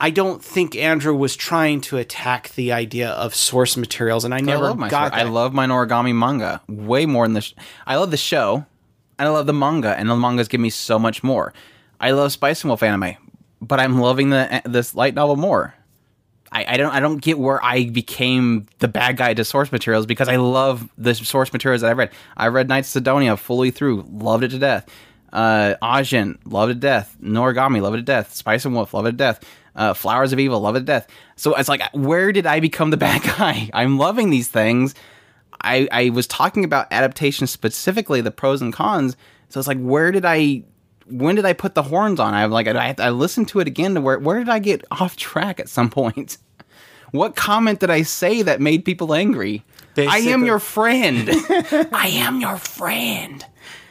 [0.00, 4.40] I don't think Andrew was trying to attack the idea of source materials, and I
[4.40, 7.40] never I love my got short- I love my origami manga way more than the.
[7.40, 7.54] Sh-
[7.86, 8.66] I love the show,
[9.16, 11.54] and I love the manga, and the mangas give me so much more.
[12.00, 13.14] I love Spice and Wolf anime,
[13.60, 15.72] but I'm loving the eh, this light novel more.
[16.52, 20.04] I, I don't I don't get where I became the bad guy to source materials
[20.06, 22.10] because I love the source materials that I've read.
[22.36, 24.88] I read Knights of Sidonia fully through, loved it to death.
[25.32, 27.16] Uh, Ajin, loved it to death.
[27.22, 28.34] Noragami, loved it to death.
[28.34, 29.44] Spice and Wolf, loved it to death.
[29.74, 31.08] Uh, Flowers of Evil, loved it to death.
[31.36, 33.70] So it's like, where did I become the bad guy?
[33.72, 34.94] I'm loving these things.
[35.62, 39.16] I, I was talking about adaptation specifically, the pros and cons.
[39.48, 40.64] So it's like, where did I,
[41.06, 42.34] when did I put the horns on?
[42.34, 45.16] I'm like, I, I listened to it again to where, where did I get off
[45.16, 46.38] track at some point?
[47.12, 49.64] What comment did I say that made people angry?
[49.98, 51.28] I am your friend.
[51.92, 53.44] I am your friend.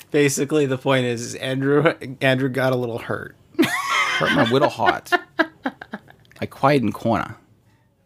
[0.10, 3.36] Basically, the point is, is Andrew Andrew got a little hurt.
[3.60, 5.12] Hurt my whittle hot.
[6.42, 7.38] I quiet in corner.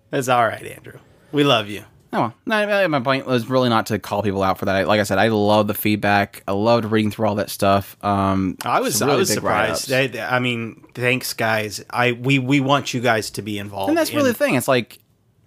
[0.10, 1.00] That's all right, Andrew.
[1.32, 1.86] We love you.
[2.16, 2.66] Oh, well.
[2.68, 4.88] no, my point was really not to call people out for that.
[4.88, 6.44] Like I said, I love the feedback.
[6.48, 7.98] I loved reading through all that stuff.
[8.04, 9.92] Um, I was some I was surprised.
[9.92, 10.32] write-ups.
[10.32, 11.84] I mean, thanks, guys.
[11.90, 13.90] I we we want you guys to be involved.
[13.90, 14.56] and that's really in- the thing.
[14.56, 15.00] It's like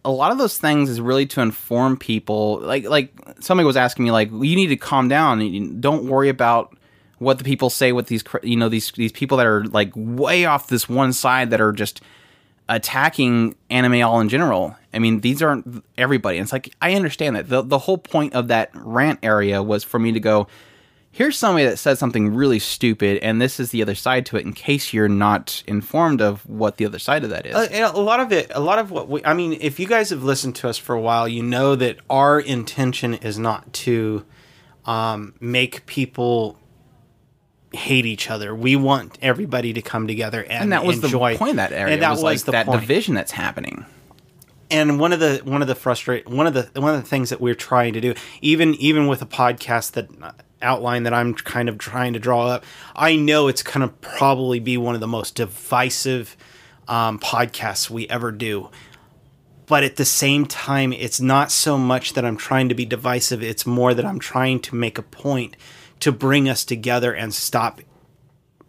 [0.05, 2.61] a lot of those things is really to inform people.
[2.61, 5.81] Like like somebody was asking me, like, you need to calm down.
[5.81, 6.77] Don't worry about
[7.19, 7.93] what the people say.
[7.93, 11.51] With these, you know, these these people that are like way off this one side
[11.51, 12.01] that are just
[12.69, 14.77] attacking anime all in general.
[14.93, 16.39] I mean, these aren't everybody.
[16.39, 17.49] And it's like I understand that.
[17.49, 20.49] The the whole point of that rant area was for me to go,
[21.11, 24.45] here's somebody that said something really stupid, and this is the other side to it.
[24.45, 27.55] In case you're not informed of what the other side of that is.
[27.55, 30.11] Uh, a lot of it, a lot of what we, I mean, if you guys
[30.11, 34.25] have listened to us for a while, you know that our intention is not to
[34.85, 36.59] um, make people
[37.73, 38.55] hate each other.
[38.55, 41.33] We want everybody to come together and, and that was enjoy.
[41.33, 41.95] the point of that area.
[41.95, 42.81] And that was, was, like the that point.
[42.81, 43.85] division that's happening.
[44.71, 47.31] and one of the one of the frustrate one of the one of the things
[47.31, 51.35] that we're trying to do even even with a podcast that uh, outline that I'm
[51.35, 52.65] kind of trying to draw up
[52.97, 56.37] I know it's going to probably be one of the most divisive
[56.89, 58.71] um, podcasts we ever do
[59.67, 63.43] but at the same time it's not so much that I'm trying to be divisive
[63.43, 65.57] it's more that I'm trying to make a point
[66.01, 67.81] to bring us together and stop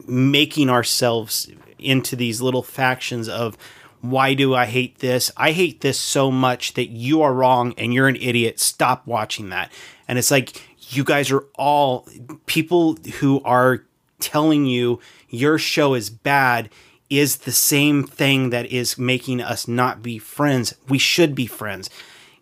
[0.07, 3.57] making ourselves into these little factions of
[4.01, 5.31] why do I hate this?
[5.35, 8.59] I hate this so much that you are wrong and you're an idiot.
[8.59, 9.71] Stop watching that.
[10.07, 10.61] And it's like
[10.95, 12.07] you guys are all
[12.45, 13.83] people who are
[14.19, 14.99] telling you
[15.29, 16.69] your show is bad
[17.09, 20.75] is the same thing that is making us not be friends.
[20.87, 21.89] We should be friends.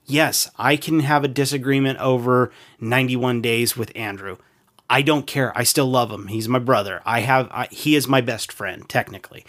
[0.05, 4.37] Yes, I can have a disagreement over 91 days with Andrew.
[4.89, 5.57] I don't care.
[5.57, 6.27] I still love him.
[6.27, 7.01] He's my brother.
[7.05, 9.45] I have I, he is my best friend technically.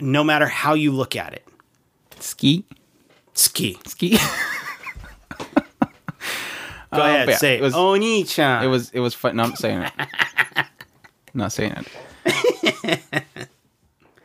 [0.00, 1.46] No matter how you look at it.
[2.18, 2.64] Ski,
[3.34, 3.78] Ski.
[3.86, 4.18] ski.
[6.92, 7.62] Go oh, ahead, but yeah, say it it.
[7.62, 8.64] was- Oni-chan.
[8.64, 9.36] it was it was fun.
[9.36, 9.92] No, I'm saying it.
[11.34, 11.84] not saying
[12.24, 13.02] it.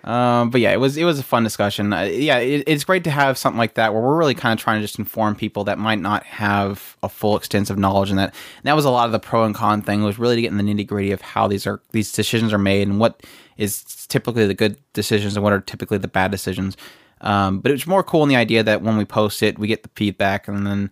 [0.05, 1.91] Um, but yeah, it was it was a fun discussion.
[1.91, 4.63] Uh, yeah, it, it's great to have something like that where we're really kind of
[4.63, 8.29] trying to just inform people that might not have a full extensive knowledge, and that
[8.29, 10.51] and that was a lot of the pro and con thing was really to get
[10.51, 13.23] in the nitty gritty of how these are these decisions are made and what
[13.57, 16.77] is typically the good decisions and what are typically the bad decisions.
[17.21, 19.67] Um, but it was more cool in the idea that when we post it, we
[19.67, 20.91] get the feedback, and then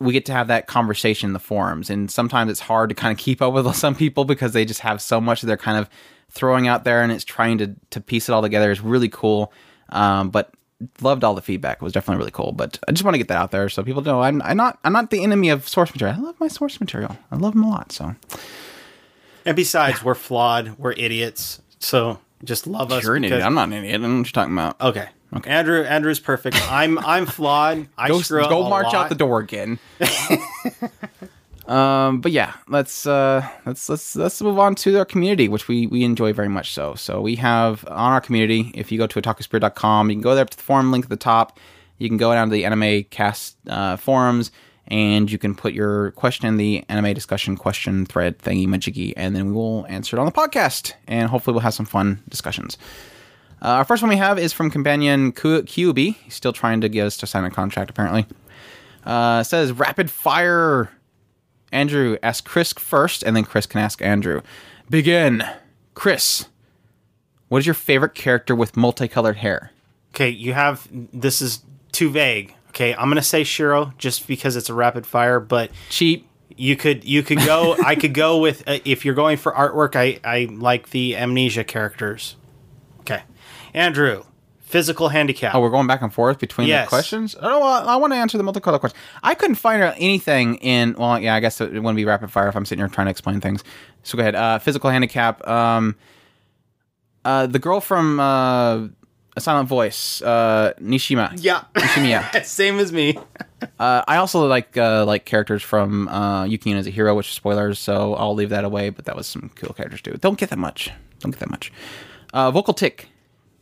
[0.00, 3.12] we get to have that conversation in the forums and sometimes it's hard to kind
[3.12, 5.78] of keep up with some people because they just have so much that they're kind
[5.78, 5.88] of
[6.30, 9.52] throwing out there and it's trying to to piece it all together is really cool
[9.90, 10.52] um, but
[11.00, 13.28] loved all the feedback it was definitely really cool but i just want to get
[13.28, 15.90] that out there so people know i'm, I'm not i'm not the enemy of source
[15.94, 18.14] material i love my source material i love them a lot so
[19.46, 20.76] and besides, we're flawed.
[20.76, 21.62] We're idiots.
[21.78, 23.04] So just love us.
[23.04, 25.08] you're an idiot i'm not an idiot i don't know what you're talking about Okay.
[25.34, 25.50] Okay.
[25.50, 26.56] Andrew Andrew's perfect.
[26.70, 27.88] I'm I'm flawed.
[27.98, 28.94] I go, screw up go march lot.
[28.94, 29.78] out the door again.
[31.68, 35.86] um, but yeah, let's uh, let's let's let's move on to our community, which we
[35.86, 36.72] we enjoy very much.
[36.72, 38.70] So, so we have on our community.
[38.74, 41.16] If you go to otakuspirit.com, you can go there to the forum link at the
[41.16, 41.58] top.
[41.98, 44.52] You can go down to the anime cast uh, forums,
[44.86, 49.34] and you can put your question in the anime discussion question thread thingy majiggy, and
[49.34, 52.78] then we will answer it on the podcast, and hopefully we'll have some fun discussions.
[53.62, 56.14] Uh, our first one we have is from companion Kyuubey.
[56.16, 58.26] He's still trying to get us to sign a contract, apparently.
[59.04, 60.90] Uh, says rapid fire.
[61.72, 64.40] Andrew ask Chris first, and then Chris can ask Andrew.
[64.88, 65.42] Begin.
[65.94, 66.46] Chris,
[67.48, 69.70] what is your favorite character with multicolored hair?
[70.14, 71.62] Okay, you have this is
[71.92, 72.54] too vague.
[72.70, 76.28] Okay, I'm gonna say Shiro just because it's a rapid fire, but Cheap.
[76.56, 77.76] you could you could go.
[77.84, 79.96] I could go with uh, if you're going for artwork.
[79.96, 82.36] I I like the amnesia characters.
[83.00, 83.22] Okay,
[83.74, 84.24] Andrew,
[84.66, 85.54] physical handicap.
[85.54, 86.86] Oh, we're going back and forth between Yes.
[86.86, 87.34] the questions.
[87.40, 88.98] Oh, well, I want to answer the multicolored question.
[89.22, 90.94] I couldn't find out anything in.
[90.98, 93.10] Well, yeah, I guess it wouldn't be rapid fire if I'm sitting here trying to
[93.12, 93.62] explain things.
[94.02, 94.34] So go ahead.
[94.34, 95.46] Uh, physical handicap.
[95.48, 95.94] Um,
[97.24, 98.86] uh, the girl from uh,
[99.36, 101.32] A Silent Voice, uh, Nishima.
[101.42, 102.44] yeah, Nishimiya.
[102.44, 103.18] same as me.
[103.78, 107.34] Uh, I also like uh, like characters from uh, Yuki as a hero, which is
[107.34, 108.90] spoilers, so I'll leave that away.
[108.90, 110.12] But that was some cool characters too.
[110.20, 110.90] Don't get that much.
[111.20, 111.72] Don't get that much.
[112.34, 113.08] Uh, vocal tick.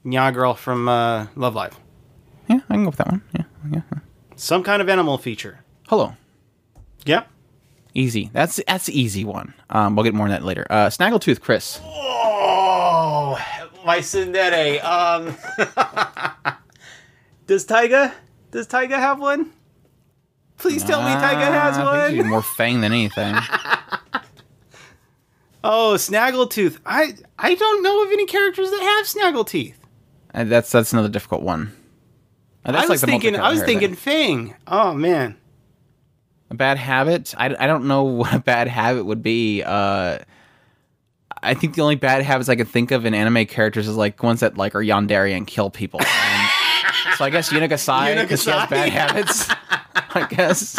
[0.04, 1.78] Nya girl from uh, Love Live.
[2.48, 3.22] Yeah, I can go with that one.
[3.34, 3.80] Yeah, yeah.
[4.36, 5.60] Some kind of animal feature.
[5.88, 6.14] Hello.
[7.06, 7.28] Yep.
[7.94, 8.28] Easy.
[8.32, 9.54] That's that's the easy one.
[9.70, 10.66] Um, we'll get more on that later.
[10.68, 11.80] Uh, Snaggletooth, Chris.
[11.84, 13.38] Oh,
[13.86, 14.82] my Tsundere.
[14.84, 15.36] Um,
[17.46, 18.12] does Taiga?
[18.50, 19.52] Does Taiga have one?
[20.58, 22.30] Please tell me Taiga has Ah, I think she's one.
[22.30, 23.34] more fang than anything.
[25.66, 26.78] Oh, Snaggletooth.
[26.84, 29.72] I I don't know of any characters that have Snaggleteeth.
[30.34, 31.72] Uh, that's that's another difficult one.
[32.64, 33.36] Uh, that's I was the thinking.
[33.36, 33.94] I was thinking.
[33.94, 34.54] Fang.
[34.66, 35.36] Oh man.
[36.50, 37.34] a bad habit.
[37.38, 39.62] I, I don't know what a bad habit would be.
[39.62, 40.18] Uh,
[41.42, 44.22] I think the only bad habits I could think of in anime characters is like
[44.22, 46.00] ones that like are yandere and kill people.
[46.00, 46.48] And
[47.18, 49.48] so I guess Yuno Gasai because she has bad habits.
[50.16, 50.78] I guess.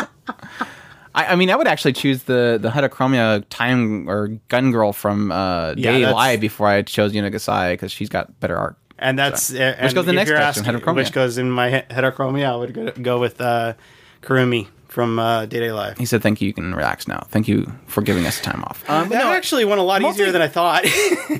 [1.14, 5.32] I, I mean, I would actually choose the the Heterochromia time or gun girl from
[5.32, 8.76] uh, Yeah, Day that's- Live before I chose Yuno Gasai because she's got better art.
[8.98, 10.96] And that's uh, and goes the next you're question, asking- Heterochromia.
[10.96, 12.46] Which goes in my he- heterochromia.
[12.46, 13.74] I would go, go with uh,
[14.22, 15.98] Kurumi from uh, Date A Live.
[15.98, 16.48] He said, "Thank you.
[16.48, 17.28] You can relax now.
[17.30, 20.32] Thank you for giving us time off." Um, that actually went a lot multi- easier
[20.32, 20.86] than I thought.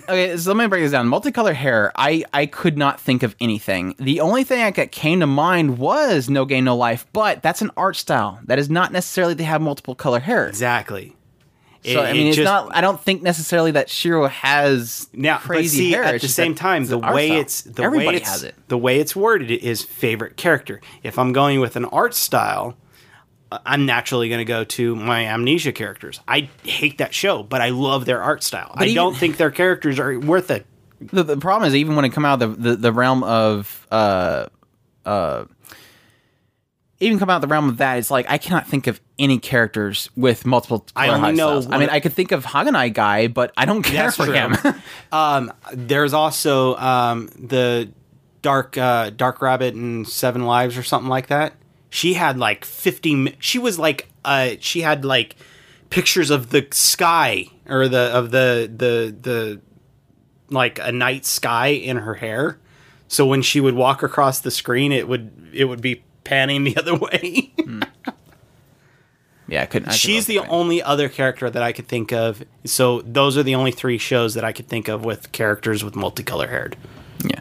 [0.08, 1.08] Okay, so let me break this down.
[1.08, 1.92] Multicolored hair.
[1.96, 3.96] I I could not think of anything.
[3.98, 7.72] The only thing that came to mind was No Game No Life, but that's an
[7.78, 8.40] art style.
[8.44, 10.48] That is not necessarily to have multiple color hair.
[10.48, 11.16] exactly.
[11.86, 12.76] So I mean, it it's just- not.
[12.76, 16.04] I don't think necessarily that Shiro has Now, crazy but see, hair.
[16.04, 17.40] at the same time, the way style.
[17.42, 18.56] it's the everybody way it's, has it.
[18.68, 20.82] The way it's worded is favorite character.
[21.04, 22.76] If I'm going with an art style,
[23.52, 26.20] uh, I'm naturally going to go to my amnesia characters.
[26.28, 28.72] I hate that show, but I love their art style.
[28.76, 30.66] I even- don't think their characters are worth it.
[31.02, 33.86] The, the problem is even when it come out of the, the, the realm of
[33.92, 34.48] uh
[35.06, 35.46] uh
[37.00, 40.10] even come out the realm of that, it's like I cannot think of any characters
[40.16, 40.86] with multiple.
[40.96, 41.66] I only know.
[41.70, 44.34] I mean, I could think of Haganai guy, but I don't care for true.
[44.34, 44.56] him.
[45.12, 47.90] Um, there's also um, the
[48.42, 51.54] dark uh, dark rabbit and Seven Lives or something like that.
[51.90, 53.38] She had like 50.
[53.40, 55.38] She was like uh, she had like
[55.90, 59.62] pictures of the sky or the of the the the
[60.50, 62.60] like a night sky in her hair.
[63.08, 66.76] So when she would walk across the screen, it would it would be panning the
[66.78, 67.54] other way.
[69.48, 69.90] Yeah, I couldn't.
[69.90, 72.44] I She's the only other character that I could think of.
[72.66, 75.94] So those are the only three shows that I could think of with characters with
[75.94, 76.76] multicolor haired.
[77.24, 77.40] Yeah.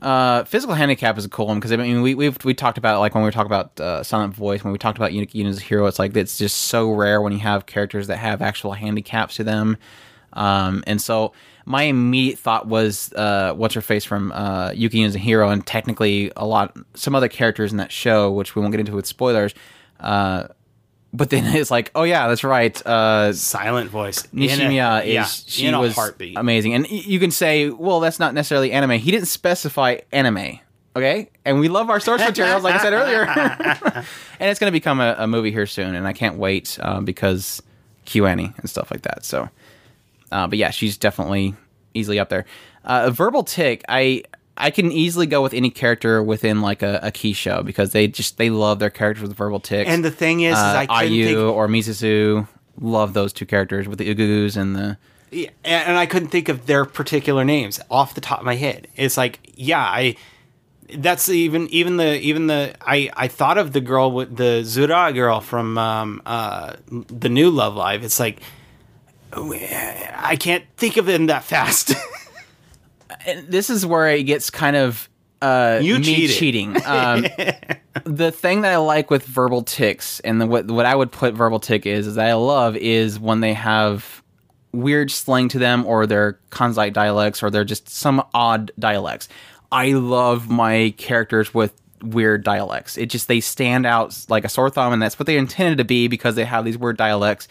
[0.00, 3.00] Uh, physical handicap is a cool one because I mean we we've we talked about
[3.00, 5.52] like when we were talking about uh, silent voice when we talked about Unique Unit
[5.52, 8.42] as a hero it's like it's just so rare when you have characters that have
[8.42, 9.76] actual handicaps to them,
[10.32, 11.32] um, and so
[11.64, 15.64] my immediate thought was uh, what's her face from uh, Yuki as a hero and
[15.64, 19.06] technically a lot some other characters in that show which we won't get into with
[19.06, 19.54] spoilers,
[20.00, 20.48] uh,
[21.12, 24.22] but then it's like oh yeah that's right uh, Silent voice.
[24.34, 26.36] Nishimiya a- is yeah, she in a was heartbeat.
[26.38, 28.92] amazing, and you can say, well, that's not necessarily anime.
[28.98, 30.58] He didn't specify anime,
[30.96, 31.28] okay?
[31.44, 33.24] And we love our source materials, like I said earlier,
[34.40, 37.04] and it's going to become a, a movie here soon, and I can't wait um,
[37.04, 37.62] because
[38.06, 39.24] KyoAni and stuff like that.
[39.24, 39.48] So,
[40.30, 41.54] uh, but yeah, she's definitely
[41.94, 42.44] easily up there.
[42.84, 44.22] Uh, a verbal tick, I.
[44.56, 48.06] I can easily go with any character within like a, a key show because they
[48.06, 49.88] just they love their characters with verbal ticks.
[49.88, 52.48] And the thing is, is uh, I couldn't Ayu think, or Misuzu
[52.80, 54.98] love those two characters with the Ugus and the
[55.32, 58.86] yeah, and I couldn't think of their particular names off the top of my head.
[58.96, 60.16] It's like, yeah, I.
[60.94, 65.10] That's even even the even the I I thought of the girl with the Zura
[65.14, 68.04] girl from um uh the new Love Live.
[68.04, 68.40] It's like
[69.32, 71.94] I can't think of them that fast.
[73.26, 75.08] and this is where it gets kind of
[75.40, 76.36] uh, You me cheated.
[76.36, 76.86] cheating.
[76.86, 77.26] Um,
[78.04, 81.34] the thing that I like with verbal ticks, and the, what what I would put
[81.34, 84.22] verbal tick is, is that I love is when they have
[84.72, 89.28] weird slang to them, or they're Kansai dialects, or they're just some odd dialects.
[89.70, 92.96] I love my characters with weird dialects.
[92.98, 95.84] It just they stand out like a sore thumb, and that's what they intended to
[95.84, 97.48] be because they have these weird dialects.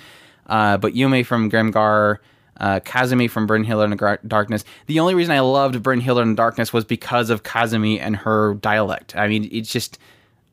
[0.48, 2.18] Uh, but Yume from Grimgar,
[2.62, 4.64] uh, Kazumi from Brynhildr in Gar- Darkness.
[4.86, 9.16] The only reason I loved Brynhildr in Darkness was because of Kazumi and her dialect.
[9.16, 9.98] I mean, it's just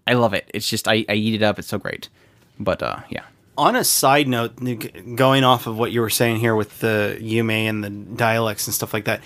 [0.06, 0.50] I love it.
[0.54, 1.58] It's just I, I eat it up.
[1.58, 2.08] It's so great.
[2.58, 3.24] But uh, yeah,
[3.58, 4.58] On a side note,
[5.14, 8.74] going off of what you were saying here with the Yume and the dialects and
[8.74, 9.20] stuff like that,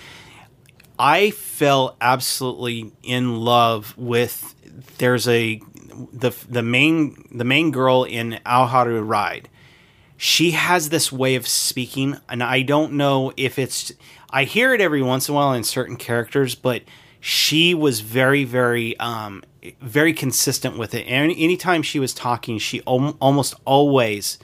[0.99, 4.53] I fell absolutely in love with.
[4.97, 5.61] There's a
[6.11, 9.47] the the main the main girl in Aoharu Ride.
[10.23, 13.91] She has this way of speaking, and I don't know if it's.
[14.29, 16.83] I hear it every once in a while in certain characters, but
[17.19, 19.43] she was very, very, um,
[19.81, 21.05] very consistent with it.
[21.07, 24.39] And anytime she was talking, she al- almost always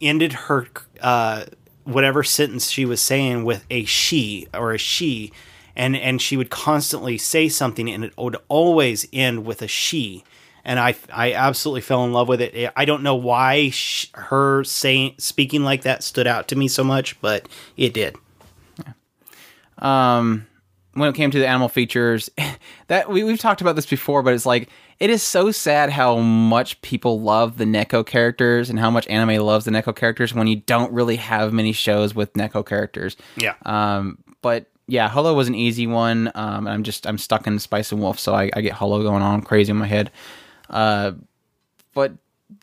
[0.00, 0.68] ended her
[1.02, 1.44] uh,
[1.84, 5.30] whatever sentence she was saying with a she or a she,
[5.76, 10.24] and and she would constantly say something, and it would always end with a she.
[10.64, 12.72] And I, I absolutely fell in love with it.
[12.76, 16.84] I don't know why sh- her saying speaking like that stood out to me so
[16.84, 18.16] much, but it did.
[19.78, 20.46] um,
[20.94, 22.30] when it came to the animal features,
[22.86, 24.68] that we, we've talked about this before, but it's like
[25.00, 29.44] it is so sad how much people love the Neko characters and how much anime
[29.44, 33.16] loves the Neko characters when you don't really have many shows with Neko characters.
[33.36, 33.54] Yeah.
[33.64, 36.30] Um, but yeah, Holo was an easy one.
[36.34, 39.22] Um, I'm just I'm stuck in Spice and Wolf, so I, I get Holo going
[39.22, 40.10] on crazy in my head.
[40.72, 41.12] Uh,
[41.94, 42.14] but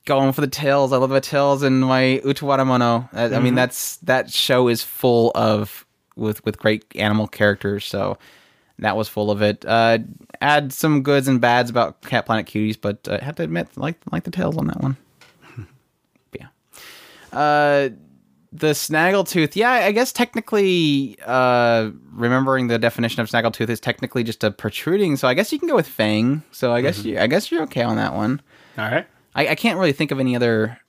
[0.06, 3.10] going for the tails, I love the tails and my Utawara Mono.
[3.14, 7.86] I, I mean, that's that show is full of with with great animal characters.
[7.86, 8.18] So
[8.80, 9.65] that was full of it.
[9.65, 9.99] Uh,
[10.41, 13.98] add some goods and bads about Cat Planet Cuties, but I have to admit, like
[14.11, 14.98] like the tails on that one.
[16.34, 16.48] Yeah.
[17.31, 17.90] Uh,
[18.51, 24.43] the snaggletooth, yeah, I guess technically, uh, remembering the definition of snaggletooth is technically just
[24.43, 25.17] a protruding.
[25.17, 26.43] So I guess you can go with fang.
[26.51, 28.41] So I guess you, I guess you're okay on that one.
[28.77, 29.05] All right.
[29.35, 30.80] I, I can't really think of any other.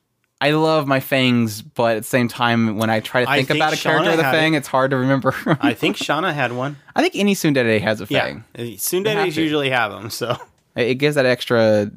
[0.40, 3.58] I love my fangs, but at the same time, when I try to think, think
[3.58, 4.58] about a character with a fang, it.
[4.58, 5.34] it's hard to remember.
[5.60, 6.76] I think Shana had one.
[6.96, 8.24] I think any Tsundere has a Yeah.
[8.24, 8.44] fang.
[8.56, 10.36] Have usually have them, so.
[10.74, 11.90] It gives that extra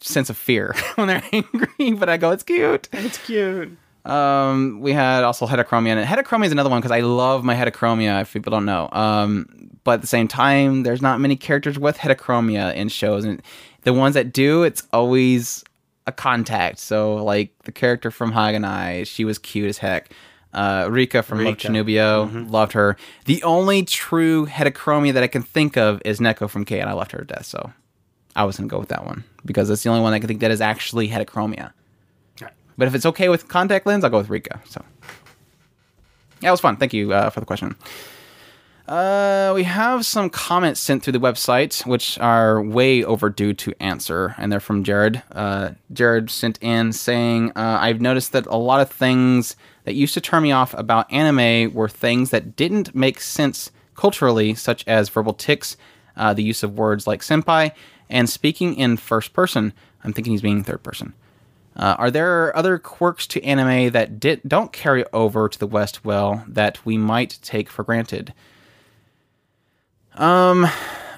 [0.00, 1.92] sense of fear when they're angry.
[1.94, 2.88] But I go, it's cute.
[2.92, 3.76] It's cute.
[4.04, 8.22] Um, we had also Heterochromia, and Heterochromia is another one because I love my Heterochromia.
[8.22, 9.46] If people don't know, um,
[9.82, 13.42] but at the same time, there's not many characters with Heterochromia in shows, and
[13.82, 15.64] the ones that do, it's always
[16.06, 16.78] a contact.
[16.78, 20.10] So like the character from Haganai, she was cute as heck.
[20.52, 21.68] Uh, Rika from Love Rika.
[21.68, 22.96] Chunibyo, loved her.
[23.24, 26.92] The only true Heterochromia that I can think of is Neko from K, and I
[26.92, 27.46] left her to death.
[27.46, 27.72] So
[28.36, 30.40] I was gonna go with that one because it's the only one I can think
[30.40, 31.72] that is actually Heterochromia.
[32.76, 34.60] But if it's okay with contact lens, I'll go with Rika.
[34.64, 34.84] So
[36.40, 36.76] yeah, it was fun.
[36.76, 37.76] Thank you uh, for the question.
[38.86, 44.34] Uh, we have some comments sent through the website, which are way overdue to answer,
[44.36, 45.22] and they're from Jared.
[45.32, 50.12] Uh, Jared sent in saying, uh, "I've noticed that a lot of things that used
[50.14, 55.08] to turn me off about anime were things that didn't make sense culturally, such as
[55.08, 55.78] verbal tics,
[56.18, 57.72] uh, the use of words like senpai,
[58.10, 59.72] and speaking in first person.
[60.02, 61.14] I'm thinking he's being third person."
[61.76, 66.04] Uh, are there other quirks to anime that di- don't carry over to the West
[66.04, 68.32] well that we might take for granted?
[70.14, 70.66] Um,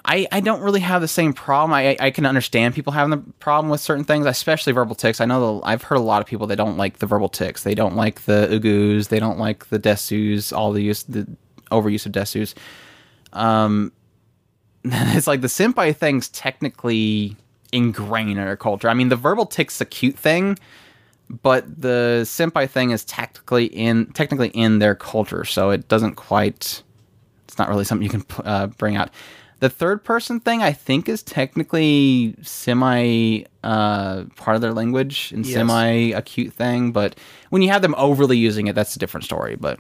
[0.07, 1.75] I, I don't really have the same problem.
[1.75, 5.21] I, I can understand people having the problem with certain things, especially verbal tics.
[5.21, 7.65] I know the, I've heard a lot of people that don't like the verbal tics.
[7.65, 9.09] They don't like the ugus.
[9.09, 10.57] They don't like the desus.
[10.57, 11.27] All the use the
[11.71, 12.55] overuse of desus.
[13.33, 13.93] Um,
[14.85, 17.37] it's like the senpai thing's technically
[17.77, 18.89] ingrained in our culture.
[18.89, 20.59] I mean, the verbal tic's a cute thing,
[21.29, 26.83] but the senpai thing is technically in technically in their culture, so it doesn't quite.
[27.45, 29.11] It's not really something you can uh, bring out.
[29.61, 35.47] The third person thing, I think, is technically semi uh, part of their language and
[35.47, 35.55] Yes.
[35.55, 36.93] semi a cute thing.
[36.93, 37.19] But
[37.51, 39.57] when you have them overly using it, that's a different story.
[39.57, 39.79] But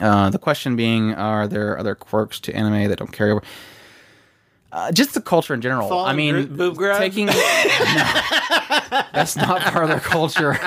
[0.00, 3.42] uh, the question being, are there other quirks to anime that don't carry over?
[4.70, 5.90] Uh, just the culture in general.
[6.00, 6.98] I mean, boob grab?
[6.98, 7.32] taking no,
[9.12, 10.58] that's not part of their culture.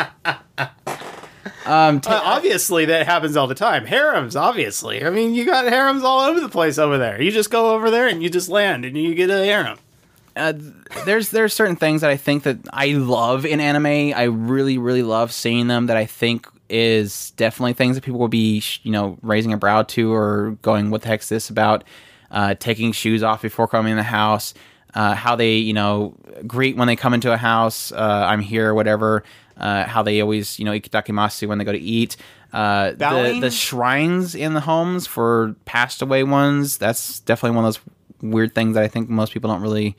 [1.65, 3.85] Um, ta- Uh, obviously, that happens all the time.
[3.85, 5.03] Harems, obviously.
[5.05, 7.21] I mean, you got harems all over the place over there.
[7.21, 9.77] You just go over there and you just land and you get a harem.
[10.35, 10.53] uh,
[11.05, 13.85] there's there's certain things that I think that I love in anime.
[14.15, 15.85] I really really love seeing them.
[15.87, 19.83] That I think is definitely things that people will be you know raising a brow
[19.83, 21.83] to or going what the heck's this about?
[22.31, 24.53] Uh, taking shoes off before coming in the house.
[24.93, 26.15] Uh, how they you know
[26.47, 27.91] greet when they come into a house.
[27.91, 29.23] Uh, I'm here, whatever.
[29.57, 32.17] Uh, how they always you know ikitakimasu when they go to eat.
[32.51, 36.77] Uh, the, the shrines in the homes for passed away ones.
[36.77, 37.83] That's definitely one of those
[38.21, 39.95] weird things that I think most people don't really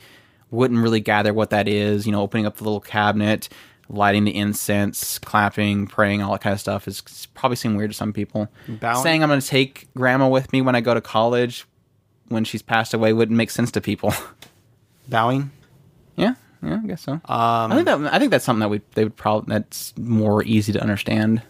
[0.50, 2.06] wouldn't really gather what that is.
[2.06, 3.48] You know, opening up the little cabinet,
[3.88, 7.96] lighting the incense, clapping, praying, all that kind of stuff is probably seem weird to
[7.96, 8.48] some people.
[8.68, 9.02] Bowing?
[9.02, 11.66] Saying I'm going to take grandma with me when I go to college
[12.32, 14.12] when she's passed away wouldn't make sense to people.
[15.09, 15.50] Bowing.
[16.16, 17.12] yeah, yeah, I guess so.
[17.12, 20.42] Um, I think that I think that's something that we they would probably that's more
[20.44, 21.42] easy to understand.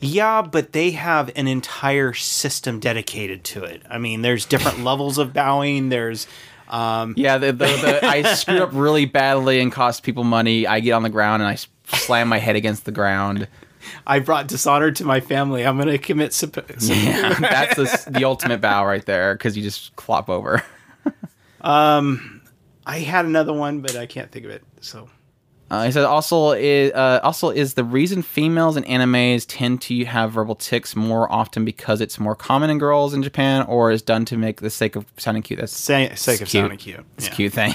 [0.00, 3.82] Yeah, but they have an entire system dedicated to it.
[3.88, 5.90] I mean, there's different levels of bowing.
[5.90, 6.26] There's,
[6.66, 10.66] um, Yeah, the, the, the, I screwed up really badly and cost people money.
[10.66, 13.46] I get on the ground and I slam my head against the ground.
[14.06, 15.64] I brought dishonor to my family.
[15.66, 16.32] I'm going to commit.
[16.32, 20.62] Sup- Yeah, that's the, the ultimate bow right there because you just clop over.
[21.60, 22.40] um,
[22.86, 24.62] I had another one, but I can't think of it.
[24.80, 25.08] So
[25.70, 30.04] Uh, he said also is uh, also is the reason females in animes tend to
[30.04, 34.02] have verbal tics more often because it's more common in girls in Japan, or is
[34.02, 35.60] done to make the sake of sounding cute.
[35.60, 36.62] That's say, sake of cute.
[36.62, 37.04] sounding cute.
[37.16, 37.32] It's Yeah.
[37.32, 37.74] a cute thing.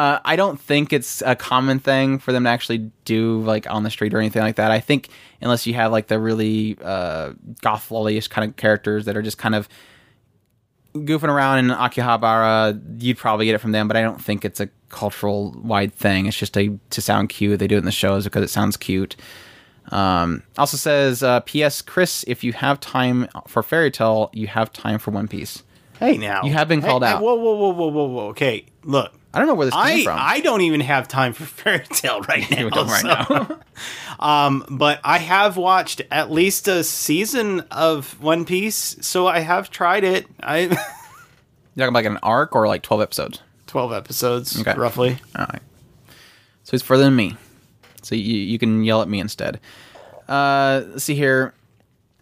[0.00, 3.82] Uh, I don't think it's a common thing for them to actually do like on
[3.82, 4.70] the street or anything like that.
[4.70, 5.10] I think
[5.42, 9.36] unless you have like the really uh, goth lolly-ish kind of characters that are just
[9.36, 9.68] kind of
[10.94, 13.88] goofing around in Akihabara, you'd probably get it from them.
[13.88, 16.24] But I don't think it's a cultural wide thing.
[16.24, 17.58] It's just a to sound cute.
[17.58, 19.16] They do it in the shows because it sounds cute.
[19.88, 21.82] Um, also says, uh, P.S.
[21.82, 25.62] Chris, if you have time for Fairy Tail, you have time for One Piece.
[25.98, 27.22] Hey, now You have been called hey, out.
[27.22, 28.28] Whoa, whoa, whoa, whoa, whoa, whoa.
[28.28, 29.12] Okay, look.
[29.32, 30.18] I don't know where this came I from.
[30.20, 32.68] I don't even have time for Fairy Tail right now.
[32.68, 33.60] Right so-
[34.24, 39.70] um, but I have watched at least a season of One Piece, so I have
[39.70, 40.26] tried it.
[40.42, 40.78] I You talking
[41.76, 43.40] about like an arc or like twelve episodes?
[43.68, 44.74] twelve episodes Okay.
[44.74, 45.18] roughly.
[45.38, 45.62] All right.
[46.64, 47.36] So he's further than me.
[48.02, 49.60] So you you can yell at me instead.
[50.28, 51.54] Uh, let's see here.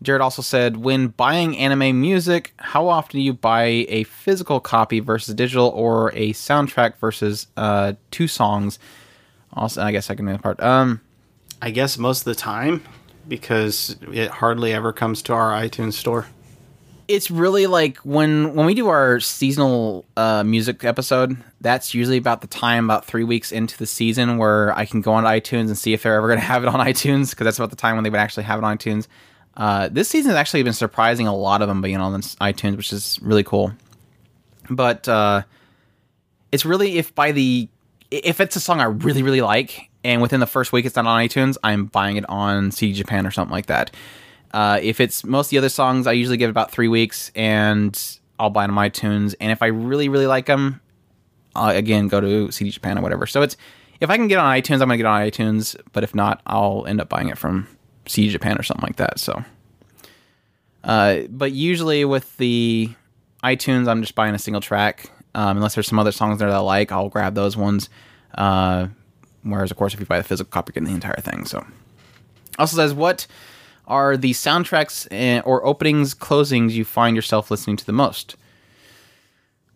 [0.03, 5.01] Jared also said, when buying anime music, how often do you buy a physical copy
[5.01, 8.79] versus digital, or a soundtrack versus uh, two songs?
[9.53, 10.63] Also, I guess I can do that part.
[10.63, 11.01] Um,
[11.61, 12.83] I guess most of the time
[13.27, 16.27] because it hardly ever comes to our iTunes store.
[17.09, 21.37] it's really like when when we do our seasonal uh, music episode.
[21.61, 25.13] That's usually about the time, about three weeks into the season, where I can go
[25.13, 27.59] on iTunes and see if they're ever going to have it on iTunes because that's
[27.59, 29.09] about the time when they would actually have it on iTunes.
[29.59, 32.93] Uh, this season has actually been surprising a lot of them being on iTunes, which
[32.93, 33.73] is really cool.
[34.71, 35.43] But uh,
[36.53, 37.69] it's really if by the
[38.11, 41.07] if it's a song I really really like and within the first week it's not
[41.07, 43.91] on iTunes, I'm buying it on CD Japan or something like that.
[44.53, 48.01] Uh, if it's most of the other songs, I usually give about three weeks and
[48.39, 49.35] I'll buy them on iTunes.
[49.41, 50.81] And if I really really like them,
[51.57, 53.27] I'll again go to CD Japan or whatever.
[53.27, 53.57] So it's
[54.01, 55.77] if I can get on iTunes, I'm gonna get on iTunes.
[55.93, 57.67] But if not, I'll end up buying it from
[58.09, 59.19] CD Japan or something like that.
[59.21, 59.45] So,
[60.85, 62.91] uh, but usually with the
[63.45, 65.11] iTunes, I'm just buying a single track.
[65.35, 67.89] Um, unless there's some other songs there that I like, I'll grab those ones.
[68.35, 68.89] Uh,
[69.43, 71.45] whereas, of course, if you buy the physical copy, you're the entire thing.
[71.45, 71.65] So,
[72.59, 73.27] also says, what
[73.87, 75.07] are the soundtracks
[75.47, 78.37] or openings, closings you find yourself listening to the most?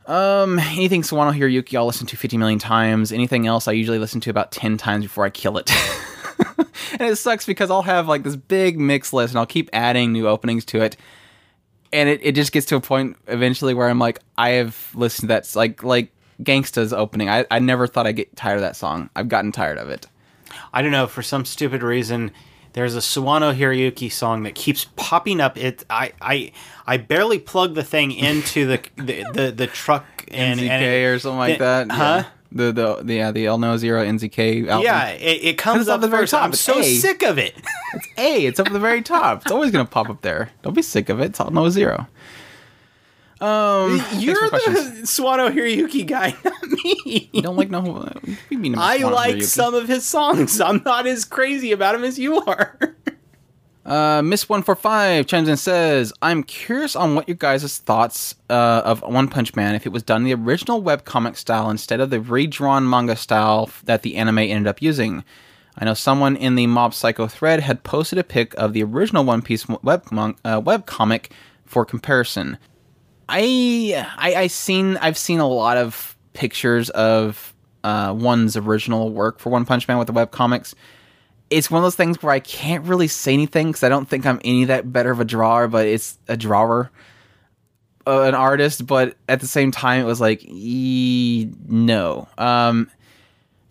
[0.06, 3.12] Um, anything Sawano Hiroyuki I'll listen to 50 million times.
[3.12, 5.70] Anything else I usually listen to about 10 times before I kill it.
[6.93, 10.12] and it sucks because I'll have like this big mix list and I'll keep adding
[10.12, 10.97] new openings to it.
[11.93, 15.28] And it, it just gets to a point eventually where I'm like, I have listened
[15.28, 16.10] to that like like
[16.43, 17.28] Gangsta's opening.
[17.28, 19.10] I, I never thought I'd get tired of that song.
[19.14, 20.06] I've gotten tired of it.
[20.72, 22.30] I don't know for some stupid reason.
[22.72, 25.59] There's a Sawano Hiroyuki song that keeps popping up.
[25.59, 26.52] It I I
[26.86, 31.05] I barely plug the thing into the the, the, the truck and, NZK and it-
[31.06, 31.90] or something like that.
[31.90, 32.22] Huh?
[32.24, 32.24] Yeah.
[32.55, 34.85] The the the yeah the El No Zero NZK album.
[34.85, 36.33] Yeah, it, it comes it's at up the very first.
[36.33, 36.45] top.
[36.45, 36.83] I'm It's so A.
[36.83, 37.55] sick of it.
[37.95, 38.47] it's A.
[38.47, 39.43] it's up at the very top.
[39.43, 40.51] It's always gonna pop up there.
[40.62, 41.27] Don't be sick of it.
[41.27, 42.07] It's El No Zero.
[43.41, 45.01] Um, You're the.
[45.03, 47.29] Sawano Hiroyuki guy, not me.
[47.33, 48.09] You don't like no.
[48.51, 50.61] you mean I like some of his songs.
[50.61, 52.79] I'm not as crazy about him as you are.
[53.84, 57.78] Uh, Miss One Four Five chimes in and says, "I'm curious on what your guys'
[57.78, 62.00] thoughts uh, of One Punch Man if it was done the original webcomic style instead
[62.00, 65.24] of the redrawn manga style that the anime ended up using.
[65.76, 69.24] I know someone in the Mob Psycho thread had posted a pic of the original
[69.24, 71.30] One Piece web mon- uh, webcomic
[71.64, 72.59] for comparison.
[73.28, 77.52] I, I I seen I've seen a lot of pictures of
[77.82, 80.74] uh, one's original work for One Punch Man with the webcomics
[81.53, 84.24] it's one of those things where I can't really say anything because I don't think
[84.24, 86.91] I'm any that better of a drawer, but it's a drawer,
[88.07, 88.87] uh, an artist.
[88.87, 92.91] But at the same time, it was like, e- no, um,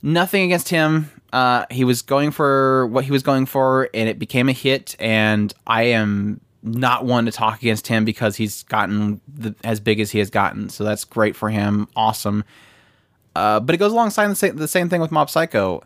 [0.02, 1.10] nothing against him.
[1.34, 4.96] Uh, he was going for what he was going for, and it became a hit.
[5.00, 10.00] And I am not one to talk against him because he's gotten the, as big
[10.00, 10.70] as he has gotten.
[10.70, 11.88] So that's great for him.
[11.96, 12.44] Awesome.
[13.36, 15.82] Uh, but it goes alongside the same, the same thing with Mob Psycho.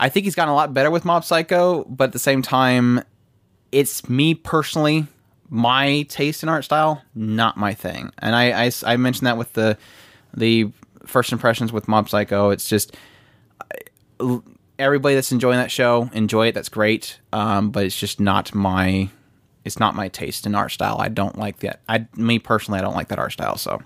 [0.00, 3.02] I think he's gotten a lot better with Mob Psycho, but at the same time,
[3.70, 5.06] it's me personally,
[5.50, 8.10] my taste in art style, not my thing.
[8.18, 9.76] And I, I, I mentioned that with the
[10.34, 10.72] the
[11.04, 12.48] first impressions with Mob Psycho.
[12.50, 12.96] It's just
[14.78, 16.52] everybody that's enjoying that show enjoy it.
[16.52, 17.18] That's great.
[17.32, 19.10] Um, but it's just not my
[19.66, 20.96] it's not my taste in art style.
[20.98, 21.80] I don't like that.
[21.88, 23.58] I me personally, I don't like that art style.
[23.58, 23.82] So.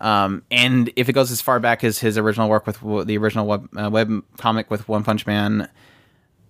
[0.00, 3.46] Um, and if it goes as far back as his original work with the original
[3.46, 5.68] web, uh, web comic with One Punch Man,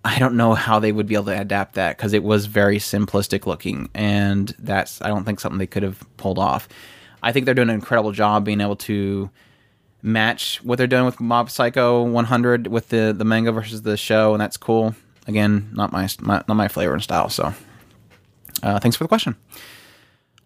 [0.03, 2.77] I don't know how they would be able to adapt that because it was very
[2.77, 6.67] simplistic looking, and that's I don't think something they could have pulled off.
[7.23, 9.29] I think they're doing an incredible job being able to
[10.01, 14.33] match what they're doing with Mob Psycho 100 with the the manga versus the show,
[14.33, 14.95] and that's cool.
[15.27, 17.29] Again, not my, my not my flavor and style.
[17.29, 17.53] So,
[18.63, 19.35] uh, thanks for the question.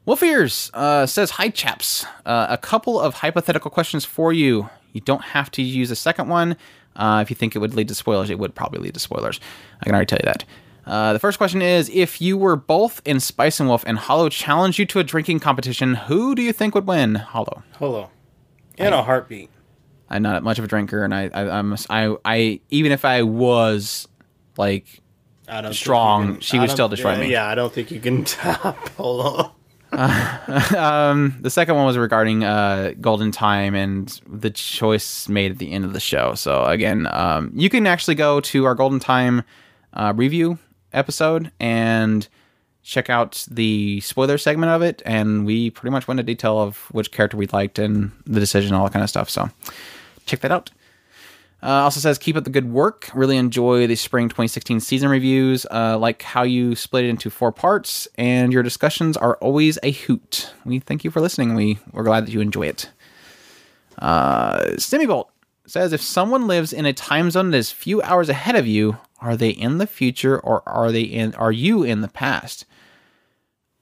[0.06, 2.06] Wolfears uh, says, Hi, chaps.
[2.26, 4.70] Uh, a couple of hypothetical questions for you.
[4.94, 6.58] You don't have to use a second one.
[6.96, 9.40] Uh, if you think it would lead to spoilers, it would probably lead to spoilers.
[9.80, 10.46] I can already tell you that.
[10.86, 14.30] Uh, the first question is If you were both in Spice and Wolf and Holo
[14.30, 17.16] challenged you to a drinking competition, who do you think would win?
[17.16, 17.64] Holo.
[17.78, 18.10] Hello.
[18.78, 19.50] In a heartbeat.
[20.10, 23.22] I'm not much of a drinker, and I, I, I'm, I, I, even if I
[23.22, 24.08] was
[24.58, 25.02] like
[25.48, 27.32] I Strong, can- she I would still destroy yeah, me.
[27.32, 28.90] Yeah, I don't think you can top
[29.92, 31.32] Polo.
[31.42, 35.86] The second one was regarding uh, Golden Time and the choice made at the end
[35.86, 36.34] of the show.
[36.36, 39.44] So again, um, you can actually go to our Golden Time
[39.94, 40.58] uh, review
[40.94, 42.28] episode and
[42.84, 46.78] check out the spoiler segment of it, and we pretty much went into detail of
[46.92, 49.30] which character we liked and the decision, all that kind of stuff.
[49.30, 49.50] So
[50.26, 50.72] check that out.
[51.64, 53.10] Uh, also says keep up the good work.
[53.14, 55.66] Really enjoy the spring 2016 season reviews.
[55.70, 59.92] Uh, like how you split it into four parts, and your discussions are always a
[59.92, 60.54] hoot.
[60.66, 61.54] We thank you for listening.
[61.54, 62.90] We we're glad that you enjoy it.
[64.00, 65.28] Uh, Semibolt
[65.68, 68.98] says if someone lives in a time zone that is few hours ahead of you,
[69.22, 71.36] are they in the future or are they in?
[71.36, 72.66] Are you in the past?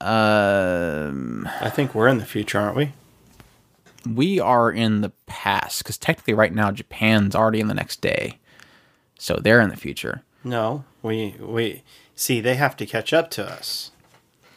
[0.01, 2.91] Um, I think we're in the future, aren't we?
[4.07, 8.39] We are in the past because technically, right now, Japan's already in the next day,
[9.17, 10.23] so they're in the future.
[10.43, 11.84] No, we we
[12.15, 13.91] see they have to catch up to us.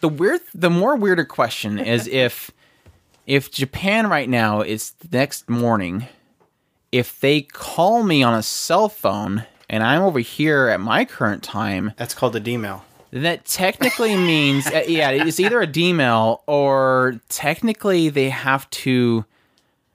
[0.01, 2.51] the weird the more weirder question is if
[3.27, 6.07] if Japan right now is the next morning,
[6.91, 11.43] if they call me on a cell phone and I'm over here at my current
[11.43, 12.85] time, That's called a D-mail.
[13.13, 19.25] that technically means uh, yeah, it's either a D-mail or technically they have to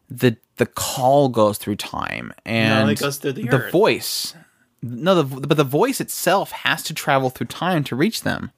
[0.09, 4.33] the the call goes through time and it goes through the the voice
[4.81, 8.51] no the, but the voice itself has to travel through time to reach them.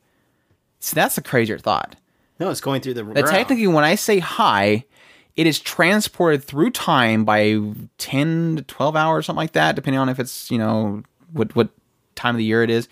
[0.79, 1.95] See, that's a crazier thought.
[2.39, 3.17] No, it's going through the ground.
[3.27, 4.85] technically, when I say hi,
[5.35, 7.59] it is transported through time by
[7.97, 11.69] ten to twelve hours, something like that, depending on if it's you know what what
[12.15, 12.87] time of the year it is.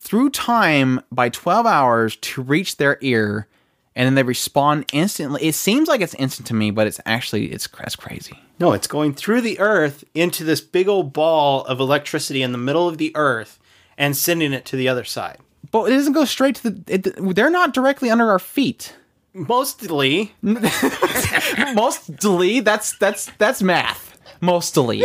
[0.00, 3.46] Through time by twelve hours to reach their ear,
[3.96, 5.42] and then they respond instantly.
[5.42, 8.38] It seems like it's instant to me, but it's actually it's that's crazy.
[8.58, 12.58] No, it's going through the earth into this big old ball of electricity in the
[12.58, 13.58] middle of the earth
[13.96, 15.38] and sending it to the other side.
[15.70, 16.94] But it doesn't go straight to the.
[16.94, 18.94] It, they're not directly under our feet.
[19.32, 24.18] Mostly, Mostly, that's that's that's math.
[24.40, 25.04] Mostly,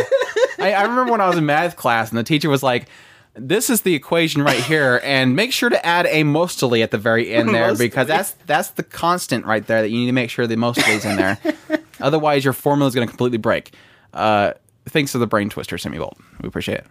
[0.60, 2.88] I, I remember when I was in math class and the teacher was like,
[3.36, 6.98] "This is the equation right here, and make sure to add a mostly at the
[6.98, 7.88] very end there Mostly.
[7.88, 11.06] because that's that's the constant right there that you need to make sure the mostly's
[11.06, 11.38] in there.
[12.00, 13.74] Otherwise, your formula is going to completely break."
[14.14, 14.54] Uh,
[14.88, 16.18] thanks to the brain twister, Semi Bolt.
[16.42, 16.88] We appreciate it.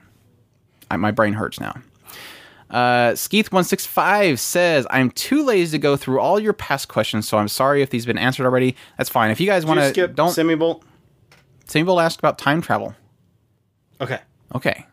[0.90, 1.74] I, my brain hurts now.
[2.70, 7.46] Uh, Skeith165 says, I'm too lazy to go through all your past questions, so I'm
[7.48, 8.74] sorry if these have been answered already.
[8.98, 9.30] That's fine.
[9.30, 10.32] If you guys want to, skip don't.
[10.32, 10.82] semi-bolt.
[11.66, 12.94] Samuel asked about time travel.
[14.00, 14.18] Okay,
[14.54, 14.86] Okay.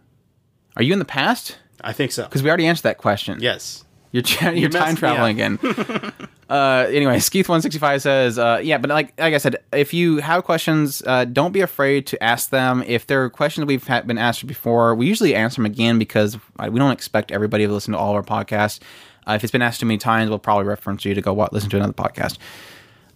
[0.77, 1.57] Are you in the past?
[1.83, 2.23] I think so.
[2.23, 3.39] Because we already answered that question.
[3.41, 5.59] Yes, You're, tra- you're time traveling again.
[6.49, 11.01] uh, anyway, Skeith165 says, uh, yeah, but like like I said, if you have questions,
[11.05, 12.83] uh, don't be afraid to ask them.
[12.85, 16.37] If there are questions we've had, been asked before, we usually answer them again because
[16.59, 18.79] we don't expect everybody to listen to all of our podcasts.
[19.27, 21.49] Uh, if it's been asked too many times, we'll probably reference you to go wa-
[21.51, 22.37] listen to another podcast.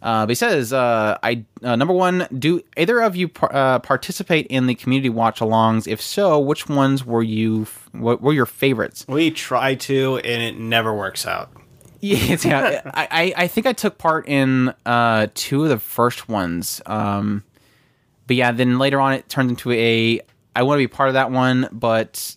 [0.01, 3.79] Uh, but he says, uh, "I uh, number one, do either of you par- uh,
[3.79, 5.87] participate in the community watch-alongs?
[5.87, 7.63] If so, which ones were you?
[7.63, 11.51] F- what were your favorites?" we try to, and it never works out.
[12.01, 12.81] Yeah, yeah.
[12.93, 16.79] I, I I think I took part in uh, two of the first ones.
[16.85, 17.43] Um,
[18.27, 20.21] but yeah, then later on it turned into a.
[20.55, 22.35] I want to be part of that one, but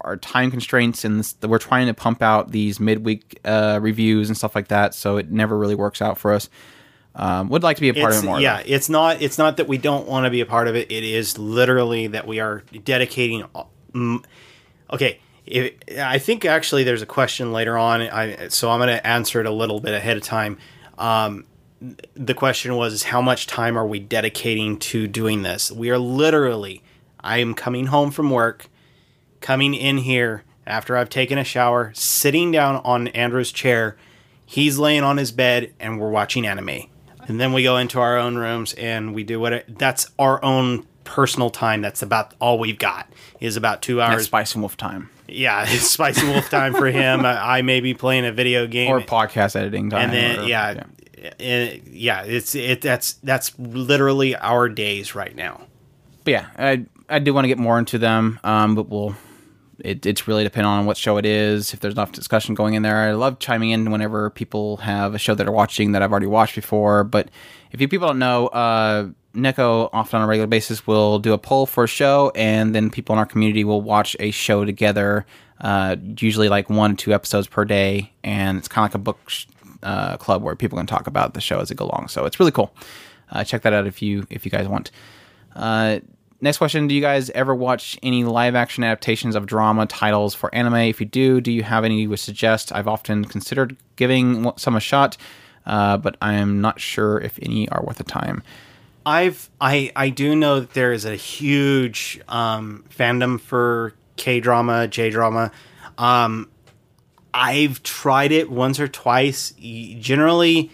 [0.00, 4.36] our time constraints and this, we're trying to pump out these midweek uh, reviews and
[4.36, 6.48] stuff like that, so it never really works out for us.
[7.16, 8.40] Um, would like to be a part It's, of it more.
[8.40, 9.22] yeah, it's not.
[9.22, 10.90] It's not that we don't want to be a part of it.
[10.90, 13.44] It is literally that we are dedicating.
[13.92, 14.24] mm,
[14.90, 18.02] Okay, if, I think actually there's a question later on.
[18.02, 20.58] I, so I'm going to answer it a little bit ahead of time.
[20.98, 21.44] Um,
[22.14, 25.70] the question was, how much time are we dedicating to doing this?
[25.70, 26.82] We are literally.
[27.20, 28.68] I am coming home from work,
[29.44, 33.96] coming in here after I've taken a shower, sitting down on Andrew's chair.
[34.46, 36.84] He's laying on his bed, and we're watching anime.
[37.28, 40.44] And then we go into our own rooms and we do what it, that's our
[40.44, 41.80] own personal time.
[41.80, 43.10] That's about all we've got
[43.40, 44.24] is about two That's hours.
[44.24, 47.20] Spice and Wolf time yeah, it's spicy wolf time for him.
[47.24, 50.10] I, I may be playing a video game or podcast editing time.
[50.10, 50.84] and then or- yeah,
[51.40, 55.62] and- yeah, it's it that's that's literally our days right now.
[56.24, 59.14] but yeah, I I do want to get more into them, um, but we'll.
[59.84, 61.74] It, it's really dependent on what show it is.
[61.74, 65.18] If there's enough discussion going in there, I love chiming in whenever people have a
[65.18, 67.04] show that they're watching that I've already watched before.
[67.04, 67.28] But
[67.70, 71.38] if you people don't know, uh, Neko often on a regular basis will do a
[71.38, 75.26] poll for a show, and then people in our community will watch a show together.
[75.60, 79.04] Uh, usually like one to two episodes per day, and it's kind of like a
[79.04, 79.46] book sh-
[79.82, 82.08] uh, club where people can talk about the show as they go along.
[82.08, 82.74] So it's really cool.
[83.30, 84.90] Uh, check that out if you if you guys want.
[86.40, 90.54] Next question: Do you guys ever watch any live action adaptations of drama titles for
[90.54, 90.74] anime?
[90.74, 92.72] If you do, do you have any you would suggest?
[92.74, 95.16] I've often considered giving some a shot,
[95.64, 98.42] uh, but I am not sure if any are worth the time.
[99.06, 104.88] I've I I do know that there is a huge um, fandom for K drama,
[104.88, 105.50] J drama.
[105.98, 106.48] Um,
[107.32, 109.52] I've tried it once or twice.
[109.60, 110.70] Generally,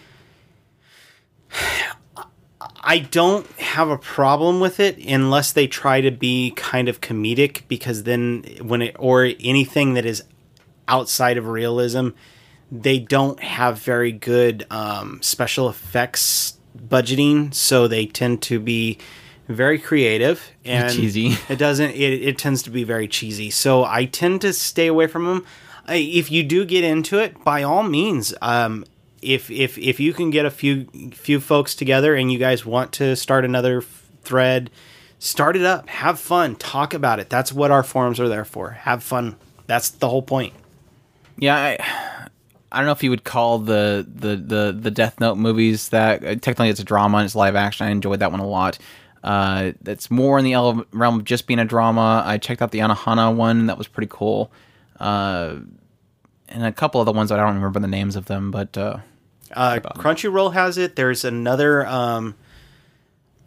[2.83, 7.61] I don't have a problem with it unless they try to be kind of comedic
[7.67, 10.23] because then when it or anything that is
[10.87, 12.09] outside of realism,
[12.71, 18.97] they don't have very good um, special effects budgeting, so they tend to be
[19.47, 21.37] very creative and Cheesy.
[21.49, 21.91] It doesn't.
[21.91, 23.49] It, it tends to be very cheesy.
[23.49, 25.45] So I tend to stay away from them.
[25.89, 28.85] If you do get into it, by all means, um,
[29.21, 32.91] if if if you can get a few few folks together and you guys want
[32.93, 34.69] to start another f- thread,
[35.19, 35.89] start it up.
[35.89, 36.55] Have fun.
[36.55, 37.29] Talk about it.
[37.29, 38.71] That's what our forums are there for.
[38.71, 39.35] Have fun.
[39.67, 40.53] That's the whole point.
[41.37, 41.77] Yeah, I,
[42.71, 46.23] I don't know if you would call the the the the Death Note movies that
[46.23, 47.87] uh, technically it's a drama and it's live action.
[47.87, 48.77] I enjoyed that one a lot.
[49.23, 52.23] Uh, that's more in the realm of just being a drama.
[52.25, 53.67] I checked out the AnoHana one.
[53.67, 54.51] That was pretty cool.
[54.99, 55.57] Uh,
[56.49, 58.97] and a couple of the ones I don't remember the names of them, but uh,
[59.53, 60.95] Uh, Crunchyroll has it.
[60.95, 61.85] There's another.
[61.85, 62.35] Um,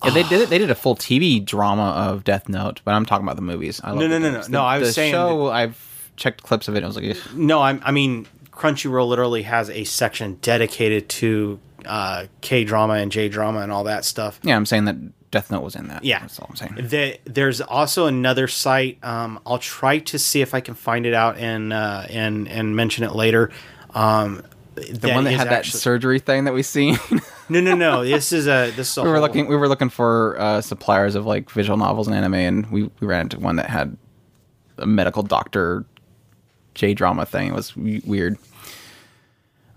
[0.04, 0.48] yeah, they did it.
[0.54, 3.80] They did a full TV drama of Death Note, but I'm talking about the movies.
[3.82, 4.42] I love No, no, no, no.
[4.48, 5.50] No, I was the saying show.
[5.50, 6.78] I've checked clips of it.
[6.78, 11.58] and I was like, no, I'm, I mean Crunchyroll literally has a section dedicated to
[11.86, 14.38] uh, K drama and J drama and all that stuff.
[14.42, 16.04] yeah, I'm saying that Death Note was in that.
[16.04, 16.74] Yeah, that's all I'm saying.
[16.76, 19.02] The, there's also another site.
[19.02, 22.76] Um, I'll try to see if I can find it out and uh, and and
[22.76, 23.50] mention it later.
[23.94, 24.42] Um,
[24.74, 26.98] The one that had that surgery thing that we seen.
[27.48, 28.04] no, no, no.
[28.04, 29.46] This is a this is a we were whole- looking.
[29.46, 33.06] We were looking for uh, suppliers of like visual novels and anime, and we, we
[33.06, 33.96] ran into one that had
[34.78, 35.84] a medical doctor
[36.74, 37.48] J drama thing.
[37.48, 38.36] It was w- weird.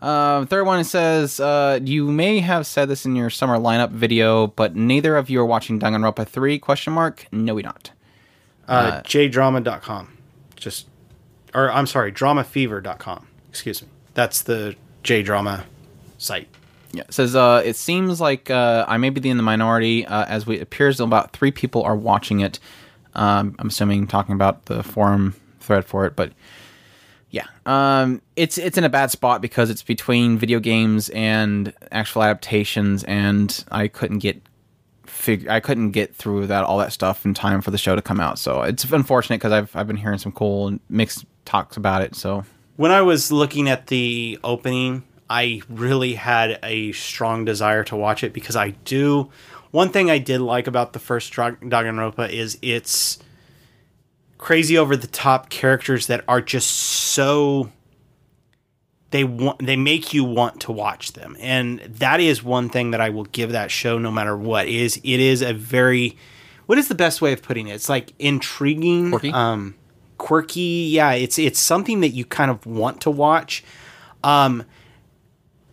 [0.01, 4.47] Uh, third one says uh, you may have said this in your summer lineup video,
[4.47, 6.59] but neither of you are watching Danganronpa three?
[6.59, 7.27] Question mark.
[7.31, 7.91] No, we not.
[8.67, 10.17] uh, jdrama.com.
[10.55, 10.87] Just
[11.53, 13.27] or I'm sorry, dramafever.com.
[13.49, 13.87] Excuse me.
[14.13, 14.75] That's the
[15.07, 15.63] J drama
[16.17, 16.49] site.
[16.91, 20.25] Yeah, it says uh, it seems like uh, I may be in the minority, uh,
[20.25, 22.59] as we appears about three people are watching it.
[23.15, 26.33] Um, I'm assuming talking about the forum thread for it, but
[27.29, 32.23] yeah, um, it's it's in a bad spot because it's between video games and actual
[32.23, 34.41] adaptations, and I couldn't get
[35.05, 38.01] fig- I couldn't get through that all that stuff in time for the show to
[38.01, 38.39] come out.
[38.39, 42.13] So it's unfortunate because I've I've been hearing some cool mixed talks about it.
[42.13, 42.43] So
[42.77, 48.23] When I was looking at the opening, I really had a strong desire to watch
[48.23, 49.29] it because I do.
[49.71, 53.19] One thing I did like about the first Dra- Danganronpa is its
[54.37, 57.71] crazy over the top characters that are just so
[59.09, 63.01] they want they make you want to watch them and that is one thing that
[63.01, 66.17] I will give that show no matter what is it is a very
[66.67, 69.31] what is the best way of putting it it's like intriguing Quirky?
[69.31, 69.73] um
[70.17, 73.63] quirky yeah it's it's something that you kind of want to watch
[74.23, 74.63] um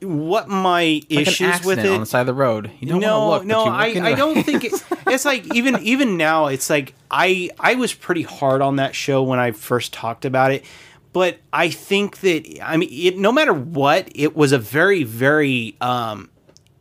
[0.05, 2.71] what my like issues with it on the side of the road.
[2.81, 3.45] You don't no, look.
[3.45, 4.73] no, I, I don't think it,
[5.07, 6.47] it's like even even now.
[6.47, 10.53] It's like I I was pretty hard on that show when I first talked about
[10.53, 10.65] it,
[11.13, 15.77] but I think that I mean, it, no matter what, it was a very very
[15.81, 16.31] um,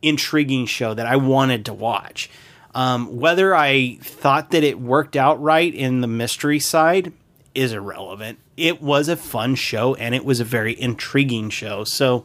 [0.02, 2.30] intriguing show that I wanted to watch.
[2.74, 7.12] Um, whether I thought that it worked out right in the mystery side
[7.54, 8.38] is irrelevant.
[8.56, 11.84] It was a fun show and it was a very intriguing show.
[11.84, 12.24] So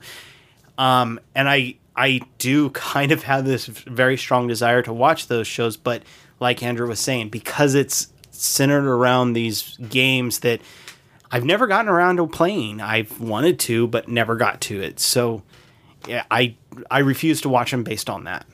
[0.77, 5.47] um, and I I do kind of have this very strong desire to watch those
[5.47, 6.03] shows, but
[6.39, 10.61] like Andrew was saying, because it's centered around these games that
[11.31, 12.81] I've never gotten around to playing.
[12.81, 14.99] I've wanted to, but never got to it.
[14.99, 15.43] So
[16.07, 16.55] yeah, I
[16.89, 18.45] I refuse to watch them based on that.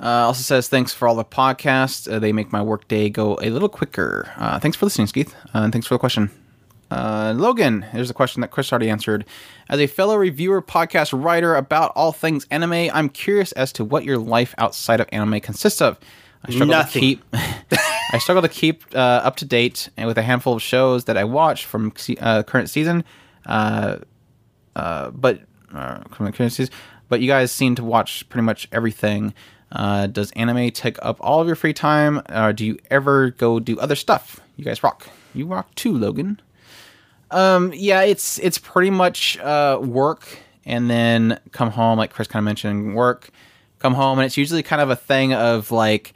[0.00, 2.10] Uh, also says thanks for all the podcasts.
[2.12, 4.30] Uh, they make my workday go a little quicker.
[4.36, 6.30] Uh, thanks for listening, Skeith, uh, and thanks for the question.
[6.90, 9.24] Uh, Logan, here's a question that Chris already answered.
[9.68, 14.04] As a fellow reviewer, podcast writer about all things anime, I'm curious as to what
[14.04, 15.98] your life outside of anime consists of.
[16.44, 16.92] I struggle Nothing.
[16.92, 17.24] to keep.
[18.12, 21.16] I struggle to keep uh, up to date and with a handful of shows that
[21.16, 23.02] I watch from uh, current season.
[23.46, 23.96] Uh,
[24.76, 25.40] uh, but
[25.72, 26.72] uh, from the current season,
[27.08, 29.32] but you guys seem to watch pretty much everything.
[29.74, 32.22] Uh, does anime take up all of your free time?
[32.32, 34.40] Or do you ever go do other stuff?
[34.56, 35.08] You guys rock.
[35.34, 36.40] You rock too, Logan.
[37.30, 42.42] Um, yeah, it's it's pretty much uh, work and then come home, like Chris kind
[42.42, 43.30] of mentioned, work,
[43.78, 46.14] come home, and it's usually kind of a thing of like,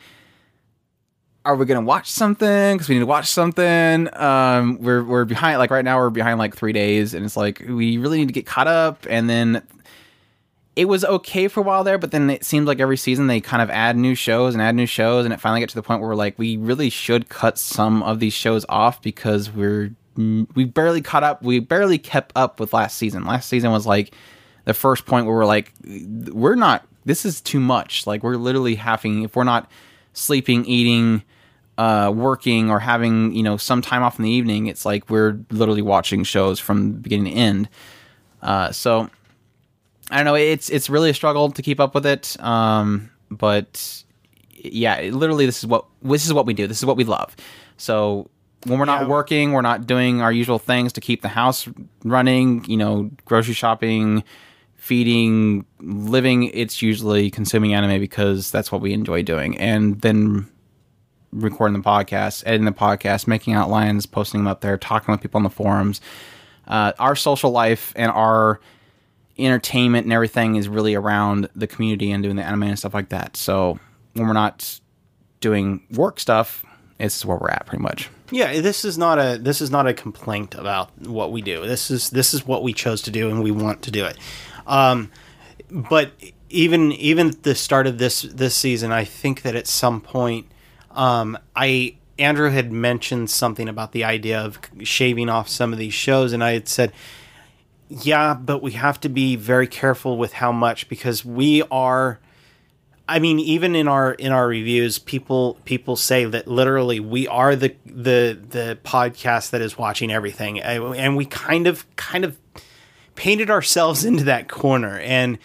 [1.44, 2.74] are we gonna watch something?
[2.76, 4.09] Because we need to watch something.
[4.14, 5.59] Um, we're we're behind.
[5.59, 8.35] Like right now, we're behind like three days, and it's like we really need to
[8.35, 9.06] get caught up.
[9.09, 9.62] And then
[10.78, 13.40] it was okay for a while there, but then it seemed like every season they
[13.40, 15.82] kind of add new shows and add new shows, and it finally got to the
[15.82, 19.90] point where we're like, we really should cut some of these shows off because we're
[20.16, 21.42] we barely caught up.
[21.42, 23.24] We barely kept up with last season.
[23.24, 24.14] Last season was like
[24.66, 26.86] the first point where we're like, we're not.
[27.05, 28.06] This is too much.
[28.06, 29.68] Like we're literally having if we're not
[30.12, 31.24] sleeping, eating,
[31.76, 35.40] uh, working, or having you know some time off in the evening, it's like we're
[35.50, 37.68] literally watching shows from beginning to end.
[38.42, 39.10] Uh, so
[40.10, 40.35] I don't know.
[40.35, 42.36] It's it's really a struggle to keep up with it.
[42.43, 44.02] Um, but
[44.55, 46.66] yeah, literally, this is what this is what we do.
[46.66, 47.36] This is what we love.
[47.76, 48.30] So
[48.66, 49.09] when we're not Yeah.
[49.09, 51.68] working, we're not doing our usual things to keep the house
[52.05, 52.64] running.
[52.66, 54.24] You know, grocery shopping,
[54.76, 59.56] feeding, living, it's usually consuming anime because that's what we enjoy doing.
[59.59, 60.48] And then
[61.32, 65.36] recording the podcast, editing the podcast, making outlines, posting them up there, talking with people
[65.39, 66.01] on the forums.
[66.66, 68.60] Uh, our social life and our
[69.39, 73.10] entertainment and everything is really around the community and doing the anime and stuff like
[73.10, 73.36] that.
[73.36, 73.78] So
[74.15, 74.81] when we're not
[75.40, 76.65] doing work stuff,
[76.98, 78.10] it's where we're at pretty much.
[78.31, 81.66] Yeah, this is not a this is not a complaint about what we do.
[81.66, 84.19] This is this is what we chose to do and we want to do it.
[84.66, 85.10] Um,
[85.70, 86.12] but
[86.51, 90.47] even even at the start of this this season, I think that at some point,
[90.90, 95.94] um, I Andrew had mentioned something about the idea of shaving off some of these
[95.94, 96.93] shows, and I had said,
[97.89, 102.20] yeah, but we have to be very careful with how much because we are.
[103.09, 107.56] I mean, even in our in our reviews, people people say that literally we are
[107.56, 112.39] the the the podcast that is watching everything, eh, and we kind of kind of
[113.15, 115.39] painted ourselves into that corner, and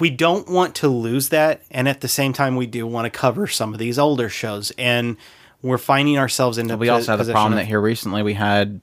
[0.00, 1.62] we don't want to lose that.
[1.70, 4.72] And at the same time, we do want to cover some of these older shows,
[4.72, 5.16] and
[5.62, 6.76] we're finding ourselves into.
[6.76, 8.80] We also have the problem that here recently we had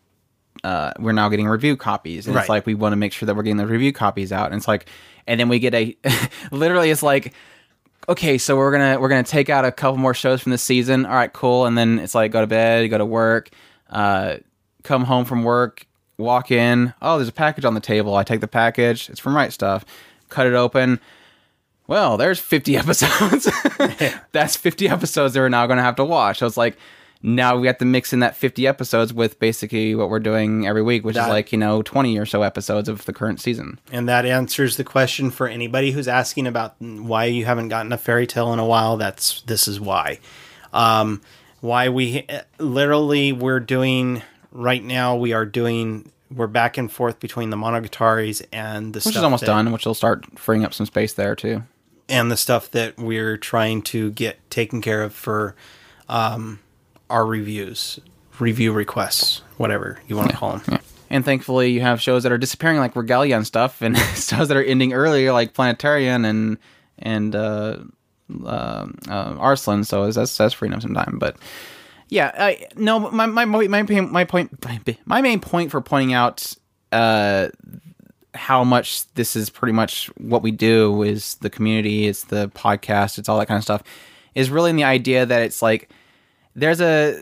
[0.64, 2.42] uh, we're now getting review copies, and Right.
[2.44, 4.56] it's like we want to make sure that we're getting the review copies out, and
[4.56, 4.88] it's like,
[5.28, 5.96] and then we get a,
[6.52, 7.34] literally, it's like,
[8.10, 11.06] okay, so we're gonna we're gonna take out a couple more shows from this season.
[11.06, 13.50] All right, cool, and then it's like go to bed, go to work,
[13.90, 14.38] uh,
[14.84, 15.86] come home from work,
[16.18, 18.16] walk in, oh, there's a package on the table.
[18.16, 19.84] I take the package, it's from Right Stuff,
[20.30, 21.00] cut it open.
[21.88, 23.48] Well, there's 50 episodes.
[24.32, 26.40] That's 50 episodes that we're now going to have to watch.
[26.40, 26.78] So it's like
[27.22, 30.82] now we have to mix in that 50 episodes with basically what we're doing every
[30.84, 33.80] week, which That- is like, you know, 20 or so episodes of the current season.
[33.92, 37.98] And that answers the question for anybody who's asking about why you haven't gotten a
[37.98, 38.98] Fairy Tail in a while.
[38.98, 40.20] That's this is why.
[40.74, 41.22] Um,
[41.62, 42.28] why we
[42.60, 44.22] literally we're doing
[44.52, 45.16] right now.
[45.16, 49.42] We are doing we're back and forth between the Monogataris and the Which is almost
[49.42, 51.64] that- done, which will start freeing up some space there too.
[52.08, 55.56] and the stuff that we're trying to get taken care of for
[56.08, 56.60] um,
[57.10, 58.00] our reviews,
[58.40, 60.80] review requests, whatever you want to call them.
[61.10, 64.58] And thankfully, you have shows that are disappearing, like Regalia and stuff, and shows that
[64.58, 66.58] are ending earlier, like Planetarian and
[67.00, 67.78] and uh,
[68.44, 69.84] uh, uh, Arslan.
[69.86, 71.18] So that's that's freeing up some time.
[71.20, 71.38] But
[72.10, 74.66] yeah, I, no, my my my my, my point
[75.06, 76.54] my main point for pointing out
[76.92, 77.50] uh,
[78.34, 83.18] how much this is pretty much what we do is the community, it's the podcast,
[83.18, 83.84] it's all that kind of stuff,
[84.36, 85.90] is really in the idea that it's like
[86.56, 87.22] there's a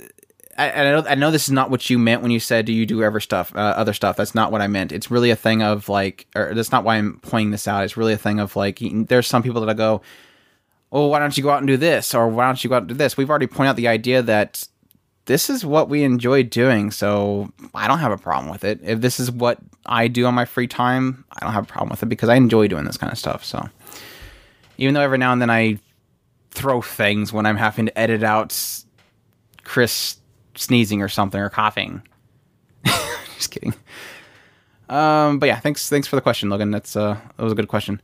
[0.58, 2.74] I, I know I know this is not what you meant when you said do
[2.74, 4.16] you do ever stuff uh, other stuff.
[4.16, 4.92] That's not what I meant.
[4.92, 7.84] It's really a thing of like or that's not why I'm pointing this out.
[7.84, 10.02] It's really a thing of like there's some people that go
[10.92, 12.14] well why don't you go out and do this?
[12.14, 13.18] Or why don't you go out and do this?
[13.18, 14.68] We've already pointed out the idea that
[15.26, 18.80] this is what we enjoy doing so I don't have a problem with it.
[18.84, 21.90] If this is what I do on my free time I don't have a problem
[21.90, 23.68] with it because I enjoy doing this kind of stuff so.
[24.78, 25.80] Even though every now and then I
[26.52, 28.83] throw things when I'm having to edit out
[29.64, 30.18] Chris
[30.56, 32.02] sneezing or something or coughing.
[33.38, 33.74] Just kidding.
[34.90, 36.72] Um, but yeah, thanks thanks for the question, Logan.
[36.72, 38.02] That's uh that was a good question.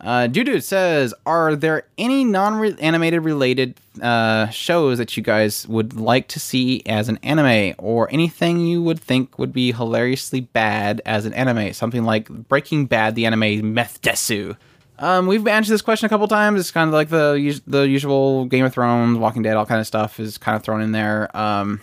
[0.00, 6.28] Uh, Dude says, are there any non-animated related uh, shows that you guys would like
[6.28, 11.24] to see as an anime, or anything you would think would be hilariously bad as
[11.24, 11.72] an anime?
[11.72, 14.56] Something like Breaking Bad, the anime Meth Desu.
[15.04, 16.58] Um, we've answered this question a couple times.
[16.58, 19.86] It's kind of like the the usual Game of Thrones, Walking Dead, all kind of
[19.86, 21.34] stuff is kind of thrown in there.
[21.36, 21.82] Um,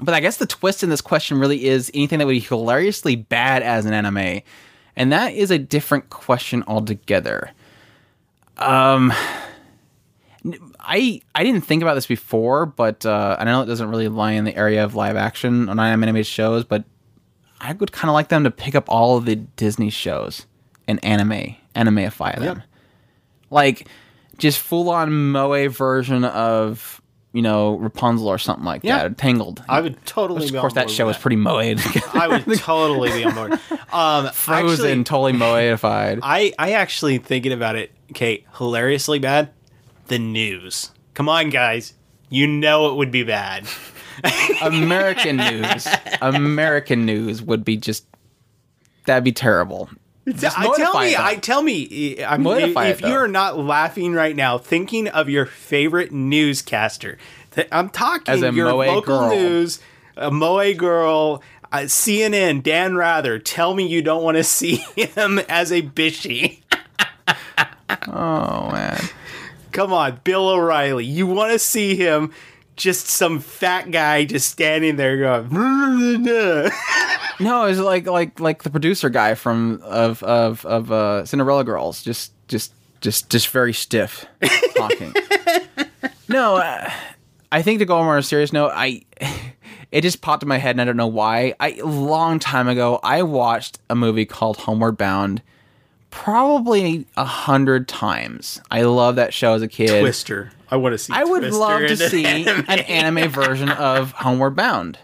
[0.00, 3.14] but I guess the twist in this question really is anything that would be hilariously
[3.14, 4.40] bad as an anime,
[4.96, 7.52] and that is a different question altogether.
[8.56, 9.12] Um,
[10.80, 14.32] I I didn't think about this before, but uh, I know it doesn't really lie
[14.32, 16.82] in the area of live action on animated shows, but
[17.60, 20.46] I would kind of like them to pick up all of the Disney shows
[20.88, 22.62] and anime, animeify them.
[23.50, 23.88] Like
[24.38, 27.00] just full on moe version of
[27.32, 29.04] you know Rapunzel or something like Yeah.
[29.04, 29.62] that, Tangled.
[29.68, 30.40] I would totally.
[30.40, 31.58] Which, be of course, that show with is pretty moe.
[31.58, 33.52] I would totally be on board.
[33.92, 36.20] Um, Frozen, actually, totally moeified.
[36.22, 37.92] I I actually thinking about it.
[38.12, 39.50] Okay, hilariously bad.
[40.08, 40.90] The news.
[41.14, 41.94] Come on, guys.
[42.28, 43.66] You know it would be bad.
[44.62, 45.86] American news,
[46.20, 48.06] American news would be just
[49.06, 49.88] that'd be terrible.
[50.56, 51.22] I tell me, though.
[51.22, 56.12] I tell me, I'm, if it, you're not laughing right now, thinking of your favorite
[56.12, 57.18] newscaster,
[57.72, 59.30] I'm talking As a your Moe local girl.
[59.30, 59.80] news,
[60.16, 61.42] a Moe girl,
[61.72, 63.38] uh, CNN, Dan Rather.
[63.38, 66.60] Tell me you don't want to see him as a bishy.
[68.08, 69.00] oh man,
[69.72, 71.04] Come on, Bill O'Reilly.
[71.04, 72.32] You want to see him
[72.80, 76.22] just some fat guy just standing there going,
[77.40, 82.02] No, it's like like like the producer guy from of of of uh, Cinderella Girls,
[82.02, 84.26] just just just just very stiff
[84.74, 85.14] talking.
[86.28, 86.90] no, uh,
[87.52, 89.02] I think to go on a more serious note, I
[89.92, 91.54] it just popped in my head and I don't know why.
[91.60, 95.42] I a long time ago I watched a movie called Homeward Bound,
[96.10, 98.60] probably a hundred times.
[98.70, 100.00] I love that show as a kid.
[100.00, 100.52] Twister.
[100.70, 101.12] I want to see.
[101.14, 102.64] I would Twister love to see anime.
[102.68, 104.98] an anime version of Homeward Bound.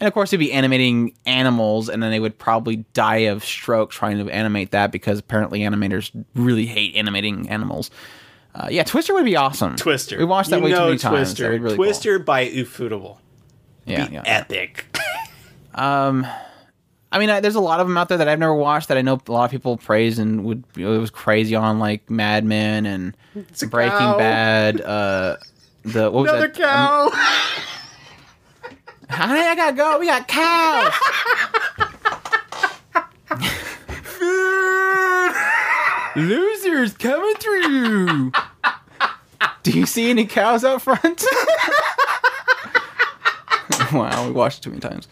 [0.00, 3.92] And of course, they'd be animating animals, and then they would probably die of stroke
[3.92, 7.90] trying to animate that because apparently animators really hate animating animals.
[8.54, 9.76] Uh, yeah, Twister would be awesome.
[9.76, 10.18] Twister.
[10.18, 11.16] We watched that You way too many times.
[11.16, 11.44] Twister.
[11.44, 12.18] That would be cool.
[12.24, 13.18] By Ufotable.
[13.86, 14.22] Yeah, yeah.
[14.26, 14.86] Epic.
[17.12, 18.96] I mean, I, there's a lot of them out there that I've never watched that
[18.96, 22.42] I know a lot of people praise and would it was crazy on, like Mad
[22.42, 23.98] Men and a Breaking.
[23.98, 24.80] Bad.
[24.80, 25.36] Uh,
[25.82, 26.62] the what was Another that?
[26.62, 27.12] Um, cow.
[29.10, 29.98] Honey, I gotta go.
[29.98, 30.94] We got cows.
[36.16, 38.32] Losers coming through.
[39.62, 41.02] Do you see any cows out front?
[43.92, 45.08] wow, we watched it too many times.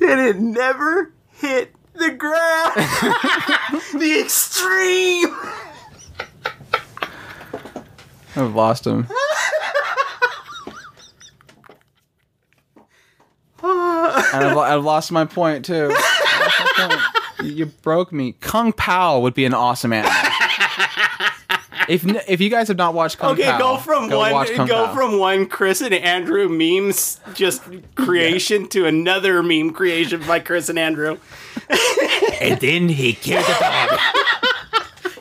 [0.00, 2.74] And it never hit the ground.
[3.94, 5.36] the extreme.
[8.36, 9.06] I've lost him.
[13.62, 15.94] and I've, I've lost my point too.
[16.76, 17.00] Point.
[17.42, 18.32] You, you broke me.
[18.32, 20.12] Kung Pow would be an awesome anime.
[21.90, 24.52] If if you guys have not watched Kung Okay, Pow, go from go one watch
[24.54, 24.94] Kung go Pow.
[24.94, 27.62] from one Chris and Andrew memes just
[27.96, 31.18] creation to another meme creation by Chris and Andrew.
[32.40, 33.98] and then he killed the dog.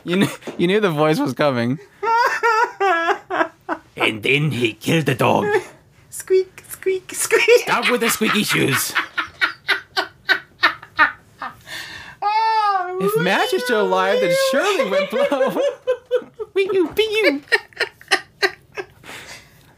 [0.04, 0.28] you knew,
[0.60, 1.80] you knew the voice was coming.
[3.98, 5.48] and then he killed the dog.
[6.12, 7.62] Squeak, squeak, squeak.
[7.62, 8.94] Stop with the squeaky shoes.
[13.02, 15.58] If Match is still alive, then surely went blow.
[16.54, 17.42] Wee you, be you.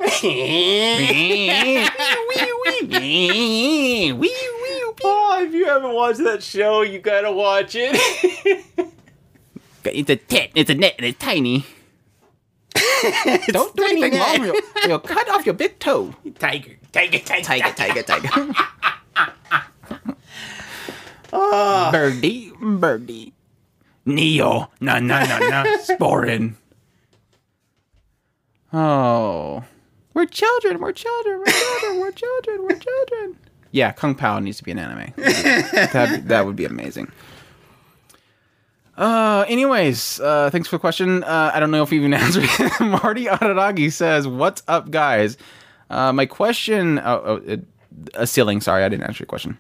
[5.04, 8.66] Oh, if you haven't watched that show, you gotta watch it.
[9.84, 11.66] It's a tit, it's a net, and it's tiny.
[13.48, 14.38] Don't do tiny anything net.
[14.38, 14.46] wrong.
[14.46, 16.14] You'll, you'll cut off your big toe.
[16.38, 18.54] tiger, tiger, tiger, Tiger, tiger, tiger.
[21.32, 23.34] Birdie, birdie.
[24.06, 26.56] Neo, na na na na, sporin.
[28.74, 29.64] Oh,
[30.14, 33.38] we're children, we're children, we're children, we're children, we're children.
[33.72, 35.14] Yeah, Kung Pow needs to be an anime.
[35.18, 37.12] that that would be amazing.
[38.98, 41.24] Uh, anyways, uh, thanks for the question.
[41.24, 42.80] Uh, I don't know if we even answered it.
[42.82, 45.38] Marty Araragi says, "What's up, guys?"
[45.90, 47.58] Uh, my question, oh, oh,
[48.14, 48.62] a ceiling.
[48.62, 49.58] Sorry, I didn't answer your question.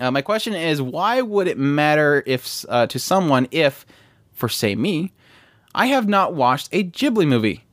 [0.00, 3.86] Uh, my question is, why would it matter if uh, to someone if,
[4.32, 5.12] for say me,
[5.74, 7.64] I have not watched a Ghibli movie,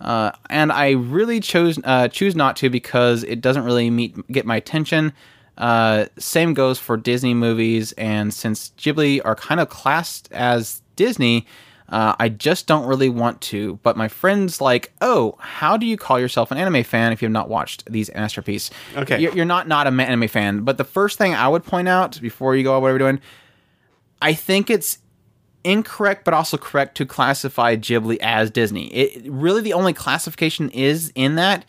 [0.00, 4.46] uh, and I really chose uh, choose not to because it doesn't really meet get
[4.46, 5.12] my attention.
[5.56, 11.46] Uh, same goes for Disney movies, and since Ghibli are kind of classed as Disney,
[11.88, 13.78] uh, I just don't really want to.
[13.82, 17.26] But my friends like, oh, how do you call yourself an anime fan if you
[17.26, 18.70] have not watched these masterpieces?
[18.96, 19.20] Okay.
[19.20, 20.62] you're, you're not not an anime fan.
[20.62, 23.20] But the first thing I would point out before you go whatever you're doing,
[24.22, 24.98] I think it's
[25.62, 28.86] incorrect but also correct to classify Ghibli as Disney.
[28.88, 31.64] It really the only classification is in that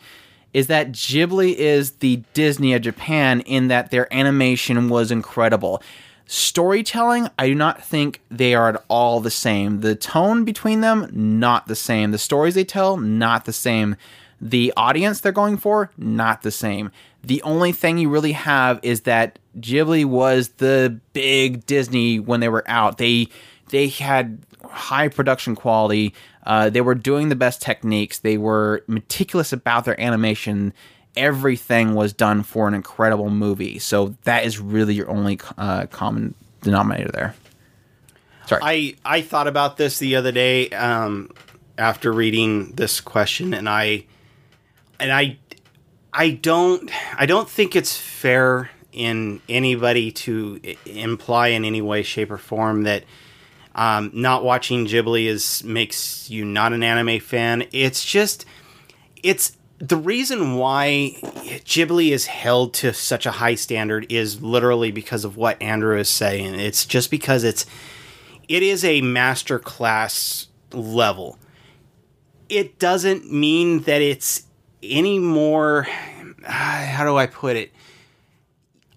[0.52, 5.82] is that Ghibli is the Disney of Japan in that their animation was incredible.
[6.26, 9.80] Storytelling, I do not think they are at all the same.
[9.80, 12.10] The tone between them, not the same.
[12.10, 13.96] The stories they tell, not the same.
[14.40, 16.90] The audience they're going for, not the same.
[17.22, 22.48] The only thing you really have is that Ghibli was the big Disney when they
[22.48, 22.98] were out.
[22.98, 23.28] They
[23.70, 26.14] they had high production quality.
[26.44, 28.18] Uh, they were doing the best techniques.
[28.18, 30.72] They were meticulous about their animation.
[31.16, 33.78] Everything was done for an incredible movie.
[33.78, 37.34] So that is really your only uh, common denominator there.
[38.46, 38.60] Sorry.
[38.62, 41.30] I I thought about this the other day um,
[41.78, 44.06] after reading this question, and I
[45.00, 45.38] and I
[46.12, 52.30] I don't I don't think it's fair in anybody to imply in any way, shape,
[52.30, 53.04] or form that
[53.74, 57.64] um, not watching Ghibli is makes you not an anime fan.
[57.72, 58.46] It's just
[59.22, 61.16] it's the reason why
[61.64, 66.08] Ghibli is held to such a high standard is literally because of what Andrew is
[66.08, 66.54] saying.
[66.54, 67.66] It's just because it's
[68.48, 71.38] it is a master class level.
[72.48, 74.44] It doesn't mean that it's
[74.82, 75.86] any more.
[76.46, 77.72] uh, How do I put it?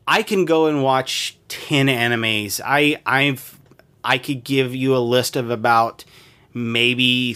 [0.07, 2.61] I can go and watch 10 animes.
[2.63, 3.59] I I've
[4.03, 6.05] I could give you a list of about
[6.53, 7.33] maybe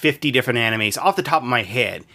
[0.00, 2.06] 50 different animes off the top of my head.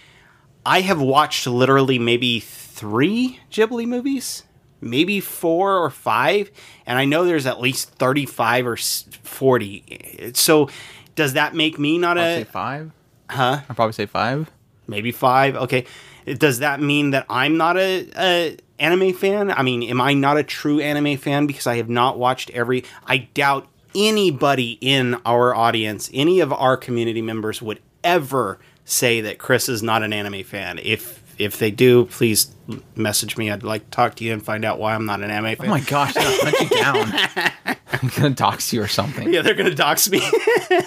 [0.66, 4.41] I have watched literally maybe 3 Ghibli movies,
[4.82, 6.52] maybe 4 or 5,
[6.88, 10.32] and I know there's at least 35 or 40.
[10.34, 10.68] So
[11.14, 12.91] does that make me not say a five.
[13.30, 13.62] huh?
[13.70, 14.49] I'd probably say five.
[14.88, 15.56] maybe five.
[15.56, 15.86] Okay,
[16.26, 19.52] does that mean that I'm not a, a anime fan?
[19.52, 22.84] I mean, am I not a true anime fan because I have not watched every?
[23.06, 29.40] I doubt anybody in our audience, any of our community members, would ever say that
[29.40, 30.80] Chris is not an anime fan.
[30.84, 32.56] If if they do, please
[32.96, 33.52] message me.
[33.52, 35.56] I'd like to talk to you and find out why I'm not an anime oh
[35.56, 35.66] fan.
[35.68, 37.76] Oh my gosh, they'll hunt you down.
[38.02, 39.34] I'm gonna dox you or something.
[39.34, 40.22] yeah, they're gonna dox me.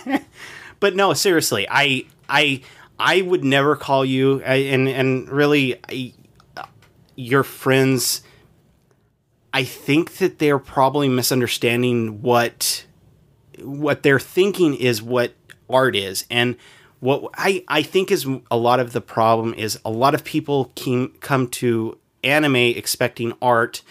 [0.80, 2.62] but no, seriously, I I
[2.98, 6.14] I would never call you I- and and really I,
[7.16, 8.22] your friends.
[9.52, 12.84] I think that they're probably misunderstanding what
[13.62, 15.34] what they're thinking is what
[15.68, 16.56] art is and
[17.00, 20.72] what I, I think is a lot of the problem is a lot of people
[20.74, 23.82] can come to anime expecting art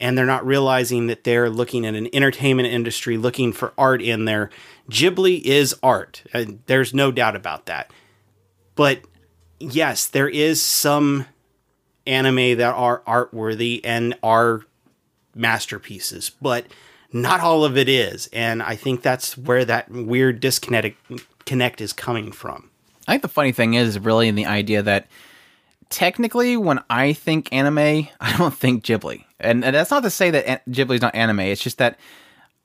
[0.00, 4.24] and they're not realizing that they're looking at an entertainment industry looking for art in
[4.24, 4.50] there.
[4.90, 6.22] Ghibli is art.
[6.32, 7.92] And there's no doubt about that.
[8.74, 9.02] But
[9.58, 11.26] yes, there is some
[12.06, 14.62] anime that are art worthy and are
[15.34, 16.66] masterpieces, but
[17.12, 18.28] not all of it is.
[18.32, 20.96] And I think that's where that weird disconnect
[21.46, 22.70] connect is coming from.
[23.08, 25.08] I think the funny thing is really in the idea that
[25.88, 30.30] technically, when I think anime, I don't think Ghibli, and, and that's not to say
[30.30, 31.40] that Ghibli's not anime.
[31.40, 31.98] It's just that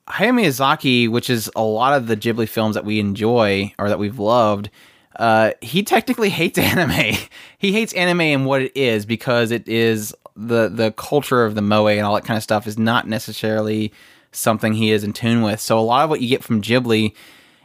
[0.08, 3.98] Hayao Miyazaki, which is a lot of the Ghibli films that we enjoy or that
[3.98, 4.70] we've loved,
[5.16, 7.16] uh, he technically hates anime.
[7.58, 11.62] he hates anime and what it is because it is the the culture of the
[11.62, 13.90] moe and all that kind of stuff is not necessarily
[14.36, 15.60] something he is in tune with.
[15.60, 17.14] So a lot of what you get from Ghibli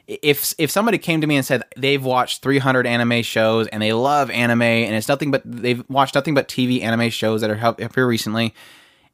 [0.08, 3.94] if if somebody came to me and said they've watched 300 anime shows and they
[3.94, 7.66] love anime and it's nothing but they've watched nothing but TV anime shows that are
[7.66, 8.54] up here recently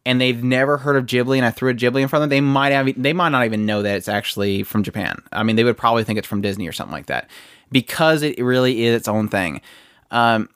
[0.07, 2.35] and they've never heard of Ghibli and I threw a Ghibli in front of them,
[2.35, 5.21] they might have they might not even know that it's actually from Japan.
[5.33, 7.29] I mean, they would probably think it's from Disney or something like that
[7.71, 9.61] because it really is its own thing.
[10.09, 10.49] Um,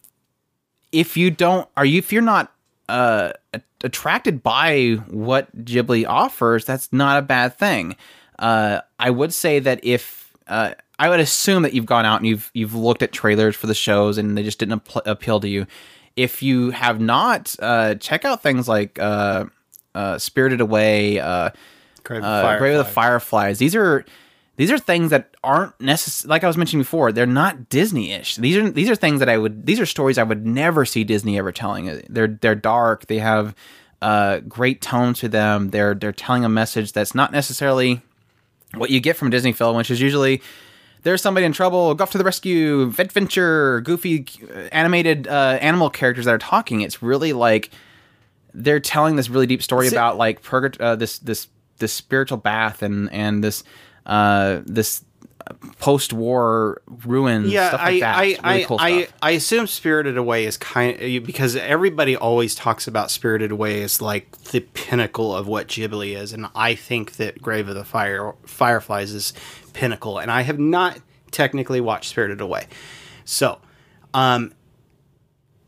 [0.93, 2.53] if you don't, are you if you're not
[2.91, 3.33] uh,
[3.83, 7.95] attracted by what Ghibli offers, that's not a bad thing.
[8.37, 12.27] Uh, I would say that if uh, I would assume that you've gone out and
[12.27, 15.47] you've you've looked at trailers for the shows and they just didn't apl- appeal to
[15.47, 15.65] you.
[16.15, 19.45] If you have not, uh, check out things like uh,
[19.95, 21.51] uh, Spirited Away, uh,
[22.03, 22.23] Grave
[22.59, 23.59] Grave of the Fireflies.
[23.59, 24.05] These are
[24.57, 26.29] these are things that aren't necessary.
[26.29, 28.35] Like I was mentioning before, they're not Disney-ish.
[28.35, 29.65] These are these are things that I would.
[29.65, 32.03] These are stories I would never see Disney ever telling.
[32.09, 33.07] They're they're dark.
[33.07, 33.55] They have
[34.01, 35.69] uh, great tone to them.
[35.69, 38.01] They're they're telling a message that's not necessarily
[38.75, 40.41] what you get from a Disney film, which is usually
[41.03, 45.89] there's somebody in trouble, go off to the rescue, adventure, goofy uh, animated uh, animal
[45.89, 46.81] characters that are talking.
[46.81, 47.71] It's really like
[48.53, 51.47] they're telling this really deep story about like purgat- uh, this this
[51.77, 53.63] this spiritual bath and and this
[54.05, 55.03] uh, this
[55.79, 58.15] post war ruin yeah, stuff I, like that.
[58.15, 59.07] I, really I, cool I.
[59.21, 64.01] I assume Spirited Away is kind of because everybody always talks about Spirited Away as
[64.01, 68.33] like the pinnacle of what Ghibli is, and I think that Grave of the Fire
[68.45, 69.33] Fireflies is
[69.73, 70.99] pinnacle, and I have not
[71.31, 72.67] technically watched Spirited Away,
[73.25, 73.59] so,
[74.13, 74.53] um,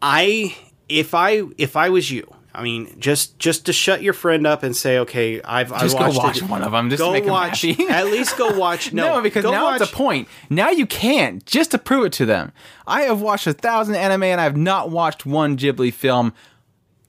[0.01, 0.55] I
[0.89, 2.32] if I if I was you.
[2.55, 5.99] I mean, just just to shut your friend up and say, okay, I've Just I
[5.99, 6.49] go watched watch it.
[6.49, 7.65] one of 'em, just go watch.
[7.89, 8.93] at least go watch.
[8.93, 10.27] No, No, because now watch, it's a point.
[10.51, 12.51] Now you can't just to prove it to them.
[12.85, 16.31] I have watched a thousand anime and I have not watched one Ghibli film.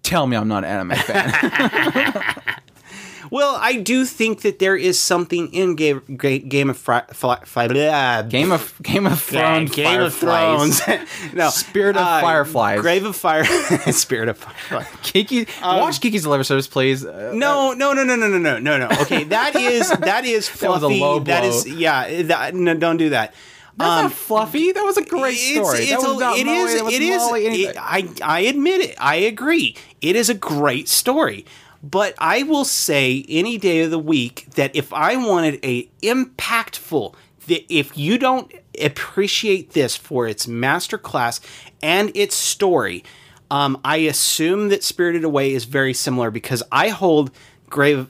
[0.03, 2.34] Tell me I'm not an anime fan.
[3.35, 8.53] Well, I do think that there is something in Game, Game of Fri- blah, Game
[8.53, 10.81] of Game of Thrones, Game of Thrones.
[11.35, 12.81] no, Spirit of uh, Fireflies.
[12.81, 13.45] Grave of Fire.
[13.93, 14.87] Spirit of Fireflies.
[15.03, 17.05] Kiki, um, watch Kiki's Delivery Service, please.
[17.05, 18.89] Uh, No, uh, no, no, no, no, no, no, no, no.
[19.01, 21.01] Okay, that is that is That was a fluffy.
[21.01, 21.43] low blow.
[21.43, 22.23] is yeah.
[22.23, 23.35] That, no, don't do that.
[23.77, 24.71] that's not um, fluffy.
[24.71, 25.87] That was a great story.
[25.87, 28.95] that was a- it Moe, is- that it is- Molly, it- I I admit it.
[29.01, 29.77] I agree.
[30.01, 31.45] It is a great story.
[31.85, 37.15] But I will say any day of the week that if I wanted a impactful
[37.47, 38.51] that if you don't
[38.83, 41.41] appreciate this for its masterclass
[41.83, 43.05] and its story,
[43.51, 47.31] um, I assume that Spirited Away is very similar because I hold
[47.69, 48.09] Grave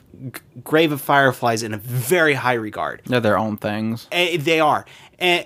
[0.63, 3.01] Grave of Fireflies in a very high regard.
[3.05, 4.07] They're their own things.
[4.09, 4.85] Eh, they are.
[5.19, 5.45] And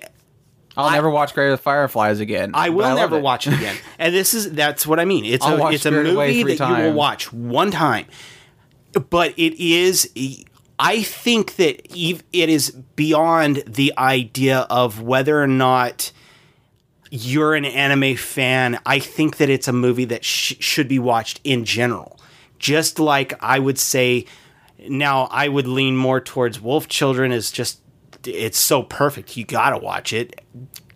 [0.80, 2.52] I'll I- never watch Grave of Fireflies again.
[2.54, 3.22] I will love never it.
[3.22, 3.76] watch it again.
[4.00, 5.26] and this is that's what I mean.
[5.26, 8.06] It's I'll a it's a Spirited Away movie that you will watch one time.
[9.10, 10.10] But it is
[10.80, 16.12] I think that it is beyond the idea of whether or not
[17.12, 18.80] you're an anime fan.
[18.86, 22.20] I think that it's a movie that sh- should be watched in general.
[22.60, 24.26] Just like I would say
[24.88, 27.80] now I would lean more towards Wolf Children is just
[28.26, 29.38] it's so perfect.
[29.38, 30.42] You got to watch it.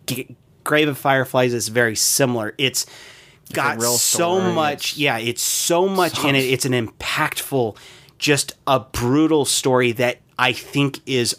[0.06, 2.54] G- Grave of Fireflies is very similar.
[2.58, 2.86] It's
[3.52, 4.54] got real so story.
[4.54, 6.46] much yeah, it's so much in it.
[6.46, 7.78] It's an impactful
[8.18, 11.38] just a brutal story that I think is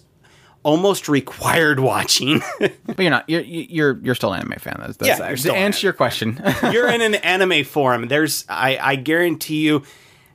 [0.63, 2.43] almost required watching.
[2.87, 3.29] But you're not.
[3.29, 4.77] You're you're you're still an anime fan.
[4.79, 6.41] That's, that's Yeah, you're to answer your question.
[6.71, 8.07] you're in an anime forum.
[8.09, 9.83] There's, I, I guarantee you,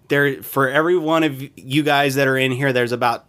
[0.09, 3.28] there for every one of you guys that are in here, there's about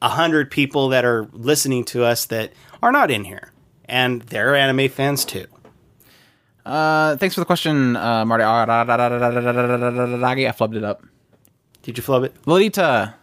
[0.00, 2.52] a hundred people that are listening to us that
[2.82, 3.52] are not in here,
[3.86, 5.46] and they're anime fans too.
[6.64, 8.44] uh, thanks for the question, uh, Marty.
[10.46, 11.02] I flubbed it up.
[11.82, 12.34] Did you flub it?
[12.46, 13.14] Lolita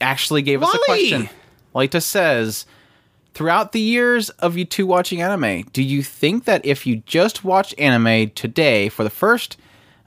[0.00, 1.28] actually gave us a question.
[1.74, 2.66] Lolita says,
[3.34, 7.44] throughout the years of you two watching anime, do you think that if you just
[7.44, 9.56] watched anime today for the first,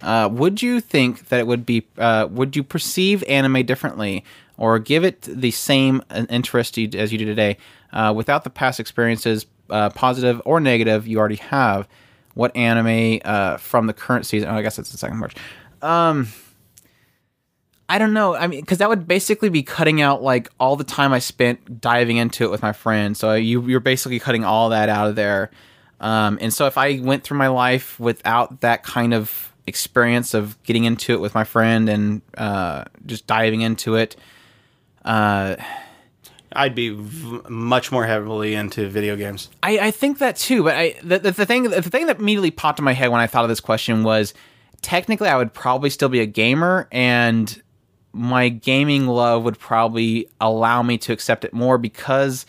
[0.01, 4.23] uh, would you think that it would be, uh, would you perceive anime differently
[4.57, 7.57] or give it the same interest as you do today
[7.93, 11.87] uh, without the past experiences, uh, positive or negative, you already have?
[12.33, 14.49] What anime uh, from the current season?
[14.49, 15.35] Oh, I guess it's the second March.
[17.87, 18.35] I don't know.
[18.35, 21.79] I mean, because that would basically be cutting out like all the time I spent
[21.79, 23.19] diving into it with my friends.
[23.19, 25.51] So you you're basically cutting all that out of there.
[25.99, 30.61] Um, and so if I went through my life without that kind of experience of
[30.63, 34.15] getting into it with my friend and uh, just diving into it,
[35.05, 35.55] uh,
[36.51, 39.49] I'd be v- much more heavily into video games.
[39.61, 42.51] I, I think that too, but I the, the, the thing the thing that immediately
[42.51, 44.33] popped in my head when I thought of this question was
[44.81, 47.61] technically I would probably still be a gamer and
[48.13, 52.45] my gaming love would probably allow me to accept it more because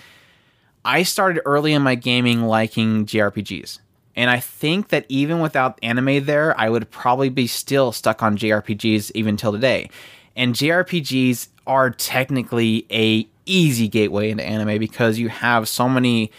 [0.84, 3.80] I started early in my gaming liking JRPGs.
[4.14, 8.38] And I think that even without anime there, I would probably be still stuck on
[8.38, 9.90] JRPGs even till today.
[10.36, 16.30] And JRPGs are technically a easy gateway into anime because you have so many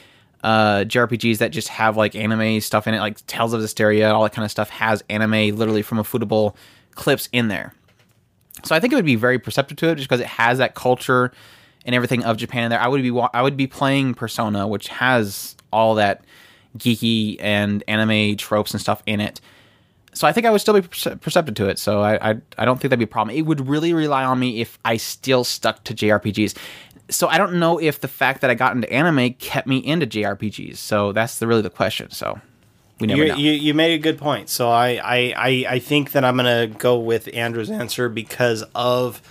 [0.43, 4.23] uh, JRPGs that just have like anime stuff in it, like Tales of Zestiria, all
[4.23, 6.55] that kind of stuff has anime literally from ufotable
[6.95, 7.73] clips in there.
[8.63, 10.75] So I think it would be very perceptive to it just because it has that
[10.75, 11.31] culture
[11.85, 12.79] and everything of Japan in there.
[12.79, 16.23] I would be I would be playing Persona, which has all that
[16.77, 19.39] geeky and anime tropes and stuff in it.
[20.17, 21.79] So I think I would still be perceptive to it.
[21.79, 23.35] So I, I I don't think that'd be a problem.
[23.35, 26.57] It would really rely on me if I still stuck to JRPGs.
[27.09, 30.05] So I don't know if the fact that I got into anime kept me into
[30.05, 30.77] JRPGs.
[30.77, 32.11] So that's the really the question.
[32.11, 32.39] So
[32.99, 33.35] we never You, know.
[33.35, 34.49] you, you made a good point.
[34.49, 38.63] So I, I, I, I think that I'm going to go with Andrew's answer because
[38.75, 39.21] of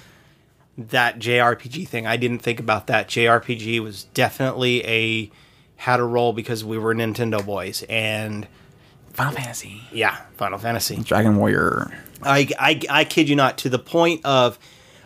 [0.78, 2.06] that JRPG thing.
[2.06, 3.08] I didn't think about that.
[3.08, 5.30] JRPG was definitely a
[5.76, 8.46] had a role because we were Nintendo boys and
[9.16, 10.96] Final Fantasy, yeah, Final Fantasy.
[10.96, 11.90] Dragon Warrior.
[12.22, 14.58] I, I, I kid you not, to the point of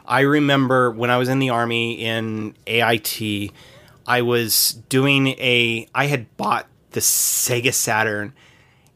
[0.04, 3.52] I remember when I was in the army in AIT,
[4.04, 8.32] I was doing a I had bought the Sega Saturn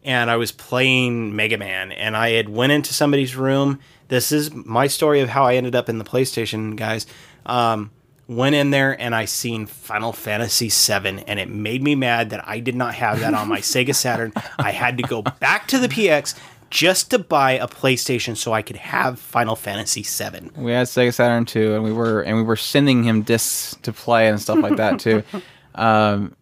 [0.02, 3.78] and I was playing Mega Man and I had went into somebody's room.
[4.08, 7.06] This is my story of how I ended up in the PlayStation, guys.
[7.46, 7.92] Um,
[8.26, 12.46] went in there and I seen Final Fantasy VII, and it made me mad that
[12.46, 14.32] I did not have that on my Sega Saturn.
[14.58, 16.38] I had to go back to the PX
[16.70, 20.50] just to buy a PlayStation so I could have Final Fantasy VII.
[20.56, 23.92] We had Sega Saturn too, and we were and we were sending him discs to
[23.92, 25.22] play and stuff like that too.
[25.74, 26.34] um,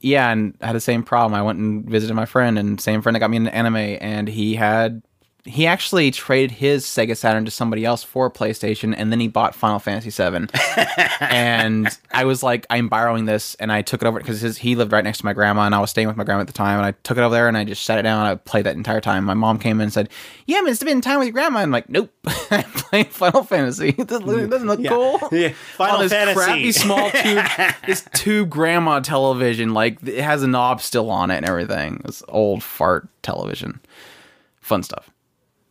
[0.00, 1.34] yeah, and I had the same problem.
[1.34, 4.28] I went and visited my friend, and same friend that got me into anime, and
[4.28, 5.02] he had
[5.46, 9.28] he actually traded his Sega Saturn to somebody else for a PlayStation, and then he
[9.28, 10.46] bought Final Fantasy VII.
[11.20, 14.90] and I was like, I'm borrowing this, and I took it over because he lived
[14.92, 16.78] right next to my grandma, and I was staying with my grandma at the time,
[16.78, 18.64] and I took it over there, and I just sat it down, and I played
[18.64, 19.24] that entire time.
[19.24, 20.08] My mom came in and said,
[20.46, 22.10] "Yeah, I'm been time with your grandma." I'm like, "Nope,
[22.50, 23.94] I'm playing Final Fantasy.
[24.04, 24.26] It doesn't
[24.66, 26.34] look, it cool." Yeah, Final On this Fantasy.
[26.34, 27.44] crappy small tube,
[27.86, 32.00] this tube grandma television, like it has a knob still on it and everything.
[32.04, 33.80] This old fart television,
[34.60, 35.10] fun stuff.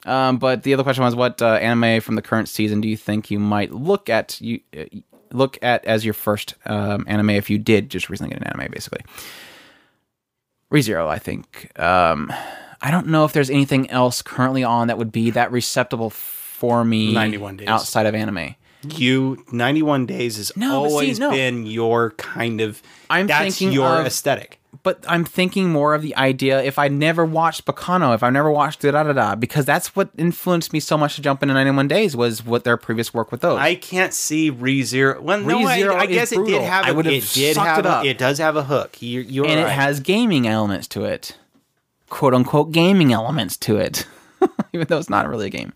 [0.06, 2.98] Um, but the other question was, what uh, anime from the current season do you
[2.98, 4.84] think you might look at you uh,
[5.32, 8.72] look at as your first um, anime if you did just recently get an anime,
[8.72, 9.02] basically?
[10.72, 11.72] ReZero, I think.
[11.80, 12.34] Um,
[12.82, 16.84] I don't know if there's anything else currently on that would be that receptible for
[16.84, 17.68] me 91 Days.
[17.68, 18.56] outside of anime.
[18.86, 21.32] You 91 days has No, but see, always no.
[21.32, 24.60] been your kind of I'm that's thinking your of- aesthetic.
[24.82, 28.50] But I'm thinking more of the idea if I never watched Baccano, if I never
[28.50, 31.54] watched da da da da, because that's what influenced me so much to jump into
[31.54, 33.60] 91 Days was what their previous work with those.
[33.60, 35.20] I can't see ReZero.
[35.22, 36.86] Well, no, I, ReZero I is guess it did have.
[36.86, 38.04] I a- would have it did sucked have.
[38.04, 39.00] it a- It does have a hook.
[39.02, 39.70] You, you're and right.
[39.70, 41.38] it has gaming elements to it,
[42.10, 44.08] quote unquote gaming elements to it,
[44.74, 45.72] even though it's not really a game.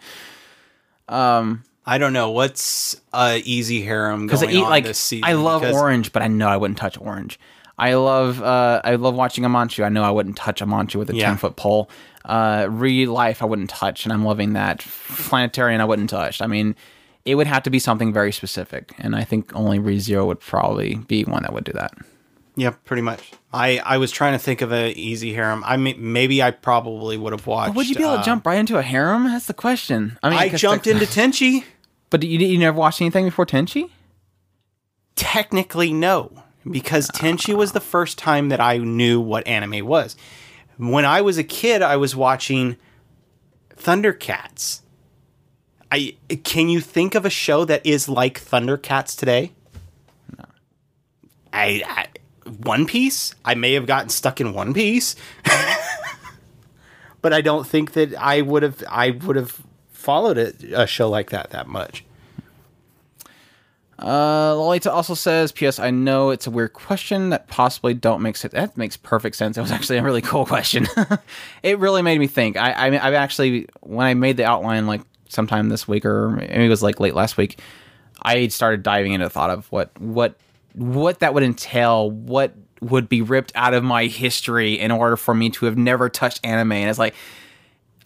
[1.08, 4.86] Um, I don't know what's uh, easy harem Because going I eat like.
[5.24, 7.40] I love because orange, but I know I wouldn't touch orange.
[7.78, 9.84] I love uh, I love watching Amanchu.
[9.84, 11.28] I know I wouldn't touch Amanchu with a Yeah.
[11.28, 11.90] ten foot pole.
[12.26, 14.80] Uh, ReLIFE I wouldn't touch, and I'm loving that.
[14.80, 16.42] Planetarian I wouldn't touch.
[16.42, 16.76] I mean,
[17.24, 20.96] it would have to be something very specific, and I think only ReZero would probably
[20.96, 21.94] be one that would do that.
[22.56, 23.32] Yeah, pretty much.
[23.54, 25.64] I, I was trying to think of a easy harem.
[25.64, 27.76] I mean, maybe I probably would have watched.
[27.76, 29.26] Would you be able to uh, jump right into a harem?
[29.26, 30.18] That's the question.
[30.24, 31.64] I mean, I jumped the- into Tenchi.
[32.10, 33.92] but you you never watched anything before Tenchi?
[35.16, 40.16] Technically, no, because Tenchi was the first time that I knew what anime was.
[40.78, 42.78] When I was a kid, I was watching
[43.76, 44.82] Thundercats.
[45.92, 49.54] I can you think of a show that is like Thundercats today?
[50.38, 50.46] No.
[51.54, 52.08] I, I
[52.50, 53.34] One Piece.
[53.46, 55.16] I may have gotten stuck in One Piece,
[57.22, 58.84] but I don't think that I would have.
[58.90, 59.62] I would have
[59.92, 62.04] followed a, a show like that that much.
[64.00, 65.80] Uh, Lolita also says, "P.S.
[65.80, 68.54] I know it's a weird question that possibly don't make sense.
[68.54, 69.58] That makes perfect sense.
[69.58, 70.88] It was actually a really cool question.
[71.64, 72.58] it really made me think.
[72.58, 76.66] I, I, I've actually when I made the outline like sometime this week or maybe
[76.66, 77.60] it was like late last week,
[78.22, 80.38] I started diving into the thought of what what
[80.74, 82.12] what that would entail.
[82.12, 86.08] What would be ripped out of my history in order for me to have never
[86.10, 86.74] touched anime?
[86.74, 87.16] And it's like."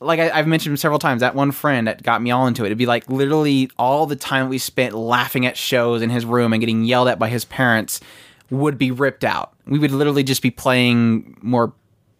[0.01, 2.67] Like I, I've mentioned several times, that one friend that got me all into it.
[2.67, 6.53] It'd be like literally all the time we spent laughing at shows in his room
[6.53, 8.01] and getting yelled at by his parents
[8.49, 9.53] would be ripped out.
[9.67, 11.71] We would literally just be playing more.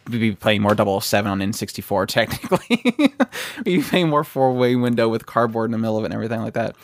[0.10, 2.82] We'd be playing more 007 on N64, technically.
[3.66, 6.14] We'd be playing more four way window with cardboard in the middle of it and
[6.14, 6.76] everything like that.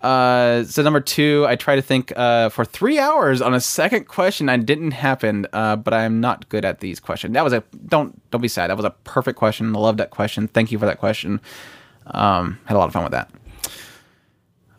[0.00, 4.06] Uh, so number two, I try to think uh, for three hours on a second
[4.06, 4.48] question.
[4.48, 7.34] I didn't happen, uh, but I am not good at these questions.
[7.34, 8.70] That was a don't don't be sad.
[8.70, 9.74] That was a perfect question.
[9.74, 10.46] I love that question.
[10.48, 11.40] Thank you for that question.
[12.06, 13.30] Um, had a lot of fun with that.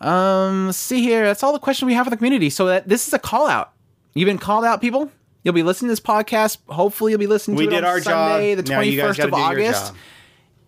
[0.01, 1.25] Um, let's see here.
[1.25, 2.49] That's all the questions we have for the community.
[2.49, 3.73] So that this is a call out.
[4.13, 5.11] You've been called out, people.
[5.43, 6.57] You'll be listening to this podcast.
[6.69, 8.65] Hopefully, you'll be listening to We it did on our Sunday, job.
[8.65, 9.93] the twenty first of August.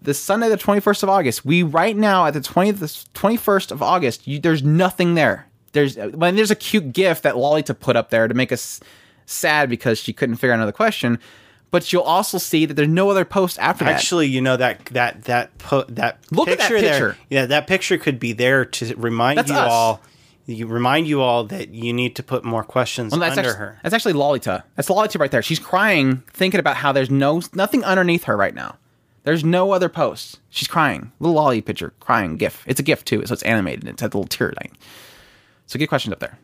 [0.02, 1.46] The Sunday, the 21st of August.
[1.46, 4.28] We right now at the 20th, the 21st of August.
[4.28, 5.48] You, there's nothing there.
[5.74, 8.80] There's when there's a cute GIF that Lolita put up there to make us
[9.26, 11.20] sad because she couldn't figure out another question.
[11.70, 13.96] But you'll also see that there's no other post after that.
[13.96, 17.18] Actually, you know that that that po- that Look at that picture there.
[17.30, 19.72] Yeah, that picture could be there to remind That's you us.
[19.72, 20.02] all.
[20.48, 23.60] You remind you all that you need to put more questions Well, that's under actually,
[23.66, 23.80] her.
[23.84, 24.66] That's actually Lolita.
[24.76, 25.42] That's Lolita right there.
[25.42, 28.76] She's crying, thinking about how there's no nothing underneath her right now.
[29.24, 30.40] There's no other posts.
[30.50, 31.12] She's crying.
[31.20, 32.64] Little Lolly picture, crying GIF.
[32.68, 33.88] It's a GIF too, so it's animated.
[33.88, 34.76] It's a little tear line.
[35.68, 36.38] So get questions up there.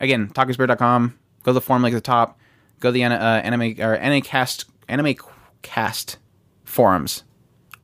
[0.00, 1.18] Again, otakuspirit.com.
[1.42, 2.38] Go to the forum link at the top.
[2.80, 5.14] Go to the uh, anime or Animecast Anime
[5.62, 6.18] Cast
[6.64, 7.24] forums.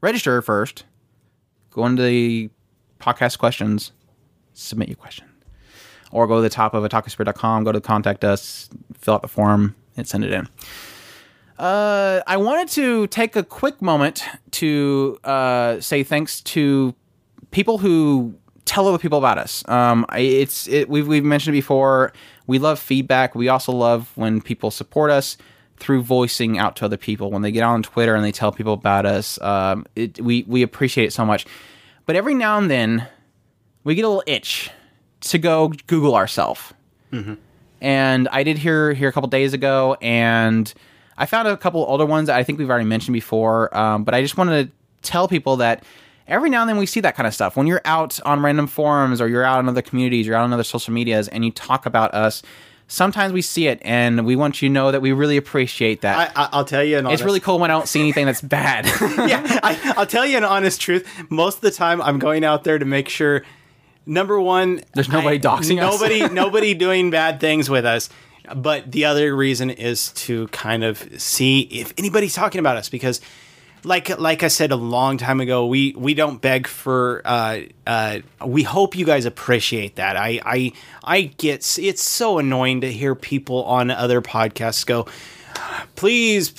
[0.01, 0.85] Register first.
[1.71, 2.51] Go into the
[3.01, 3.93] podcast questions.
[4.55, 5.29] Submit your question
[6.11, 9.75] or go to the top of otakuspirit.com, go to contact us, fill out the form,
[9.97, 10.49] and send it in.
[11.59, 14.23] Uh, I wanted to take a quick moment
[14.53, 16.95] to uh, say thanks to
[17.51, 19.67] people who tell other people about us.
[19.69, 22.13] Um, it's it, we've we've mentioned it before.
[22.47, 23.35] We love feedback.
[23.35, 25.37] We also love when people support us
[25.79, 27.31] through voicing out to other people.
[27.31, 30.63] When they get on Twitter and they tell people about us, um, it, we we
[30.63, 31.45] appreciate it so much.
[32.07, 33.07] But every now and then,
[33.83, 34.71] we get a little itch
[35.23, 36.73] to go Google ourselves.
[37.81, 40.73] And I did hear here a couple days ago, and
[41.19, 43.77] I found a couple older ones that I think we've already mentioned before.
[43.77, 44.73] Um, but I just wanted to
[45.03, 45.83] tell people that
[46.27, 47.57] every now and then we see that kind of stuff.
[47.57, 50.53] When you're out on random forums or you're out in other communities, you're out on
[50.53, 52.43] other social medias, and you talk about us.
[52.91, 56.33] Sometimes we see it, and we want you to know that we really appreciate that.
[56.35, 58.25] I, I, I'll tell you an honest, it's really cool when I don't see anything
[58.25, 58.87] that's bad.
[59.29, 61.07] yeah, I, I'll tell you an honest truth.
[61.29, 63.45] Most of the time, I'm going out there to make sure.
[64.07, 66.01] Number one, There's nobody I- doxing us.
[66.01, 68.09] nobody, nobody doing bad things with us.
[68.55, 73.21] But the other reason is to kind of see if anybody's talking about us because,
[73.85, 77.23] like, like I said a long time ago, we we don't beg for.
[77.25, 80.17] Uh, uh, we hope you guys appreciate that.
[80.17, 80.73] I I
[81.05, 85.07] I get it's so annoying to hear people on other podcasts go,
[85.95, 86.55] please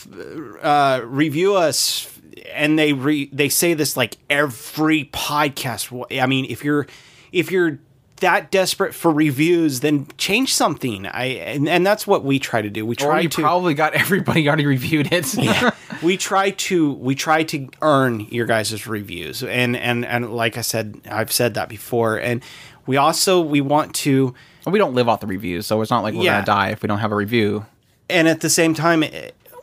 [0.61, 2.07] uh, review us
[2.53, 6.87] and they re- they say this like every podcast i mean if you're
[7.31, 7.79] if you're
[8.19, 11.05] that desperate for reviews, then change something.
[11.07, 12.85] I and, and that's what we try to do.
[12.85, 15.33] We Or try you to probably got everybody already reviewed it.
[15.37, 15.71] yeah,
[16.03, 20.61] we try to we try to earn your guys' reviews and and and like i
[20.61, 22.41] said i've said that before and
[22.85, 24.33] we also we want to
[24.65, 26.35] we don't live off the reviews, so it's not like we're Yeah.
[26.35, 27.65] gonna die if we don't have a review.
[28.09, 29.03] and at the same time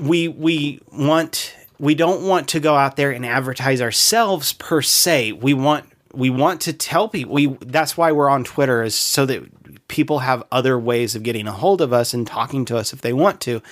[0.00, 5.32] we we want we don't want to go out there and advertise ourselves per se
[5.32, 5.84] we want
[6.16, 10.20] we want to tell people we that's why we're on twitter is so that people
[10.20, 13.12] have other ways of getting a hold of us and talking to us if they
[13.12, 13.62] want to.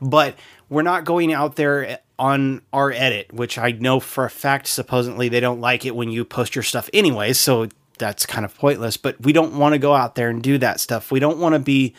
[0.00, 0.36] But
[0.70, 4.66] we're not going out there eh, on our edit which i know for a fact
[4.66, 7.66] supposedly they don't like it when you post your stuff anyway so
[8.00, 8.96] that's kind of pointless.
[8.96, 11.12] But we don't want to go out there and do that stuff.
[11.12, 11.94] We don't want to be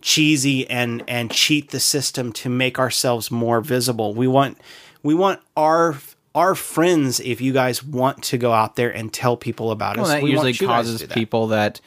[0.00, 4.14] cheesy and and cheat the system to make ourselves more visible.
[4.14, 4.58] We want
[5.02, 5.98] we want our
[6.34, 10.06] our friends if you guys want to go out there and tell people about Well,
[10.06, 10.12] us.
[10.12, 11.10] that we usually want you guys to causes that.
[11.10, 11.80] people that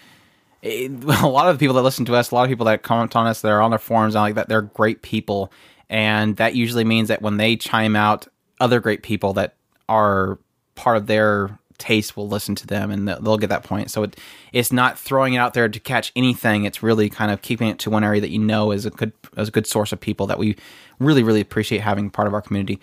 [0.64, 0.88] eh,
[1.22, 3.16] a lot of the people that listen to us, a lot of people that comment
[3.16, 5.52] on us, that are on their forums and like that, they're great people,
[5.90, 8.28] and that usually means that when they chime out,
[8.60, 9.56] other great people that
[9.90, 10.40] are
[10.76, 13.92] part of their taste will listen to them and they'll- they'll get that point.
[13.92, 14.16] So it,
[14.54, 16.64] it's not throwing it out there to catch anything.
[16.64, 19.12] It's really kind of keeping it to one area that you know is a good
[19.38, 20.56] is a good source of people that we
[21.00, 22.80] really really appreciate having part of our community.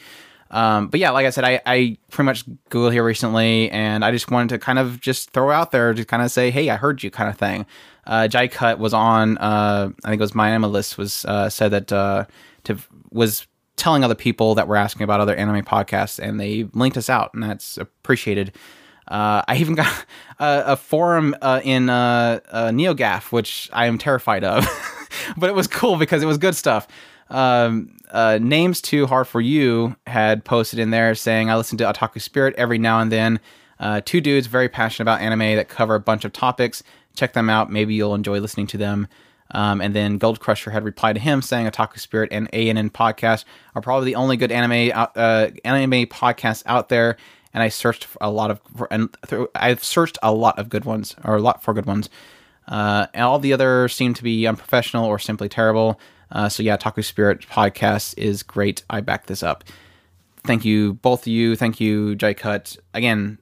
[0.53, 4.11] Um, but yeah, like I said, I, I pretty much Googled here recently, and I
[4.11, 6.77] just wanted to kind of just throw out there to kind of say, hey, I
[6.77, 7.67] heard you, kind of thing.
[8.07, 11.71] Uh, Jai Cut was on, uh, I think it was my List was uh, said
[11.71, 12.27] that uh,
[12.65, 12.79] to
[13.11, 13.47] was
[13.77, 17.33] telling other people that were asking about other anime podcasts, and they linked us out,
[17.35, 18.53] and that's appreciated.
[19.09, 19.87] Uh, I even got
[20.39, 24.67] a, a forum uh, in uh, uh, NeoGaf, which I am terrified of,
[25.37, 26.87] but it was cool because it was good stuff.
[27.31, 31.85] Um, uh, Names Too Hard for You had posted in there saying, I listen to
[31.85, 33.41] Otaku Spirit every now and then.
[33.81, 36.83] Uh, two dudes very passionate about anime that cover a bunch of topics.
[37.17, 37.71] Check them out.
[37.73, 39.09] Maybe you'll enjoy listening to them.
[39.51, 43.45] Um, and then Gold Crusher had replied to him saying Otaku Spirit and ANN podcast
[43.75, 47.17] are probably the only good anime uh, anime podcasts out there.
[47.53, 48.61] And I searched a lot of
[48.91, 49.15] and
[49.55, 52.09] I've searched a lot of good ones or a lot for good ones.
[52.67, 56.01] Uh, and all the other seem to be unprofessional or simply terrible.
[56.33, 58.83] Uh, so yeah, Taku Spirit podcast is great.
[58.91, 59.65] I back this up.
[60.45, 61.55] Thank you, both of you.
[61.55, 62.77] Thank you, Jai Cut.
[62.95, 63.39] Again,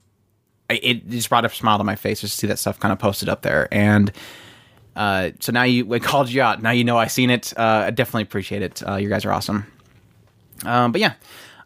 [0.69, 2.99] it just brought a smile to my face just to see that stuff kind of
[2.99, 3.69] posted up there.
[3.73, 4.13] And
[4.97, 6.63] uh, so now you, we called you out.
[6.63, 7.53] Now you know I seen it.
[7.57, 8.87] Uh, I definitely appreciate it.
[8.87, 9.67] Uh, you guys are awesome.
[10.65, 11.15] Um, but yeah,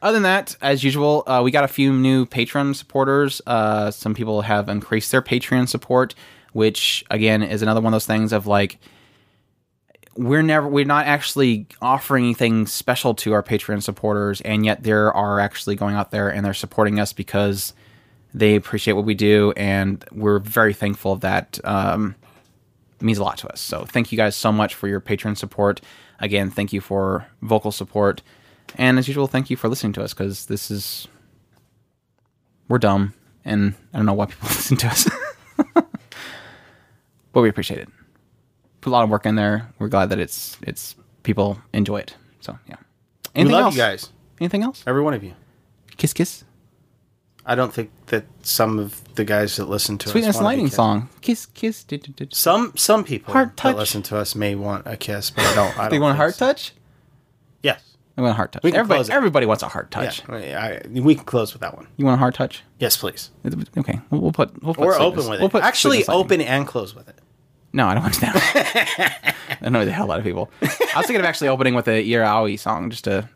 [0.03, 3.41] other than that, as usual, uh, we got a few new Patreon supporters.
[3.47, 6.15] Uh, some people have increased their Patreon support,
[6.53, 8.79] which again is another one of those things of like
[10.17, 14.93] we're never we're not actually offering anything special to our Patreon supporters, and yet they
[14.93, 17.75] are actually going out there and they're supporting us because
[18.33, 21.59] they appreciate what we do, and we're very thankful of that.
[21.65, 22.15] Um,
[23.01, 23.61] means a lot to us.
[23.61, 25.83] So thank you guys so much for your Patreon support.
[26.21, 28.23] Again, thank you for vocal support,
[28.77, 31.09] and as usual, thank you for listening to us because this is
[32.69, 33.15] we're dumb,
[33.45, 35.09] and I don't know why people listen to us,
[37.33, 37.89] but we appreciate it
[38.85, 39.73] put a lot of work in there.
[39.79, 42.15] We're glad that it's it's people enjoy it.
[42.41, 42.77] So yeah.
[43.35, 43.75] We love else?
[43.75, 44.85] you guys, Anything else?
[44.87, 45.35] every one of you.
[45.97, 46.45] Kiss kiss.
[47.47, 50.69] I don't think that some of the guys that listen to Sweetness us be lightning
[50.71, 51.09] song.
[51.21, 51.83] Kiss kiss.
[51.85, 52.27] du- du- du.
[52.35, 53.77] Some some people Heart that touch.
[53.77, 55.79] listen to us may want a kiss, but I don't.
[55.79, 56.47] I They don't want a heart so.
[56.47, 56.73] touch.
[57.63, 57.83] Yes.
[58.17, 58.65] I want a heart touch.
[58.65, 60.23] Everybody, everybody wants a heart touch.
[60.29, 61.87] Yeah, I, we can close with that one.
[61.97, 62.63] You want a heart touch?
[62.79, 63.31] Yes, please.
[63.77, 64.63] Okay, we'll, we'll put.
[64.63, 65.53] We'll put We're open with we'll it.
[65.53, 67.19] put Actually, open and close with it.
[67.75, 69.35] No, I don't want that.
[69.63, 70.49] I know the hell out of people.
[70.63, 73.29] I was thinking of actually opening with a Eir Aoi song just to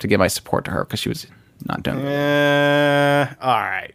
[0.00, 1.26] to give my support to her because she was
[1.64, 1.98] not doing.
[1.98, 3.92] Uh, all right.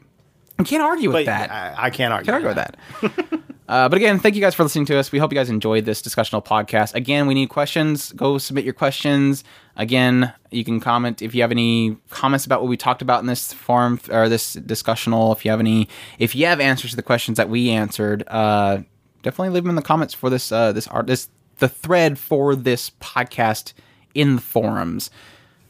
[0.60, 1.52] I can't argue with But that.
[1.52, 2.32] I, I can't argue.
[2.32, 3.42] Can't argue with that.
[3.68, 5.12] uh, but again, thank you guys for listening to us.
[5.12, 6.94] We hope you guys enjoyed this discussional podcast.
[6.94, 8.12] Again, we need questions.
[8.14, 9.44] Go submit your questions.
[9.76, 13.26] Again, you can comment if you have any comments about what we talked about in
[13.28, 15.34] this forum or this discussional.
[15.36, 15.90] If you have any,
[16.20, 18.80] if you have answers to the questions that we answered, uh,
[19.24, 22.56] definitely leave them in the comments for this uh, this art this the thread for
[22.56, 23.74] this podcast
[24.14, 25.10] in the forums.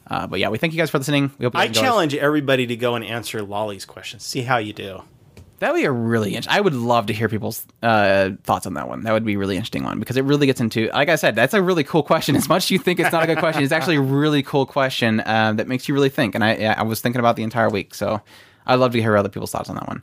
[0.06, 1.32] Uh, but yeah, we thank you guys for listening.
[1.38, 4.22] We hope you I challenge everybody to go and answer Lolly's questions.
[4.22, 5.02] See how you do.
[5.60, 6.58] That would be a really interesting.
[6.58, 9.04] I would love to hear people's uh, thoughts on that one.
[9.04, 11.36] That would be a really interesting one because it really gets into, like I said,
[11.36, 12.36] that's a really cool question.
[12.36, 14.66] As much as you think it's not a good question, it's actually a really cool
[14.66, 16.34] question uh, that makes you really think.
[16.34, 18.20] And I, I was thinking about the entire week, so
[18.66, 20.02] I'd love to hear other people's thoughts on that one.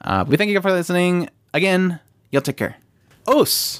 [0.00, 1.28] Uh, we thank you for listening.
[1.54, 2.00] Again,
[2.30, 2.76] you'll take care.
[3.26, 3.78] Os.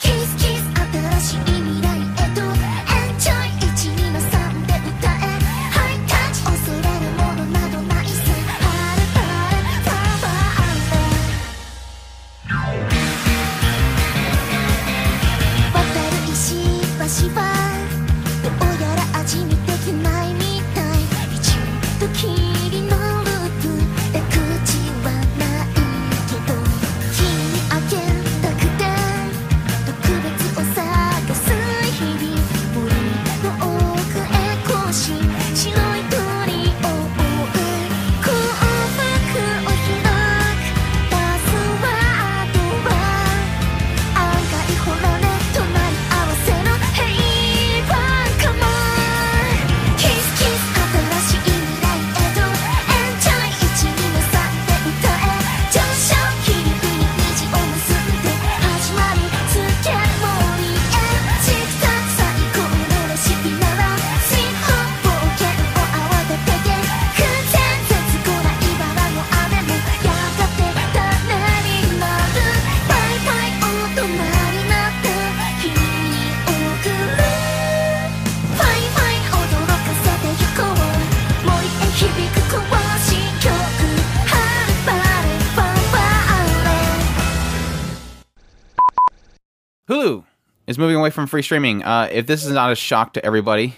[89.97, 90.25] Hulu
[90.67, 91.83] is moving away from free streaming.
[91.83, 93.77] Uh, if this is not a shock to everybody,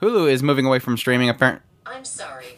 [0.00, 1.28] Hulu is moving away from streaming.
[1.28, 1.62] Apparent.
[1.86, 2.56] I'm sorry.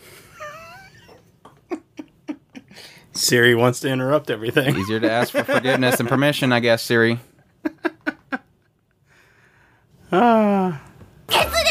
[3.13, 4.77] Siri wants to interrupt everything.
[4.79, 7.21] Easier to ask for forgiveness and permission, I guess, Siri.
[11.29, 11.65] ケツ